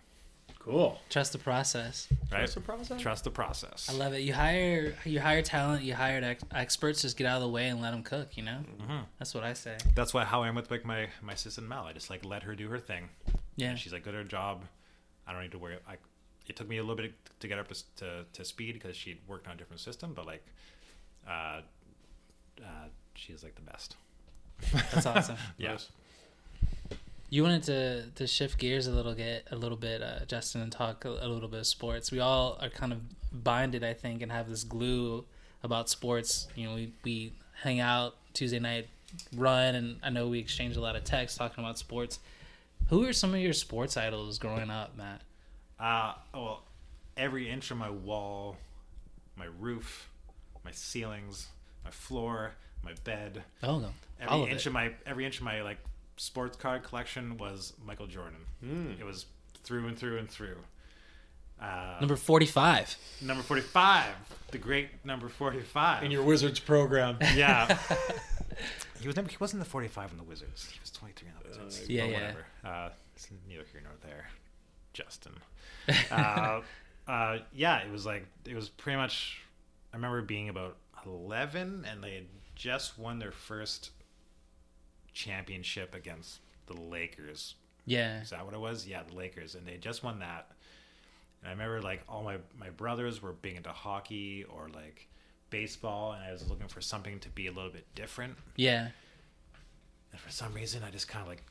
[0.65, 1.01] Cool.
[1.11, 2.07] Trust the process.
[2.31, 2.39] Right.
[2.39, 3.01] Trust the process?
[3.01, 3.89] Trust the process.
[3.91, 4.21] I love it.
[4.21, 5.83] You hire you hire talent.
[5.83, 7.03] You hired ex- experts.
[7.03, 8.37] Just get out of the way and let them cook.
[8.37, 8.59] You know.
[8.81, 8.99] Mm-hmm.
[9.19, 9.77] That's what I say.
[9.97, 11.85] That's why how I am with like my my assistant Mel.
[11.85, 13.09] I just like let her do her thing.
[13.57, 13.75] Yeah.
[13.75, 14.65] She's like good at her job.
[15.27, 15.79] I don't need to worry.
[15.89, 15.95] I,
[16.47, 19.19] it took me a little bit to get up to to, to speed because she'd
[19.27, 20.45] worked on a different system, but like,
[21.29, 21.61] uh,
[22.61, 23.97] uh, she's like the best.
[24.93, 25.37] That's awesome.
[25.59, 25.77] Yeah.
[27.33, 30.71] You wanted to to shift gears a little bit, a little bit, uh, Justin, and
[30.71, 32.13] talk a, a little bit of sports.
[32.13, 33.01] We all are kind of
[33.33, 35.25] binded, I think, and have this glue
[35.63, 36.49] about sports.
[36.55, 38.87] You know, we we hang out Tuesday night,
[39.35, 42.19] run, and I know we exchange a lot of texts talking about sports.
[42.91, 45.23] Who are some of your sports idols growing up, Matt?
[45.81, 46.65] Uh, well,
[47.17, 48.59] every inch of my wall,
[49.37, 50.11] my roof,
[50.67, 51.47] my ceilings,
[51.83, 52.53] my floor,
[52.85, 53.89] my bed, Oh no,
[54.21, 55.79] every all inch of my every inch of my like
[56.23, 58.39] sports card collection was Michael Jordan.
[59.01, 59.27] It was
[59.65, 60.57] through and through and through.
[61.61, 62.97] Uh, Number forty-five.
[63.21, 64.15] number forty-five,
[64.51, 66.03] the great number forty-five.
[66.05, 67.19] In your Wizards program.
[67.35, 67.77] yeah,
[69.01, 69.29] he was never.
[69.29, 70.69] He wasn't the forty-five in the Wizards.
[70.73, 71.89] He was twenty-three in the Wizards.
[71.89, 72.13] yeah, yeah.
[72.13, 72.47] whatever.
[72.65, 74.27] Uh, it's neither here nor there.
[74.93, 75.33] Justin.
[76.11, 76.61] uh,
[77.09, 79.43] uh, yeah, it was like it was pretty much.
[79.93, 80.77] I remember being about
[81.07, 82.27] eleven, and they had
[82.57, 83.91] just won their first
[85.13, 87.55] championship against the Lakers.
[87.85, 88.87] Yeah, Is that what it was?
[88.87, 90.49] Yeah, the Lakers, and they just won that.
[91.41, 95.09] And I remember like all my my brothers were big into hockey or like
[95.51, 98.37] baseball, and I was looking for something to be a little bit different.
[98.57, 98.89] yeah.
[100.13, 101.43] And for some reason, I just kind of like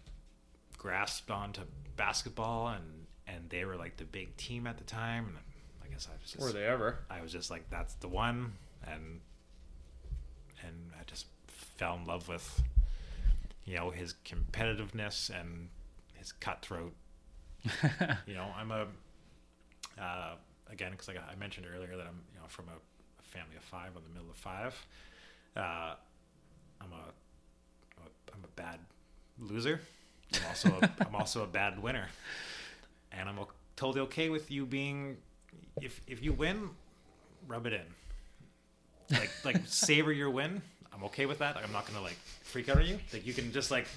[0.77, 1.61] grasped onto
[1.97, 5.25] basketball, and and they were like the big team at the time.
[5.25, 5.38] And
[5.83, 6.99] I guess I was just Were they ever?
[7.09, 8.53] I was just like, that's the one,
[8.88, 9.19] and
[10.65, 12.61] and I just fell in love with
[13.65, 15.69] you know his competitiveness and
[16.13, 16.93] his cutthroat.
[18.25, 18.88] you know, I'm a
[19.99, 20.35] uh,
[20.69, 22.73] again because like I mentioned earlier that I'm you know from a,
[23.19, 24.75] a family of five, I'm the middle of five.
[25.55, 25.95] Uh,
[26.79, 28.79] I'm a, I'm a bad
[29.39, 29.81] loser.
[30.33, 32.07] I'm also a, I'm also a bad winner,
[33.11, 33.38] and I'm
[33.75, 35.17] totally okay with you being
[35.81, 36.69] if if you win,
[37.47, 39.17] rub it in.
[39.17, 40.61] Like like savor your win.
[40.93, 41.57] I'm okay with that.
[41.57, 42.99] I'm not gonna like freak out on you.
[43.13, 43.88] Like you can just like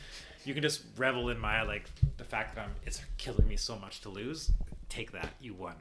[0.44, 1.84] you can just revel in my like
[2.16, 4.52] the fact that I'm it's killing me so much to lose.
[4.88, 5.30] Take that.
[5.40, 5.74] You won.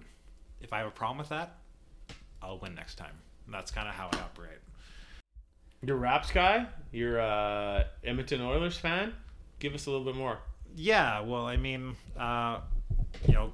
[0.61, 1.57] If I have a problem with that,
[2.41, 3.13] I'll win next time.
[3.45, 4.59] And that's kind of how I operate.
[5.85, 6.65] You're Raps guy.
[6.91, 9.13] You're a Edmonton Oilers fan.
[9.59, 10.39] Give us a little bit more.
[10.75, 12.61] Yeah, well, I mean, uh,
[13.27, 13.51] you know,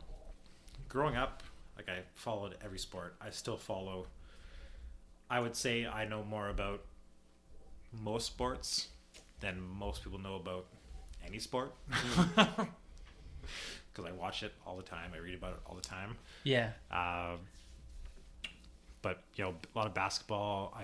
[0.88, 1.44] growing up,
[1.76, 3.16] like I followed every sport.
[3.20, 4.06] I still follow.
[5.30, 6.82] I would say I know more about
[7.92, 8.88] most sports
[9.40, 10.66] than most people know about
[11.26, 11.74] any sport.
[13.92, 15.12] Because I watch it all the time.
[15.14, 16.16] I read about it all the time.
[16.44, 16.70] Yeah.
[16.92, 17.38] Uh,
[19.02, 20.78] but you know, a lot of basketball.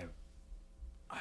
[1.10, 1.16] I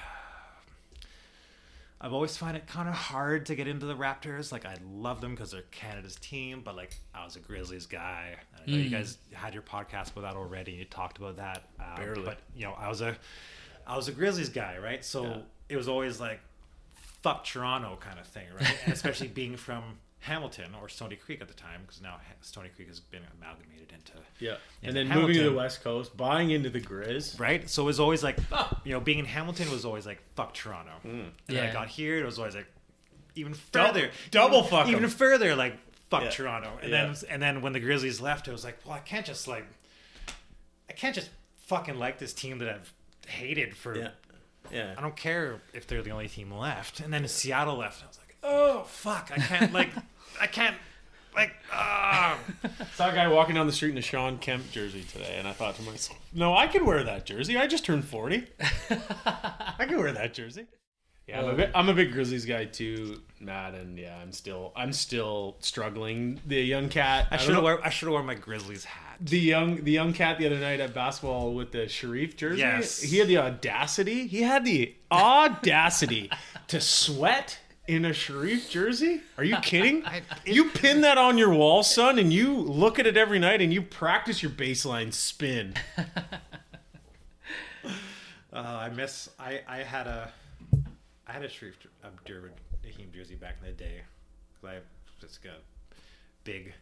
[2.01, 4.51] I've always find it kind of hard to get into the Raptors.
[4.51, 8.35] Like I love them because they're Canada's team, but like I was a Grizzlies guy.
[8.55, 10.71] I know you guys had your podcast about that already.
[10.71, 11.63] and You talked about that.
[11.79, 12.23] Uh, Barely.
[12.23, 13.15] but you know, I was a
[13.87, 15.05] I was a Grizzlies guy, right?
[15.05, 15.37] So Yeah.
[15.69, 16.39] It was always like
[17.23, 18.77] fuck Toronto kind of thing, right?
[18.85, 19.83] and especially being from
[20.19, 24.11] Hamilton or Stoney Creek at the time, because now Stoney Creek has been amalgamated into
[24.39, 24.51] Yeah.
[24.51, 25.27] Yeah, And then Hamilton.
[25.29, 27.39] moving to the West Coast, buying into the Grizz.
[27.39, 27.67] right?
[27.69, 28.37] So it was always like,
[28.83, 30.91] you know, being in Hamilton was always like, fuck Toronto.
[31.01, 31.09] Hmm.
[31.47, 32.67] And then I got here, it was always like,
[33.35, 34.95] even further, double even, fuck 'em.
[34.95, 35.75] even further, like
[36.11, 36.29] fuck Yeah.
[36.29, 36.77] Toronto.
[36.81, 37.05] And Yeah.
[37.07, 39.65] then and then when the Grizzlies left, it was like, well, I can't just like,
[40.89, 42.93] I can't just fucking like this team that I've
[43.27, 44.11] hated for.
[44.71, 44.77] Yeah.
[44.87, 44.95] Yeah.
[44.97, 46.99] I don't care if they're the only team left.
[46.99, 49.89] And then Seattle left, and I was like, oh fuck, I can't like,
[50.41, 50.75] I can't
[51.35, 52.37] like, ah.
[52.93, 55.51] Saw a guy walking down the street in a Shawn Kemp jersey today, and I
[55.51, 57.57] thought to myself, "No, I could wear that jersey.
[57.57, 58.45] I just turned forty.
[58.89, 60.67] I could wear that jersey."
[61.27, 64.71] Yeah, I'm a, bit, I'm a big Grizzlies guy too, Matt, and yeah, I'm still
[64.75, 66.39] I'm still struggling.
[66.45, 68.85] The young cat, I don't should have know- worn I should have worn my Grizzlies
[68.85, 69.01] hat.
[69.19, 72.59] The young the young cat the other night at basketball with the Shareef jersey.
[72.59, 73.01] Yes.
[73.01, 74.27] he had the audacity.
[74.27, 76.29] He had the audacity
[76.67, 79.21] to sweat in a Shareef jersey.
[79.37, 80.03] Are you kidding?
[80.45, 83.73] you pin that on your wall, son, and you look at it every night and
[83.73, 85.75] you practice your baseline spin.
[88.53, 89.27] Uh, I miss.
[89.37, 90.31] I I had a
[91.27, 91.73] I had a Shareef
[92.05, 94.01] Abdur-Rahim jersey back in the day.
[94.65, 94.77] I
[95.19, 95.57] just got
[96.45, 96.73] big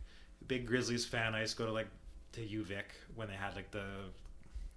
[0.47, 1.33] big Grizzlies fan.
[1.33, 1.87] I used to go to like
[2.33, 2.83] to UVic
[3.15, 3.85] when they had like the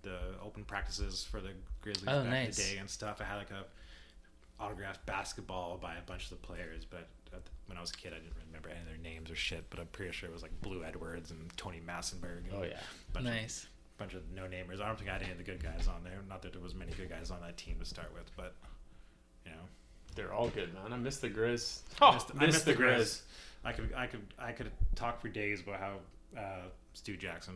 [0.03, 1.51] the open practices for the
[1.83, 2.59] Grizzlies Oh, back nice.
[2.59, 3.20] in the day and stuff.
[3.20, 3.65] I had like a
[4.62, 7.95] autographed basketball by a bunch of the players, but at the, when I was a
[7.97, 9.65] kid, I didn't remember any of their names or shit.
[9.69, 12.45] But I'm pretty sure it was like Blue Edwards and Tony Massenberg.
[12.51, 12.78] And Oh, yeah.
[13.11, 13.66] a bunch of Nice.
[13.99, 14.81] bunch of no namers.
[14.81, 16.20] I don't think I had any of the good guys on there.
[16.28, 18.55] Not that there was many good guys on that team to start with, but
[19.45, 19.59] you know,
[20.15, 20.93] They're all good, man.
[20.93, 21.81] I miss the Grizz.
[22.01, 22.97] Oh, missed, miss the the Grizz.
[22.97, 23.20] Grizz.
[23.65, 25.95] I could, I could, I could talk for days about how
[26.41, 26.62] uh,
[26.97, 27.55] Stu Jackson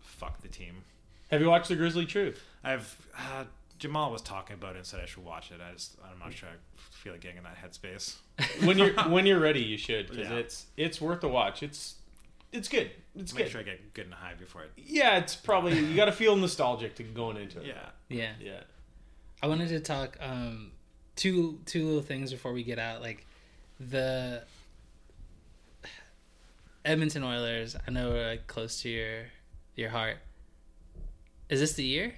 [0.00, 0.82] fucked the team.
[1.30, 2.42] Have you watched the Grizzly Truth?
[2.64, 3.44] I've uh,
[3.78, 5.60] Jamaal was talking about it and said I should watch it.
[5.66, 6.52] I just, I'm not sure I
[6.90, 8.16] feel like getting in that headspace.
[8.66, 10.36] When you're when you're ready, you should because Yeah.
[10.36, 11.62] it's it's worth a watch.
[11.62, 11.94] It's
[12.52, 12.90] it's good.
[13.16, 13.50] It's Make good.
[13.52, 14.72] sure I get good and high before it.
[14.76, 17.66] Yeah, it's probably you got to feel nostalgic to going into it.
[17.66, 17.74] Yeah.
[18.08, 18.32] Yeah.
[18.40, 18.60] yeah.
[19.42, 20.72] I wanted to talk um
[21.16, 23.00] two two little things before we get out.
[23.02, 23.24] Like
[23.78, 24.42] the
[26.84, 29.24] Edmonton Oilers, I know are like close to your
[29.74, 30.18] your heart.
[31.48, 32.14] Is this the year?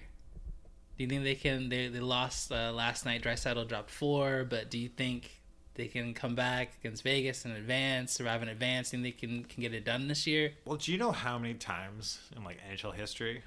[0.96, 1.68] Do you think they can?
[1.68, 3.22] They they lost uh, last night.
[3.22, 5.40] Draisaitl dropped four, but do you think
[5.74, 8.90] they can come back against Vegas and advance, survive in advance?
[8.90, 10.52] Think they can can get it done this year?
[10.64, 13.42] Well, do you know how many times in like NHL history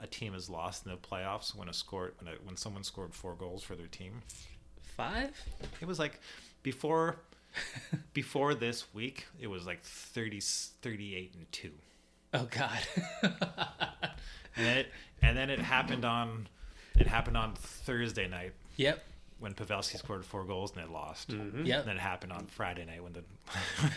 [0.00, 3.12] a team has lost in the playoffs when a scored when, a, when someone scored
[3.12, 4.22] four goals for their team?
[4.82, 5.32] Five?
[5.80, 6.20] It was like
[6.62, 7.16] before
[8.12, 11.70] before this week, it was like 30 38 and 2.
[12.34, 12.78] Oh God.
[14.56, 16.48] And then it and then it happened on
[16.98, 19.02] it happened on Thursday night yep.
[19.38, 21.30] when Pavelski scored four goals and they lost.
[21.32, 21.40] Yep.
[21.40, 23.22] And then it happened on Friday night when the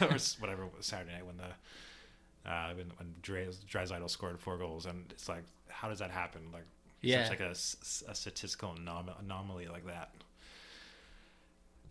[0.06, 4.58] or whatever it was, Saturday night when the uh, when when Dre, Draisaitl scored four
[4.58, 6.66] goals and it's like how does that happen like
[7.02, 7.24] Yeah.
[7.28, 10.12] such like a statistical anom- anomaly like that.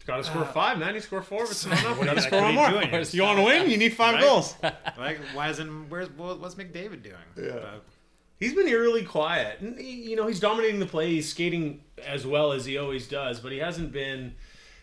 [0.02, 0.96] It's got to score five, man.
[0.96, 1.96] You score four, but it's not enough.
[1.96, 2.90] What Got to score what one you more.
[2.90, 3.06] doing?
[3.12, 3.70] You want to win?
[3.70, 4.22] You need five Right?
[4.24, 4.56] goals.
[4.98, 7.14] Like why isn't where's what's McDavid doing?
[7.40, 7.50] Yeah.
[7.54, 7.70] Uh,
[8.40, 9.60] He's been eerily quiet.
[9.60, 11.08] And he, you know, he's dominating the play.
[11.10, 14.34] He's skating as well as he always does, but he hasn't been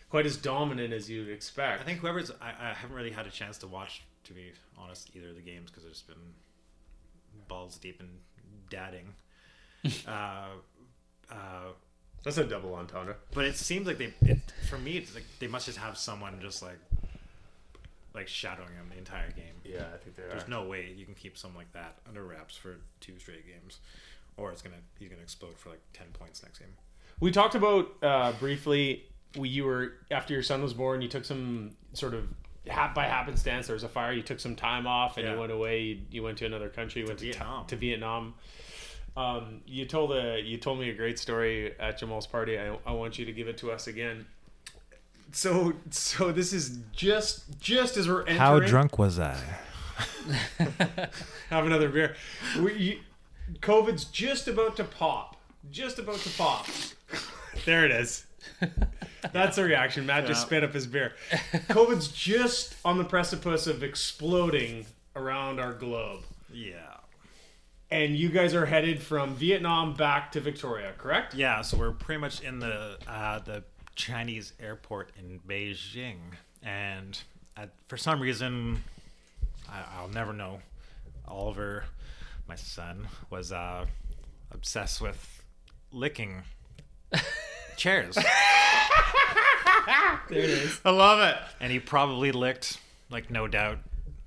[0.08, 1.82] quite as dominant as you'd expect.
[1.82, 5.10] I think whoever's I, I haven't really had a chance to watch, to be honest,
[5.14, 6.16] either of the games because I've just been
[7.48, 8.08] balls deep in
[8.70, 9.12] dadding.
[10.08, 10.46] uh,
[11.30, 11.34] uh,
[12.24, 13.16] that's a double entendre.
[13.32, 14.38] but it seems like they, it,
[14.68, 16.78] for me, it's like they must just have someone just like,
[18.14, 19.54] like shadowing him the entire game.
[19.64, 22.56] Yeah, I think they There's no way you can keep someone like that under wraps
[22.56, 23.78] for two straight games,
[24.36, 26.68] or it's gonna he's gonna explode for like ten points next game.
[27.20, 29.04] We talked about uh, briefly.
[29.38, 31.02] We, you were after your son was born.
[31.02, 32.24] You took some sort of
[32.66, 33.66] hap by happenstance.
[33.68, 34.12] There was a fire.
[34.12, 35.34] You took some time off and Yeah.
[35.34, 35.80] you went away.
[35.82, 37.02] You, you went to another country.
[37.02, 37.66] You went to Vietnam.
[37.66, 38.34] To, Vietnam.
[39.16, 42.58] Um, you told a you told me a great story at Jamaal's party.
[42.58, 44.26] I, I want you to give it to us again.
[45.32, 48.38] So so this is just just as we're entering.
[48.38, 49.36] How drunk was I?
[51.50, 52.16] Have another beer.
[52.60, 52.98] We, you,
[53.60, 55.36] COVID's just about to pop.
[55.70, 56.66] Just about to pop.
[57.66, 58.24] there it is.
[59.32, 60.06] That's the reaction.
[60.06, 60.46] Matt just Yeah.
[60.46, 61.12] spit up his beer.
[61.68, 66.22] COVID's just on the precipice of exploding around our globe.
[66.52, 66.89] Yeah.
[67.92, 71.34] And you guys are headed from Vietnam back to Victoria, correct?
[71.34, 73.64] Yeah, so we're pretty much in the uh, the
[73.96, 76.18] Chinese airport in Beijing,
[76.62, 77.20] and
[77.56, 78.84] at, for some reason,
[79.68, 80.60] I, I'll never know.
[81.26, 81.84] Oliver,
[82.48, 83.86] my son, was uh,
[84.52, 85.42] obsessed with
[85.92, 86.42] licking
[87.76, 88.16] chairs,
[90.28, 90.80] There it is.
[90.84, 91.36] I love it.
[91.60, 92.78] and he probably licked
[93.10, 93.78] like no doubt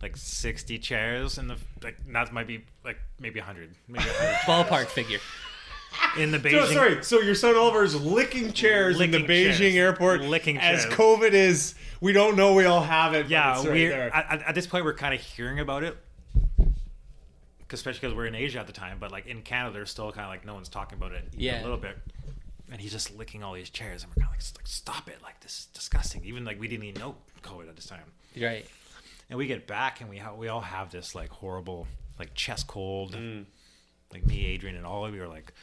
[0.03, 4.85] like sixty chairs in the like that might be like maybe hundred, maybe 100 Ballpark
[4.87, 5.19] figure.
[6.17, 6.73] in the So, Beijing.
[6.73, 9.75] sorry, so your son Oliver is licking chairs in the Beijing chairs.
[9.75, 10.93] airport Licking as chairs.
[10.95, 13.23] COVID is, we don't know we all have it.
[13.23, 14.15] but Yeah, it's right we're there.
[14.15, 15.97] at, at this point we're kind of hearing about it,
[17.71, 18.97] especially because we're in Asia at the time.
[18.99, 21.61] But like in Canada, there's still kind of like no one's talking about it Yeah.
[21.61, 21.97] a little bit.
[22.71, 25.17] And he's just licking all these chairs, and we're kind of like, like, stop it!
[25.21, 26.23] Like this is disgusting.
[26.25, 27.99] Even like we didn't even know COVID at this time.
[28.41, 28.65] Right.
[29.33, 31.87] And we get back, and we ha- we all have this like horrible
[32.19, 33.13] like chest cold.
[33.15, 33.45] Mm.
[34.13, 35.53] Like me, Adrian, and all of you are like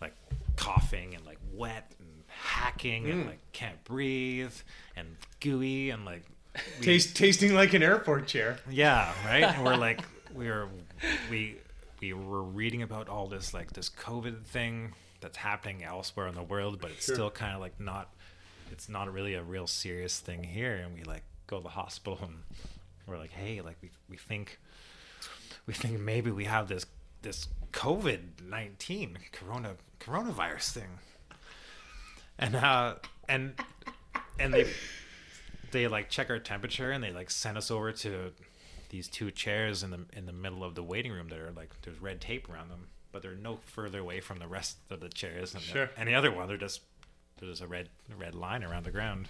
[0.00, 0.14] like
[0.56, 3.26] coughing and like wet and hacking and mm.
[3.26, 4.54] like can't breathe
[4.96, 6.22] and gooey and like
[6.78, 8.56] we- Taste, tasting like an airport chair.
[8.70, 9.42] yeah, right.
[9.44, 10.00] And we're like,
[10.34, 10.68] we were,
[11.30, 11.56] we,
[12.00, 16.42] we were reading about all this like this COVID thing that's happening elsewhere in the
[16.42, 17.16] world, but it's Sure.
[17.16, 18.14] still kind of like not,
[18.72, 20.76] it's not really a real serious thing here.
[20.76, 22.36] And we like go to the hospital and
[23.06, 24.58] we're like, hey, like we we think,
[25.66, 26.86] we think maybe we have this
[27.22, 30.98] this COVID nineteen corona coronavirus thing,
[32.38, 32.94] and uh
[33.28, 33.54] and
[34.38, 34.66] and they
[35.70, 38.32] they like check our temperature and they like send us over to
[38.88, 41.70] these two chairs in the in the middle of the waiting room that are like
[41.82, 45.08] there's red tape around them, but they're no further away from the rest of the
[45.08, 45.86] chairs than Sure.
[45.94, 46.48] the, any other one.
[46.48, 46.80] They're just
[47.38, 49.28] there's a red red line around the ground.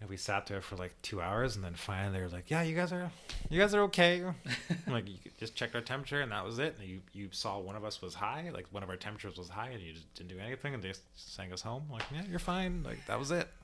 [0.00, 2.62] And we sat there for like two hours, and then finally they were like, "Yeah,
[2.62, 3.10] you guys are,
[3.48, 4.22] you guys are okay."
[4.86, 6.76] Like, you just checked our temperature, and that was it.
[6.78, 9.48] And you you saw one of us was high, like one of our temperatures was
[9.48, 11.84] high, and you just didn't do anything, and they just sang us home.
[11.90, 12.82] like, yeah, you're fine.
[12.84, 13.48] Like that was it.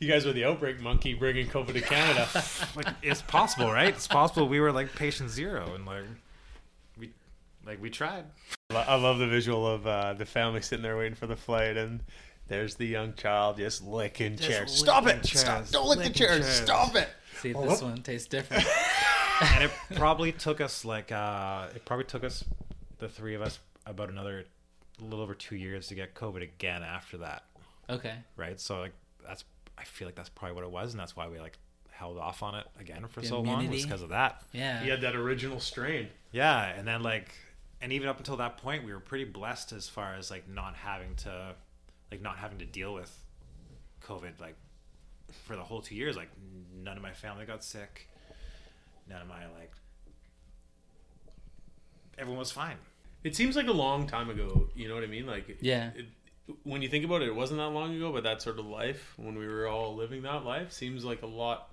[0.00, 2.28] You guys were the outbreak monkey bringing COVID to Canada.
[2.74, 3.94] like it's possible, right?
[3.94, 6.02] It's possible we were like patient zero, and like
[6.98, 7.12] we
[7.64, 8.24] like we tried.
[8.70, 12.00] I love the visual of uh, the family sitting there waiting for the flight, and
[12.48, 14.72] there's the young child just licking Just chairs.
[14.76, 15.26] Stop licking it!
[15.26, 15.68] Stop!
[15.70, 16.40] Don't lick the chairs.
[16.44, 16.46] chairs.
[16.46, 17.08] Stop it!
[17.40, 17.90] See if Oh, this whoop.
[17.90, 18.64] one tastes different.
[19.54, 22.44] and it probably took us like uh it probably took us
[22.98, 24.44] the three of us about another
[25.00, 27.42] a little over two years to get COVID again after that,
[27.90, 28.14] Okay.
[28.36, 28.60] right?
[28.60, 28.92] So like
[29.26, 29.44] that's
[29.78, 31.58] I feel like that's probably what it was, and that's why we like
[31.90, 34.42] held off on it again for The so long was because of that.
[34.52, 34.82] Yeah.
[34.82, 36.08] He had that original strain.
[36.30, 37.34] Yeah, and then like,
[37.80, 40.74] and even up until that point, we were pretty blessed as far as like not
[40.76, 41.54] having to,
[42.12, 43.10] like not having to deal with
[44.04, 44.54] COVID like
[45.46, 46.14] for the whole two years.
[46.14, 46.28] Like
[46.84, 48.08] none of my family got sick.
[49.08, 49.72] None of my like,
[52.18, 52.76] everyone was fine.
[53.24, 54.68] It seems like a long time ago.
[54.76, 55.26] You know what I mean?
[55.26, 55.90] Like, Yeah.
[55.94, 56.06] It,
[56.64, 59.14] when you think about it, it wasn't that long ago, but that sort of life
[59.16, 61.70] when we were all living that life seems like a lot,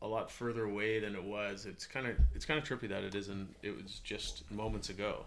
[0.00, 1.66] a lot further away than it was.
[1.66, 3.56] It's kind of it's kind of trippy that it isn't.
[3.62, 5.24] It was just moments ago.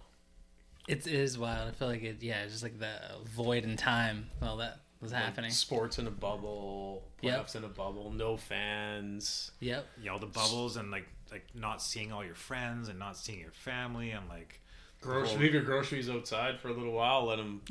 [0.89, 1.67] It is wild.
[1.69, 2.17] I feel like it.
[2.21, 2.93] Yeah, just like the
[3.25, 4.29] void in time.
[4.41, 5.51] All that was happening.
[5.51, 7.33] Sports in a bubble, Yep.
[7.45, 9.51] playoffs in a bubble, no fans.
[9.59, 9.85] Yep.
[10.01, 13.39] You know, the bubbles and like like not seeing all your friends and not seeing
[13.39, 14.61] your family and like
[15.01, 17.25] Grocery, leave your groceries outside for a little while.
[17.27, 17.61] Let them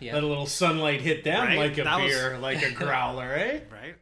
[0.00, 0.14] yeah.
[0.14, 1.56] let a little sunlight hit them Right?
[1.58, 3.60] like a That was- beer, like a growler, eh?
[3.72, 3.94] right.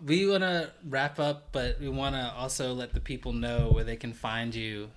[0.00, 3.84] we want to wrap up, but we want to also let the people know where
[3.84, 4.90] they can find you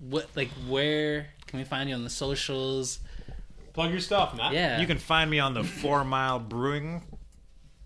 [0.00, 3.00] what like where can we find you on the socials?
[3.72, 4.52] Plug your stuff, Matt.
[4.52, 7.02] Yeah, You can find me on the Four Mile Brewing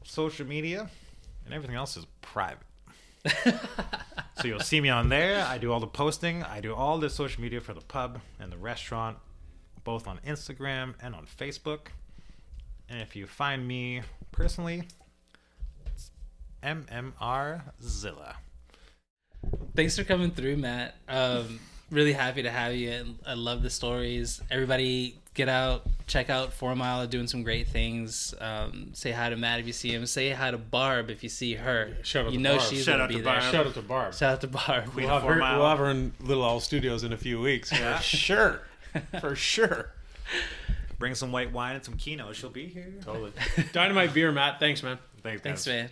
[0.04, 0.90] social media,
[1.44, 2.66] and everything else is private.
[3.44, 5.44] so you'll see me on there.
[5.46, 6.42] I do all the posting.
[6.42, 9.18] I do all the social media for the pub and the restaurant,
[9.84, 11.88] both on Instagram and on Facebook.
[12.88, 14.02] And if you find me
[14.32, 14.82] personally,
[15.86, 16.10] it's
[16.62, 18.36] MMR Zilla.
[19.76, 20.96] Thanks for coming through, Matt.
[21.08, 21.60] Um,
[21.92, 22.90] really happy to have you.
[22.90, 24.40] and I love the stories.
[24.50, 28.34] Everybody, get out, check out Four Mile, doing some great things.
[28.40, 30.04] Um, say hi to Matt if you see him.
[30.06, 31.96] Say hi to Barb if you see her.
[32.02, 32.68] Shout out you to know Barb.
[32.68, 33.32] she's Shout gonna out be to there.
[33.40, 33.52] Barb.
[33.52, 34.14] Shout out to Barb.
[34.14, 34.86] Shout out to Barb.
[34.86, 37.40] Queen We'll have, Four her, we'll have her in Little Owl Studios in a few
[37.40, 37.70] weeks.
[37.76, 38.62] For sure.
[39.20, 39.90] For sure.
[40.98, 42.32] Bring some white wine and some Keno.
[42.32, 42.92] She'll be here.
[43.04, 43.32] Totally.
[43.72, 44.60] Dynamite beer, Matt.
[44.60, 44.98] Thanks, man.
[45.22, 45.88] Thanks, Thanks, man.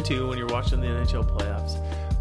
[0.00, 1.78] Into when you're watching the NHL playoffs?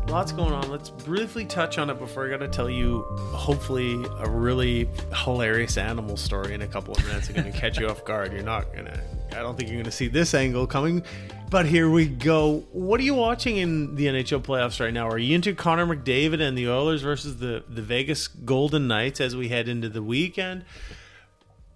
[0.09, 0.69] Lots going on.
[0.69, 5.77] Let's briefly touch on it before I got to tell you, hopefully, a really hilarious
[5.77, 7.29] animal story in a couple of minutes.
[7.29, 8.33] I'm going to catch you off guard.
[8.33, 9.01] You're not going to,
[9.31, 11.03] I don't think you're going to see this angle coming,
[11.49, 12.65] but here we go.
[12.73, 15.07] What are you watching in the NHL playoffs right now?
[15.07, 19.37] Are you into Connor McDavid and the Oilers versus the, the Vegas Golden Knights as
[19.37, 20.65] we head into the weekend?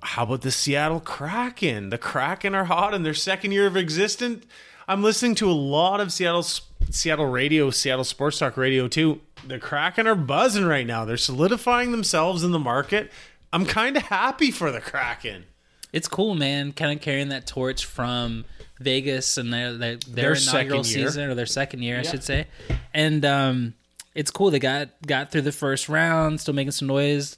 [0.01, 1.91] How about the Seattle Kraken?
[1.91, 4.45] The Kraken are hot in their second year of existence.
[4.87, 6.45] I'm listening to a lot of Seattle
[6.89, 9.21] Seattle radio, Seattle Sports Talk radio too.
[9.47, 11.05] The Kraken are buzzing right now.
[11.05, 13.11] They're solidifying themselves in the market.
[13.51, 15.45] I'm kind of happy for the Kraken.
[15.91, 16.71] It's cool, man.
[16.73, 18.45] Kind of carrying that torch from
[18.79, 22.23] Vegas and their their, their, Their second inaugural season or their second year, I should
[22.23, 22.47] say.
[22.93, 23.73] And um,
[24.15, 24.51] it's cool.
[24.51, 27.37] They got got through the first round, still making some noise.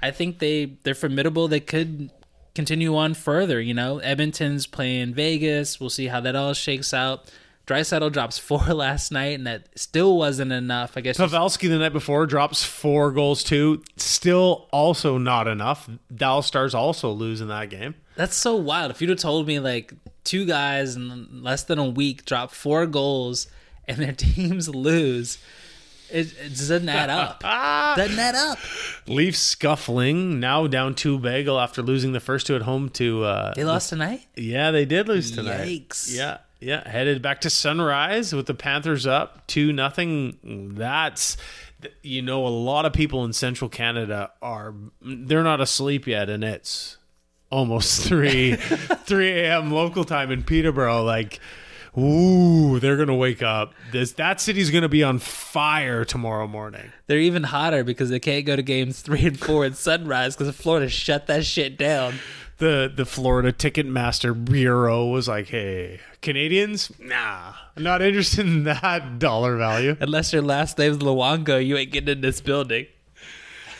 [0.00, 1.48] I think they they're formidable.
[1.48, 2.10] They could
[2.54, 3.60] continue on further.
[3.60, 5.80] You know, Edmonton's playing Vegas.
[5.80, 7.30] We'll see how that all shakes out.
[7.66, 10.96] Draisaitl drops four last night, and that still wasn't enough.
[10.96, 13.82] I guess Pavelski the night before drops four goals too.
[13.96, 15.88] Still also not enough.
[16.14, 17.94] Dallas Stars also lose in that game.
[18.16, 18.90] That's so wild.
[18.90, 19.92] If you'd have told me like
[20.24, 23.48] two guys in less than a week drop four goals
[23.88, 25.38] and their teams lose,
[26.10, 27.40] it, it doesn't add up.
[27.96, 28.58] doesn't add up.
[29.06, 33.54] Leafs scuffling now down two bagel after losing the first two at home to uh,
[33.54, 34.26] They lost tonight.
[34.36, 35.66] Yeah, they did lose tonight.
[35.88, 36.14] Yikes.
[36.14, 36.88] Yeah, yeah.
[36.88, 40.38] Headed back to Sunrise with the Panthers up two nothing.
[40.76, 41.36] That's
[42.02, 46.44] you know a lot of people in Central Canada are they're not asleep yet, and
[46.44, 46.96] it's
[47.50, 49.70] almost three three a.m.
[49.72, 51.02] local time in Peterborough.
[51.02, 51.40] Like,
[51.98, 53.72] ooh, they're gonna wake up.
[53.92, 56.92] This that city's gonna be on fire tomorrow morning.
[57.06, 60.54] They're even hotter because they can't go to games three and four at Sunrise because
[60.54, 62.14] Florida shut that shit down.
[62.58, 69.18] the the Florida Ticketmaster Bureau was like, "Hey, Canadians, nah, I'm not interested in that
[69.18, 72.86] dollar value." Unless your last name's Luongo, you ain't getting in this building.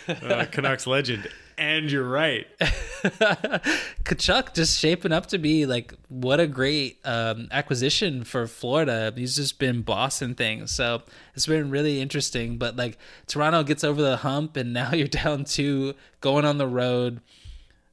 [0.07, 1.29] Uh, Canucks legend,
[1.59, 2.47] and you're right.
[2.61, 9.13] Tkachuk just shaping up to be like what a great um, acquisition for Florida.
[9.15, 11.03] He's just been bossing things, so
[11.35, 12.57] it's been really interesting.
[12.59, 16.69] But like Toronto gets over the hump, and now you're down to going on the
[16.69, 17.21] road.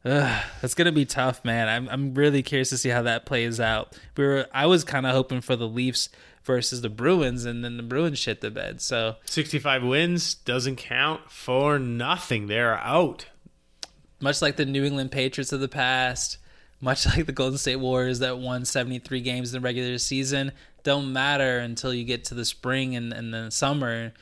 [0.04, 1.68] Ugh, that's gonna be tough, man.
[1.68, 3.98] I'm I'm really curious to see how that plays out.
[4.18, 6.10] We were I was kind of hoping for the Leafs
[6.44, 8.82] versus the Bruins, and then the Bruins shit the bed.
[8.82, 12.48] So 65 wins doesn't count for nothing.
[12.48, 13.26] They're out.
[14.22, 16.38] Much like the New England Patriots of the past,
[16.80, 20.52] much like the Golden State Warriors that won 73 games in the regular season,
[20.84, 24.14] don't matter until you get to the spring and, and the summer.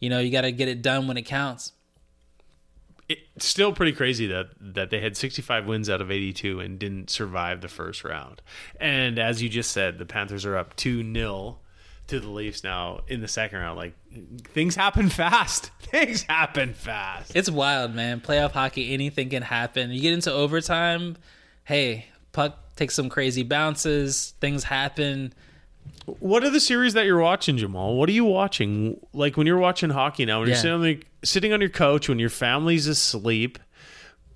[0.00, 1.72] You know, you got to get it done when it counts.
[3.08, 7.10] It's still pretty crazy that that they had 65 wins out of 82 and didn't
[7.10, 8.40] survive the first round.
[8.78, 11.56] And as you just said, the Panthers are up 2-0
[12.10, 13.76] to the Leafs now in the second round.
[13.78, 13.94] Like
[14.48, 15.70] things happen fast.
[15.90, 17.34] Things happen fast.
[17.34, 18.20] It's wild, man.
[18.20, 19.90] Playoff hockey, anything can happen.
[19.90, 21.16] You get into overtime,
[21.64, 25.32] hey, puck takes some crazy bounces, things happen.
[26.06, 27.96] What are the series that you're watching, Jamaal?
[27.96, 29.00] What are you watching?
[29.12, 30.54] Like when you're watching hockey now, when Yeah.
[30.54, 33.58] you're sitting on, the, sitting on your couch when your family's asleep.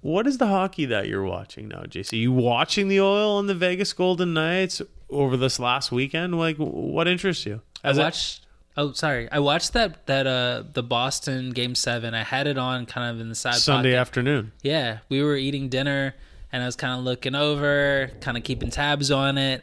[0.01, 2.19] What is the hockey that you're watching now, JC?
[2.19, 4.83] You watching the Oil and the Vegas Golden Knights
[5.15, 6.37] over this last weekend?
[6.39, 7.61] Like, what interests you?
[7.83, 8.41] I As a- watched
[8.77, 9.31] Oh, sorry.
[9.31, 12.13] I watched that that uh the Boston game seven.
[12.13, 14.01] I had it on kind of in the side Sunday pocket.
[14.01, 14.53] afternoon.
[14.63, 16.15] Yeah, we were eating dinner,
[16.53, 19.63] and I was kind of looking over, kind of keeping tabs on it,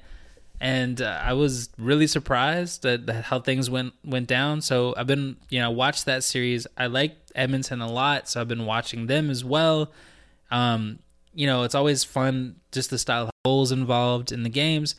[0.61, 4.61] and uh, I was really surprised at how things went went down.
[4.61, 6.65] So I've been, you know, watched that series.
[6.77, 9.91] I like Edmonton a lot, so I've been watching them as well.
[10.51, 10.99] Um,
[11.33, 14.95] you know, it's always fun just the style of goals involved in the games.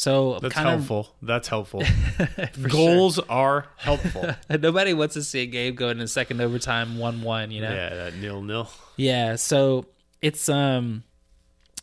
[0.00, 1.14] So That's kind helpful.
[1.20, 1.82] That's helpful.
[2.70, 4.34] Goals are helpful.
[4.48, 7.50] nobody wants to see a game go into second overtime one one.
[7.50, 8.70] You know, yeah, that nil nil.
[8.96, 9.84] Yeah, so
[10.22, 11.02] it's um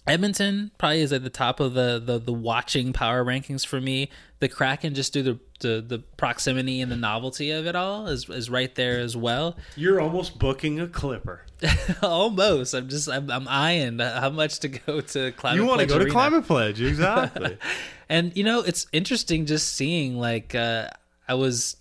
[0.08, 4.10] Edmonton probably is at the top of the the, the watching power rankings for me.
[4.40, 8.30] The Kraken just do the, the the proximity and the novelty of it all is
[8.30, 9.58] is right there as well.
[9.76, 11.42] You're almost booking a clipper.
[12.04, 12.74] Almost.
[12.76, 15.60] I'm just I'm, I'm eyeing how much to go to climate.
[15.60, 16.12] You want to go to Arena.
[16.12, 17.58] Climate Pledge, exactly.
[18.10, 20.90] And you know, it's interesting just seeing like uh
[21.28, 21.76] I was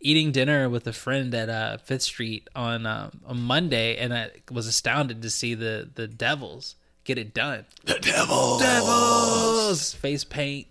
[0.00, 4.30] eating dinner with a friend at uh Fifth Street on uh, on Monday and I
[4.50, 7.66] was astounded to see the the Devils get it done.
[7.84, 8.58] the devil.
[8.58, 10.66] Devils face paint.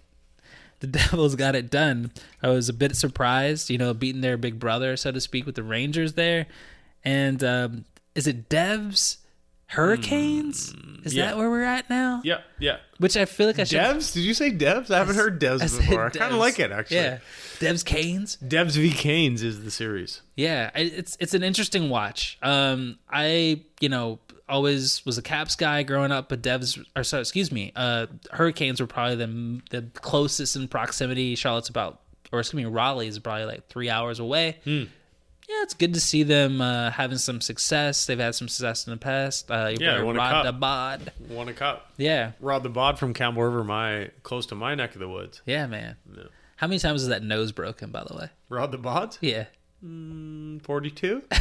[0.80, 2.12] The Devils got it done.
[2.42, 5.56] I was a bit surprised, you know, beating their big brother, so to speak, with
[5.56, 6.48] the Rangers there.
[7.04, 7.86] And um,
[8.16, 9.18] is it Devs
[9.68, 10.74] Hurricanes?
[11.04, 11.28] is yeah.
[11.28, 12.22] that where we're at now?
[12.24, 12.78] Yeah, yeah.
[12.98, 13.80] Which I feel like I should.
[13.80, 14.14] Devs?
[14.14, 14.92] Did you say Devs?
[14.92, 16.06] I haven't heard Devs I before.
[16.08, 16.98] I kind of like it actually.
[16.98, 17.20] Yeah,
[17.60, 18.38] Devs Canes.
[18.44, 20.22] Devs v Canes is the series.
[20.36, 22.38] Yeah, it's it's an interesting watch.
[22.42, 24.20] Um, I you know
[24.50, 28.82] always was a Caps guy growing up, but Devs or sorry, excuse me, uh, Hurricanes
[28.82, 31.36] were probably the the closest in proximity.
[31.36, 32.02] Charlotte's about,
[32.32, 34.58] or excuse me, Raleigh is probably like three hours away.
[34.66, 38.06] Yeah, it's good to see them uh, having some success.
[38.06, 39.50] They've had some success in the past.
[39.50, 41.12] Uh, Yeah, won a Rod the Bod.
[41.28, 41.92] Won a cup.
[41.98, 45.42] Yeah, Rod the Bod from Campbell River, my close to my neck of the woods.
[45.48, 45.96] yeah, man.
[46.58, 47.90] How many times is that nose broken?
[47.90, 49.46] By the way, Rod the Bod, yeah,
[49.82, 51.24] forty-two.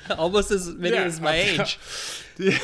[0.18, 1.78] almost as many Yeah, as my I'll- age.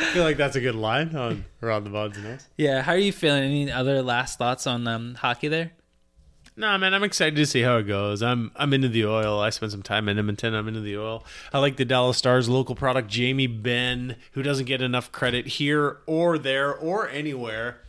[0.00, 2.98] I feel like that's a good line on Rod the and us Yeah, how are
[2.98, 3.42] you feeling?
[3.42, 5.72] Any other last thoughts on um, hockey there?
[6.56, 8.20] Nah, man, I'm excited to see how it goes.
[8.22, 9.38] I'm I'm into the oil.
[9.40, 10.54] I spent some time in Edmonton.
[10.54, 11.24] I'm into the oil.
[11.52, 15.98] I like the Dallas Stars local product, Jamie Benn, who doesn't get enough credit here
[16.06, 17.80] or there or anywhere.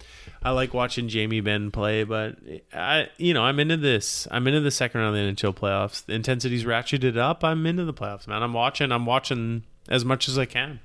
[0.42, 2.38] I like watching Jamie Benn play, but
[2.74, 4.28] I, you know, I'm into this.
[4.32, 6.06] I'm into the second round of the NHL playoffs.
[6.06, 7.44] The intensity's ratcheted up.
[7.44, 8.42] I'm into the playoffs, man.
[8.42, 8.92] I'm watching.
[8.92, 10.80] I'm watching as much as I can.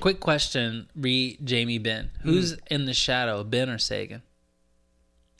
[0.00, 2.10] Quick question, re Jamie Benn.
[2.22, 2.58] Who's hmm.
[2.70, 4.22] in the shadow, Benn or Seguin?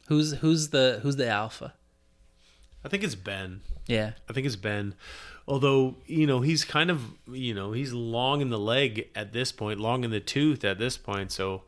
[0.09, 1.74] Who's who's the who's the alpha?
[2.85, 3.62] I think it's Benn.
[3.86, 4.12] Yeah.
[4.28, 4.95] I think it's Benn.
[5.47, 9.53] Although, you know, he's kind of, you know, he's long in the leg at this
[9.53, 11.32] point, long in the tooth at this point.
[11.32, 11.62] So,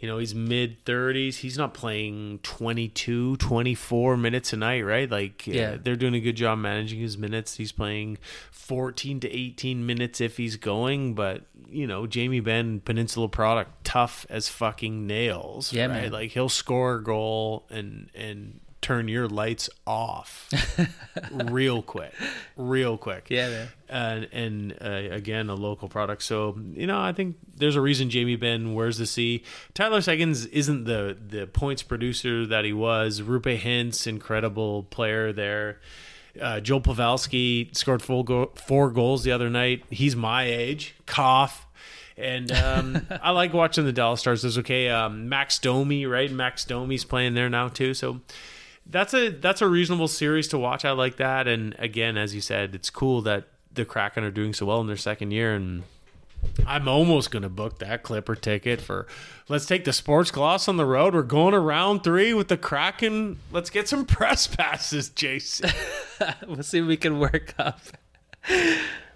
[0.00, 1.36] you know, he's mid 30s.
[1.36, 5.10] He's not playing 22, 24 minutes a night, right?
[5.10, 5.54] Like, Yeah.
[5.72, 7.56] yeah, they're doing a good job managing his minutes.
[7.56, 8.18] He's playing
[8.52, 11.14] 14 to 18 minutes if he's going.
[11.14, 15.72] But, you know, Jamie Benn, Peninsula product, tough as fucking nails.
[15.72, 16.02] Yeah, right?
[16.02, 16.12] man.
[16.12, 20.48] Like, he'll score a goal and, and, turn your lights off
[21.32, 22.12] real quick
[22.56, 23.68] real quick Yeah, man.
[23.88, 26.22] and and uh, again a local product.
[26.22, 29.42] So you know, I think there's a reason Jamie Benn wears the C.
[29.74, 33.20] Tyler Seguin's isn't the the points producer that he was.
[33.20, 35.80] Roope Hintz, incredible player there.
[36.40, 39.82] Uh, Joel Pavelski scored full go- four goals the other night.
[39.90, 40.94] He's my age.
[41.06, 41.66] Cough.
[42.16, 44.42] And um, I like watching the Dallas Stars.
[44.42, 44.88] There's okay.
[44.88, 46.30] Um, Max Domi, right?
[46.30, 47.92] Max Domi's playing there now too.
[47.94, 48.20] So
[48.88, 50.84] that's a that's a reasonable series to watch.
[50.84, 51.46] I like that.
[51.46, 54.86] And again, as you said, it's cool that the Kraken are doing so well in
[54.86, 55.54] their second year.
[55.54, 55.84] And
[56.66, 59.06] I'm almost gonna book that Clipper ticket for.
[59.48, 61.14] Let's take the sports gloss on the road.
[61.14, 63.38] We're going to round three with the Kraken.
[63.50, 65.70] Let's get some press passes, Jason.
[66.46, 67.80] we'll see if we can work up.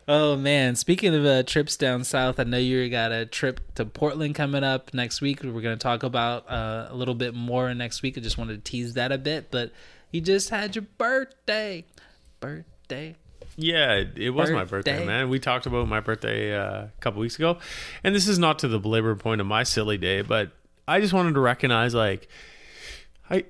[0.09, 0.75] Oh man!
[0.75, 4.65] Speaking of uh, trips down south, I know you got a trip to Portland coming
[4.65, 5.43] up next week.
[5.45, 8.19] We're going to talk about uh, a little bit more next week.
[8.19, 9.73] I just wanted to tease that a bit, but
[10.11, 11.85] you just had your birthday,
[12.41, 13.17] birthday.
[13.57, 15.07] Yeah, it, it was my birthday, Birthday.
[15.07, 15.29] man.
[15.29, 17.59] We talked about my birthday uh, a couple weeks ago,
[18.03, 20.51] and this is not to the belabor point of my silly day, but
[20.89, 22.29] I just wanted to recognize, like,
[23.31, 23.45] I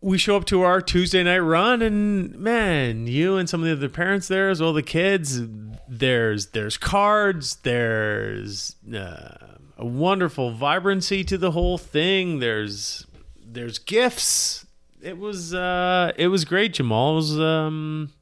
[0.00, 3.72] we show up to our Tuesday night run, and man, you and some of the
[3.72, 5.40] other parents there, as well the kids.
[5.88, 7.56] There's there's cards.
[7.62, 12.40] There's uh, a wonderful vibrancy to the whole thing.
[12.40, 13.06] There's
[13.44, 14.66] there's gifts.
[15.00, 17.12] It was uh, it was great, Jamaal.
[17.12, 18.12] It was um,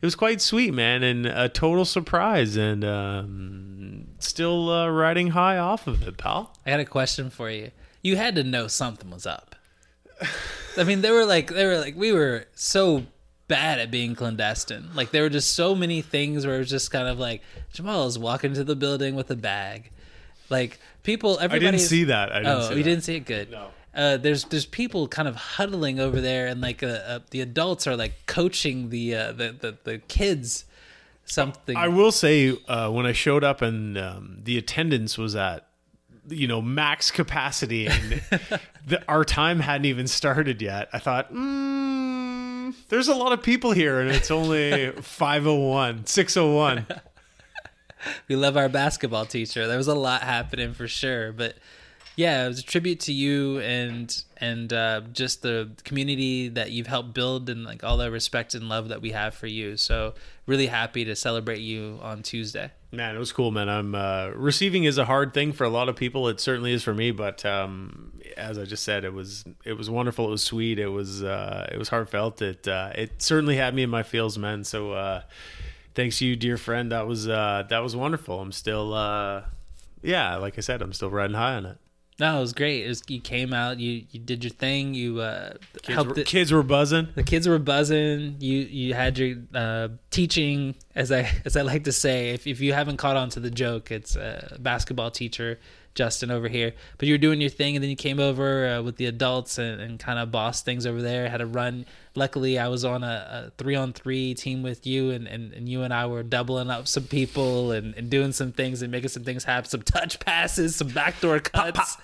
[0.00, 5.58] it was quite sweet, man, and a total surprise, and um, still uh, riding high
[5.58, 6.56] off of it, pal.
[6.64, 7.70] I got a question for you.
[8.02, 9.54] You had to know something was up.
[10.76, 13.04] I mean, they were like they were like we were so
[13.50, 14.88] bad at being clandestine.
[14.94, 17.42] Like there were just so many things where it was just kind of like
[17.74, 19.90] Jamaal is walking to the building with a bag.
[20.48, 22.32] Like people, I didn't see that.
[22.32, 22.90] I didn't Oh, see you that.
[22.90, 23.24] didn't see it.
[23.26, 23.50] Good.
[23.50, 23.66] No.
[23.94, 27.86] Uh, there's there's people kind of huddling over there, and like uh, uh, the adults
[27.88, 30.64] are like coaching the uh, the, the the kids
[31.24, 31.76] something.
[31.76, 35.66] I will say uh, when I showed up and um, the attendance was at
[36.28, 38.22] you know max capacity and
[38.86, 40.88] the, our time hadn't even started yet.
[40.92, 42.09] I thought, mm,
[42.88, 46.86] there's a lot of people here and it's only 501, 601.
[48.28, 49.66] we love our basketball teacher.
[49.66, 51.56] There was a lot happening for sure, but
[52.16, 56.86] yeah, it was a tribute to you and and uh, just the community that you've
[56.86, 59.76] helped build and like all the respect and love that we have for you.
[59.76, 60.14] So
[60.46, 62.72] really happy to celebrate you on Tuesday.
[62.92, 63.68] Man, it was cool, man.
[63.68, 66.28] I'm uh, receiving is a hard thing for a lot of people.
[66.28, 69.88] It certainly is for me, but um, as I just said, it was it was
[69.90, 70.26] wonderful.
[70.26, 70.78] It was sweet.
[70.78, 72.40] It was uh, it was heartfelt.
[72.42, 74.64] It uh, it certainly had me in my feels, man.
[74.64, 75.22] So uh,
[75.94, 76.92] thanks to you, dear friend.
[76.92, 78.40] That was uh, that was wonderful.
[78.40, 79.42] I'm still uh,
[80.02, 81.78] yeah, like I said, I'm still riding high on it.
[82.18, 82.84] No, it was great.
[82.84, 84.92] It was, you came out, you you did your thing.
[84.92, 86.26] You uh, Kids, helped were, it.
[86.26, 87.08] kids were buzzing.
[87.14, 88.36] the kids were buzzing.
[88.40, 92.30] You you had your uh, teaching, as I as I like to say.
[92.30, 95.58] If if you haven't caught on to the joke, it's a basketball teacher,
[95.94, 96.72] Justin over here.
[96.98, 99.58] But you were doing your thing, and then you came over uh, with the adults
[99.58, 101.28] and, and kind of bossed things over there.
[101.28, 101.86] Had a run.
[102.14, 105.68] Luckily, I was on a, a three on three team with you, and, and, and
[105.68, 109.10] you and I were doubling up some people and, and doing some things and making
[109.10, 109.68] some things happen.
[109.68, 111.96] Some touch passes, some backdoor cuts.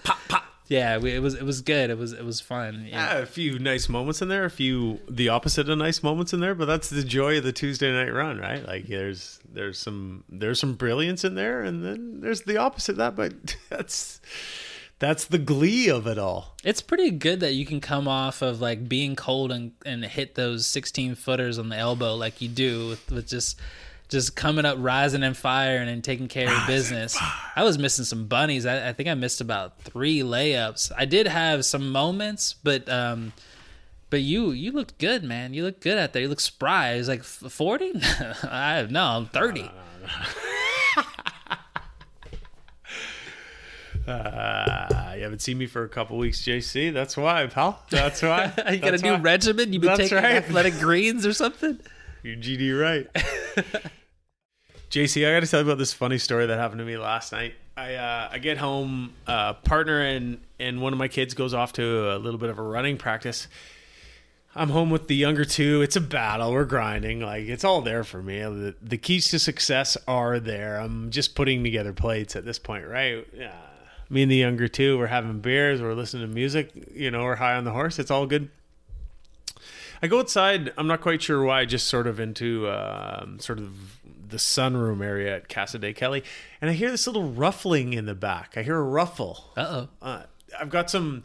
[0.69, 1.91] Yeah, we, it was it was good.
[1.91, 2.87] It was it was fun.
[2.89, 3.15] Yeah.
[3.15, 6.41] Yeah, a few nice moments in there, a few the opposite of nice moments in
[6.41, 8.67] there, but that's the joy of the Tuesday night run, right?
[8.67, 12.99] Like there's there's some there's some brilliance in there, and then there's the opposite of
[12.99, 14.21] that, but that's
[14.99, 16.57] that's the glee of it all.
[16.65, 20.35] It's pretty good that you can come off of like being cold and, and hit
[20.35, 23.61] those 16 footers on the elbow like you do with, with just
[24.09, 27.19] just coming up rising in fire and then taking care of business.
[27.57, 28.65] I was missing some bunnies.
[28.67, 30.93] I, I think I missed about three layups.
[30.97, 33.33] I did have some moments, but um,
[34.11, 35.55] but you you looked good, man.
[35.55, 36.23] You look good out there.
[36.23, 36.93] You look spry.
[36.93, 37.93] It was like 40.
[38.45, 39.71] I no, I'm 30.
[44.07, 46.93] Uh, you haven't seen me for a couple weeks, JC.
[46.93, 47.83] That's why, pal.
[47.91, 48.53] That's why.
[48.71, 49.19] you got a new why.
[49.19, 49.73] regimen.
[49.73, 50.37] You've been That's taking right.
[50.37, 51.81] athletic greens or something.
[52.27, 53.07] You're GD right.
[54.91, 57.31] JC, I got to tell you about this funny story that happened to me last
[57.31, 57.55] night.
[57.77, 61.73] I uh, I get home, uh, partner and and one of my kids goes off
[61.75, 63.47] to a little bit of a running practice.
[64.57, 65.83] I'm home with the younger two.
[65.83, 66.51] It's a battle.
[66.51, 67.21] We're grinding.
[67.21, 68.41] Like it's all there for me.
[68.41, 70.81] The, the keys to success are there.
[70.81, 73.25] I'm just putting together plates at this point, right?
[73.37, 73.55] Yeah.
[74.11, 75.81] Me and the younger two, we're having beers.
[75.81, 76.73] We're listening to music.
[76.93, 78.01] You know, we're high on the horse.
[78.01, 78.51] It's all good.
[80.03, 80.73] I go outside.
[80.77, 81.65] I'm not quite sure why.
[81.65, 83.99] Just sort of into um, sort of
[84.29, 86.25] the sunroom area at Casa de Kelly,
[86.61, 88.55] and I hear this little ruffling in the back.
[88.57, 89.53] I hear a ruffle.
[89.57, 89.89] Uh oh.
[90.03, 90.23] Uh,
[90.59, 91.25] I've got some.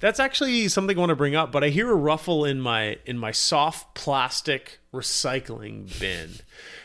[0.00, 1.52] That's actually something I want to bring up.
[1.52, 6.30] But I hear a ruffle in my in my soft plastic recycling bin.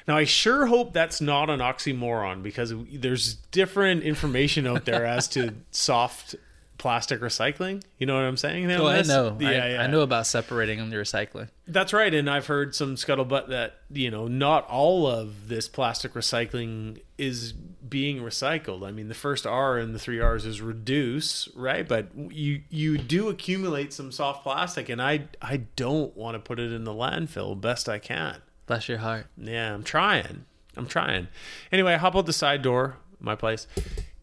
[0.08, 5.28] Now I sure hope that's not an oxymoron because there's different information out there as
[5.30, 6.36] to soft
[6.78, 7.84] plastic recycling.
[7.98, 8.72] You know what I'm saying?
[8.72, 9.38] Oh, I know.
[9.40, 9.82] Yeah, I, yeah.
[9.84, 11.50] I know about separating them to recycling.
[11.68, 16.14] That's right, and I've heard some scuttlebutt that you know not all of this plastic
[16.14, 18.86] recycling is being recycled.
[18.86, 21.88] I mean, the first R in the three R's is reduce, right?
[21.88, 26.60] But you you do accumulate some soft plastic, and I I don't want to put
[26.60, 28.42] it in the landfill best I can.
[28.66, 29.28] Bless your heart.
[29.38, 30.46] Yeah, I'm trying.
[30.76, 31.28] I'm trying.
[31.72, 33.66] Anyway, I hop out the side door, my place,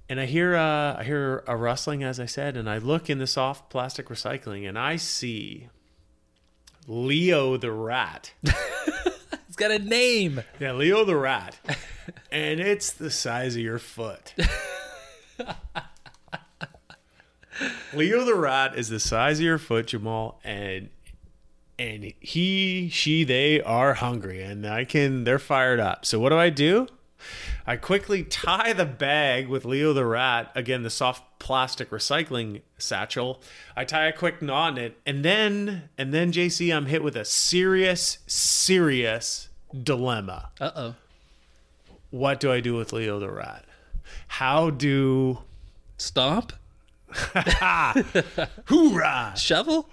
[0.08, 3.18] and I hear uh, I hear a rustling as I said, and I look in
[3.18, 5.68] the soft plastic recycling, and I see
[6.86, 8.32] Leo the rat.
[9.54, 10.42] It's got a name.
[10.58, 11.56] Yeah, Leo the rat,
[12.32, 14.34] and it's the size of your foot.
[17.94, 20.88] Leo the rat is the size of your foot, Jamaal, and
[21.78, 25.22] and he, she, they are hungry, and I can.
[25.22, 26.04] They're fired up.
[26.04, 26.88] So what do I do?
[27.66, 33.40] I quickly tie the bag with Leo the rat again, the soft plastic recycling satchel.
[33.74, 37.16] I tie a quick knot in it, and then and then JC, I'm hit with
[37.16, 39.48] a serious, serious
[39.82, 40.50] dilemma.
[40.60, 40.94] Uh oh.
[42.10, 43.64] What do I do with Leo the rat?
[44.28, 45.38] How do
[45.96, 46.52] Stomp?
[48.66, 49.34] hoorah?
[49.36, 49.88] Shovel?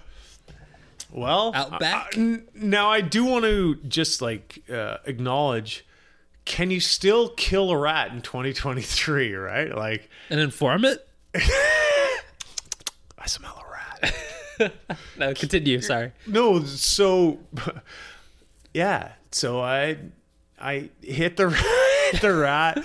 [1.10, 2.14] Well, Out back?
[2.16, 5.84] I- now I do want to just like uh, acknowledge.
[6.44, 9.34] Can you still kill a rat in 2023?
[9.34, 9.74] Right?
[9.74, 11.00] Like An informant?
[11.34, 14.72] I smell a rat.
[15.18, 15.80] no, continue.
[15.80, 16.12] Sorry.
[16.26, 17.38] No, so
[18.74, 19.98] yeah, so I
[20.60, 21.50] I hit the
[22.10, 22.84] hit the rat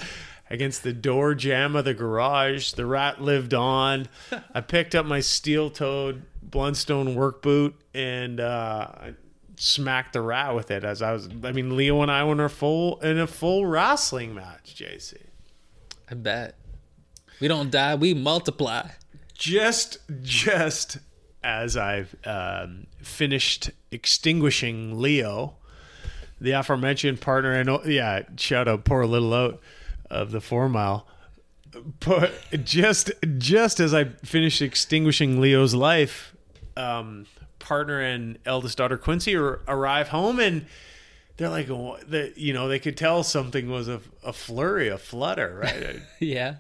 [0.50, 2.74] against the door jamb of the garage.
[2.74, 4.08] The rat lived on.
[4.54, 8.88] I picked up my steel-toed Blundstone work boot and uh,
[9.58, 11.28] smacked the rat with it as I was.
[11.44, 14.76] I mean, Leo and I were in a full in a full wrestling match.
[14.78, 15.18] JC,
[16.10, 16.56] I bet.
[17.40, 18.90] We don't die, we multiply.
[19.34, 20.98] just just
[21.44, 25.56] as I've um, finished extinguishing Leo,
[26.42, 29.62] the aforementioned partner, and yeah, shout out poor little out
[30.10, 31.08] of the four mile.
[32.00, 36.36] But just just as I finished extinguishing Leo's life,
[36.76, 37.28] um,
[37.68, 40.66] partner and eldest daughter Quincy ar- arrive home and
[41.36, 44.98] they're like, oh, the, you know, they could tell something was a, a flurry, a
[44.98, 46.00] flutter, right?
[46.20, 46.56] Yeah.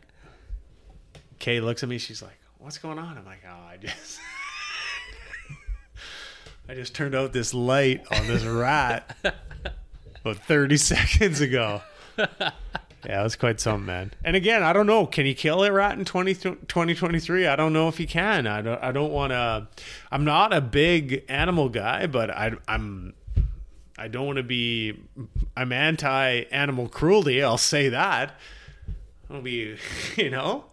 [1.39, 1.97] Kay looks at me.
[1.99, 4.19] She's like, "What's going on?" I'm like, "Oh, I just,
[6.69, 9.15] I just turned out this light on this rat
[10.21, 11.81] about 30 seconds ago."
[13.05, 14.11] Yeah, it was quite something, man.
[14.23, 15.05] And again, I don't know.
[15.05, 17.47] Can he kill a rat in 20, 2023?
[17.47, 18.47] I don't know if he can.
[18.47, 18.83] I don't.
[18.83, 19.67] I don't want to.
[20.11, 23.13] I'm not a big animal guy, but I, I'm.
[23.97, 24.99] I don't want to be.
[25.55, 27.41] I'm anti animal cruelty.
[27.43, 28.35] I'll say that.
[29.29, 29.77] I'll be.
[30.15, 30.65] You know.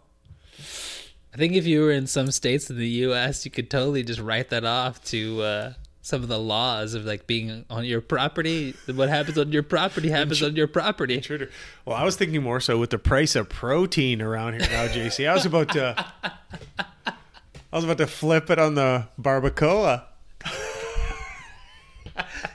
[0.59, 4.21] I think if you were in some states in the U.S., you could totally just
[4.21, 5.73] write that off to uh,
[6.06, 8.74] some of the laws of like being on your property.
[8.94, 11.14] What happens on your property happens on your property.
[11.14, 11.48] Intruder.
[11.86, 15.26] Well, I was thinking more so with the price of protein around here now, JC.
[15.26, 16.05] I was about to,
[17.06, 17.16] I
[17.72, 20.02] was about to flip it on the barbacoa.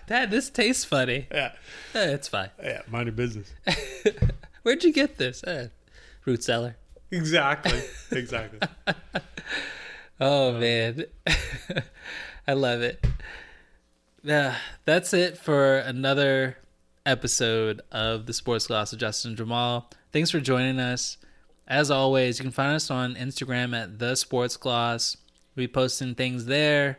[0.08, 1.28] Dad, this tastes funny.
[1.32, 1.52] Yeah,
[1.96, 2.50] Eh, it's fine.
[2.64, 3.52] yeah, mind your business.
[4.64, 5.44] Where'd you get this?
[5.44, 5.68] Eh,
[6.26, 6.78] root cellar.
[7.12, 7.82] Exactly,
[8.12, 8.60] exactly.
[10.20, 11.06] Oh man,
[12.50, 13.06] I love it.
[14.24, 16.58] Yeah, that's it for another
[17.06, 19.86] episode of the Sports Gloss of Justin Jamaal.
[20.12, 21.18] Thanks for joining us.
[21.68, 25.16] As always, you can find us on Instagram at the Sports Gloss.
[25.56, 26.98] We posting things there.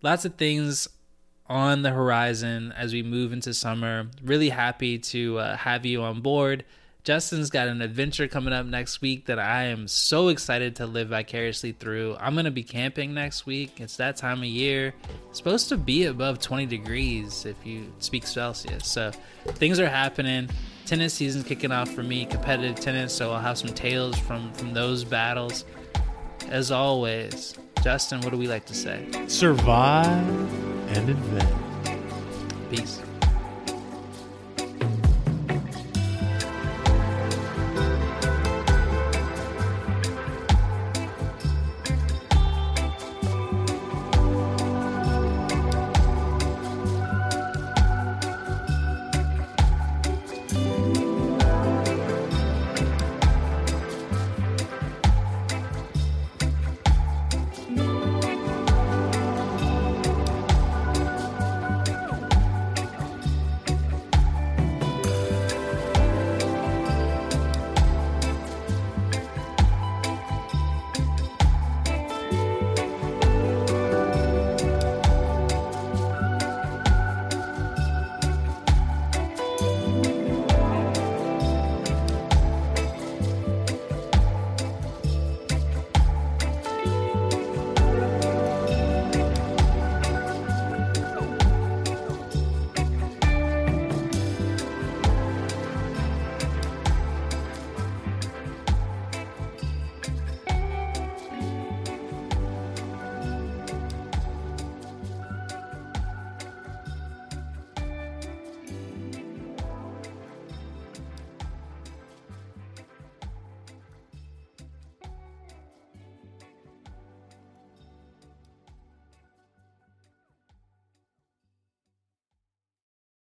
[0.00, 0.86] Lots of things
[1.48, 4.08] on the horizon as we move into summer.
[4.22, 6.64] Really happy to uh, have you on board.
[7.04, 11.08] Justin's got an adventure coming up next week that I am so excited to live
[11.08, 12.16] vicariously through.
[12.18, 13.78] I'm going to be camping next week.
[13.78, 14.94] It's that time of year.
[15.28, 18.88] It's supposed to be above 20 degrees if you speak Celsius.
[18.88, 19.10] So
[19.44, 20.48] things are happening.
[20.86, 24.72] Tennis season's kicking off for me, competitive tennis, so I'll have some tales from from
[24.72, 25.66] those battles.
[26.48, 29.06] As always, Justin, what do we like to say?
[29.28, 30.08] Survive
[30.96, 32.70] and invent.
[32.70, 33.02] Peace.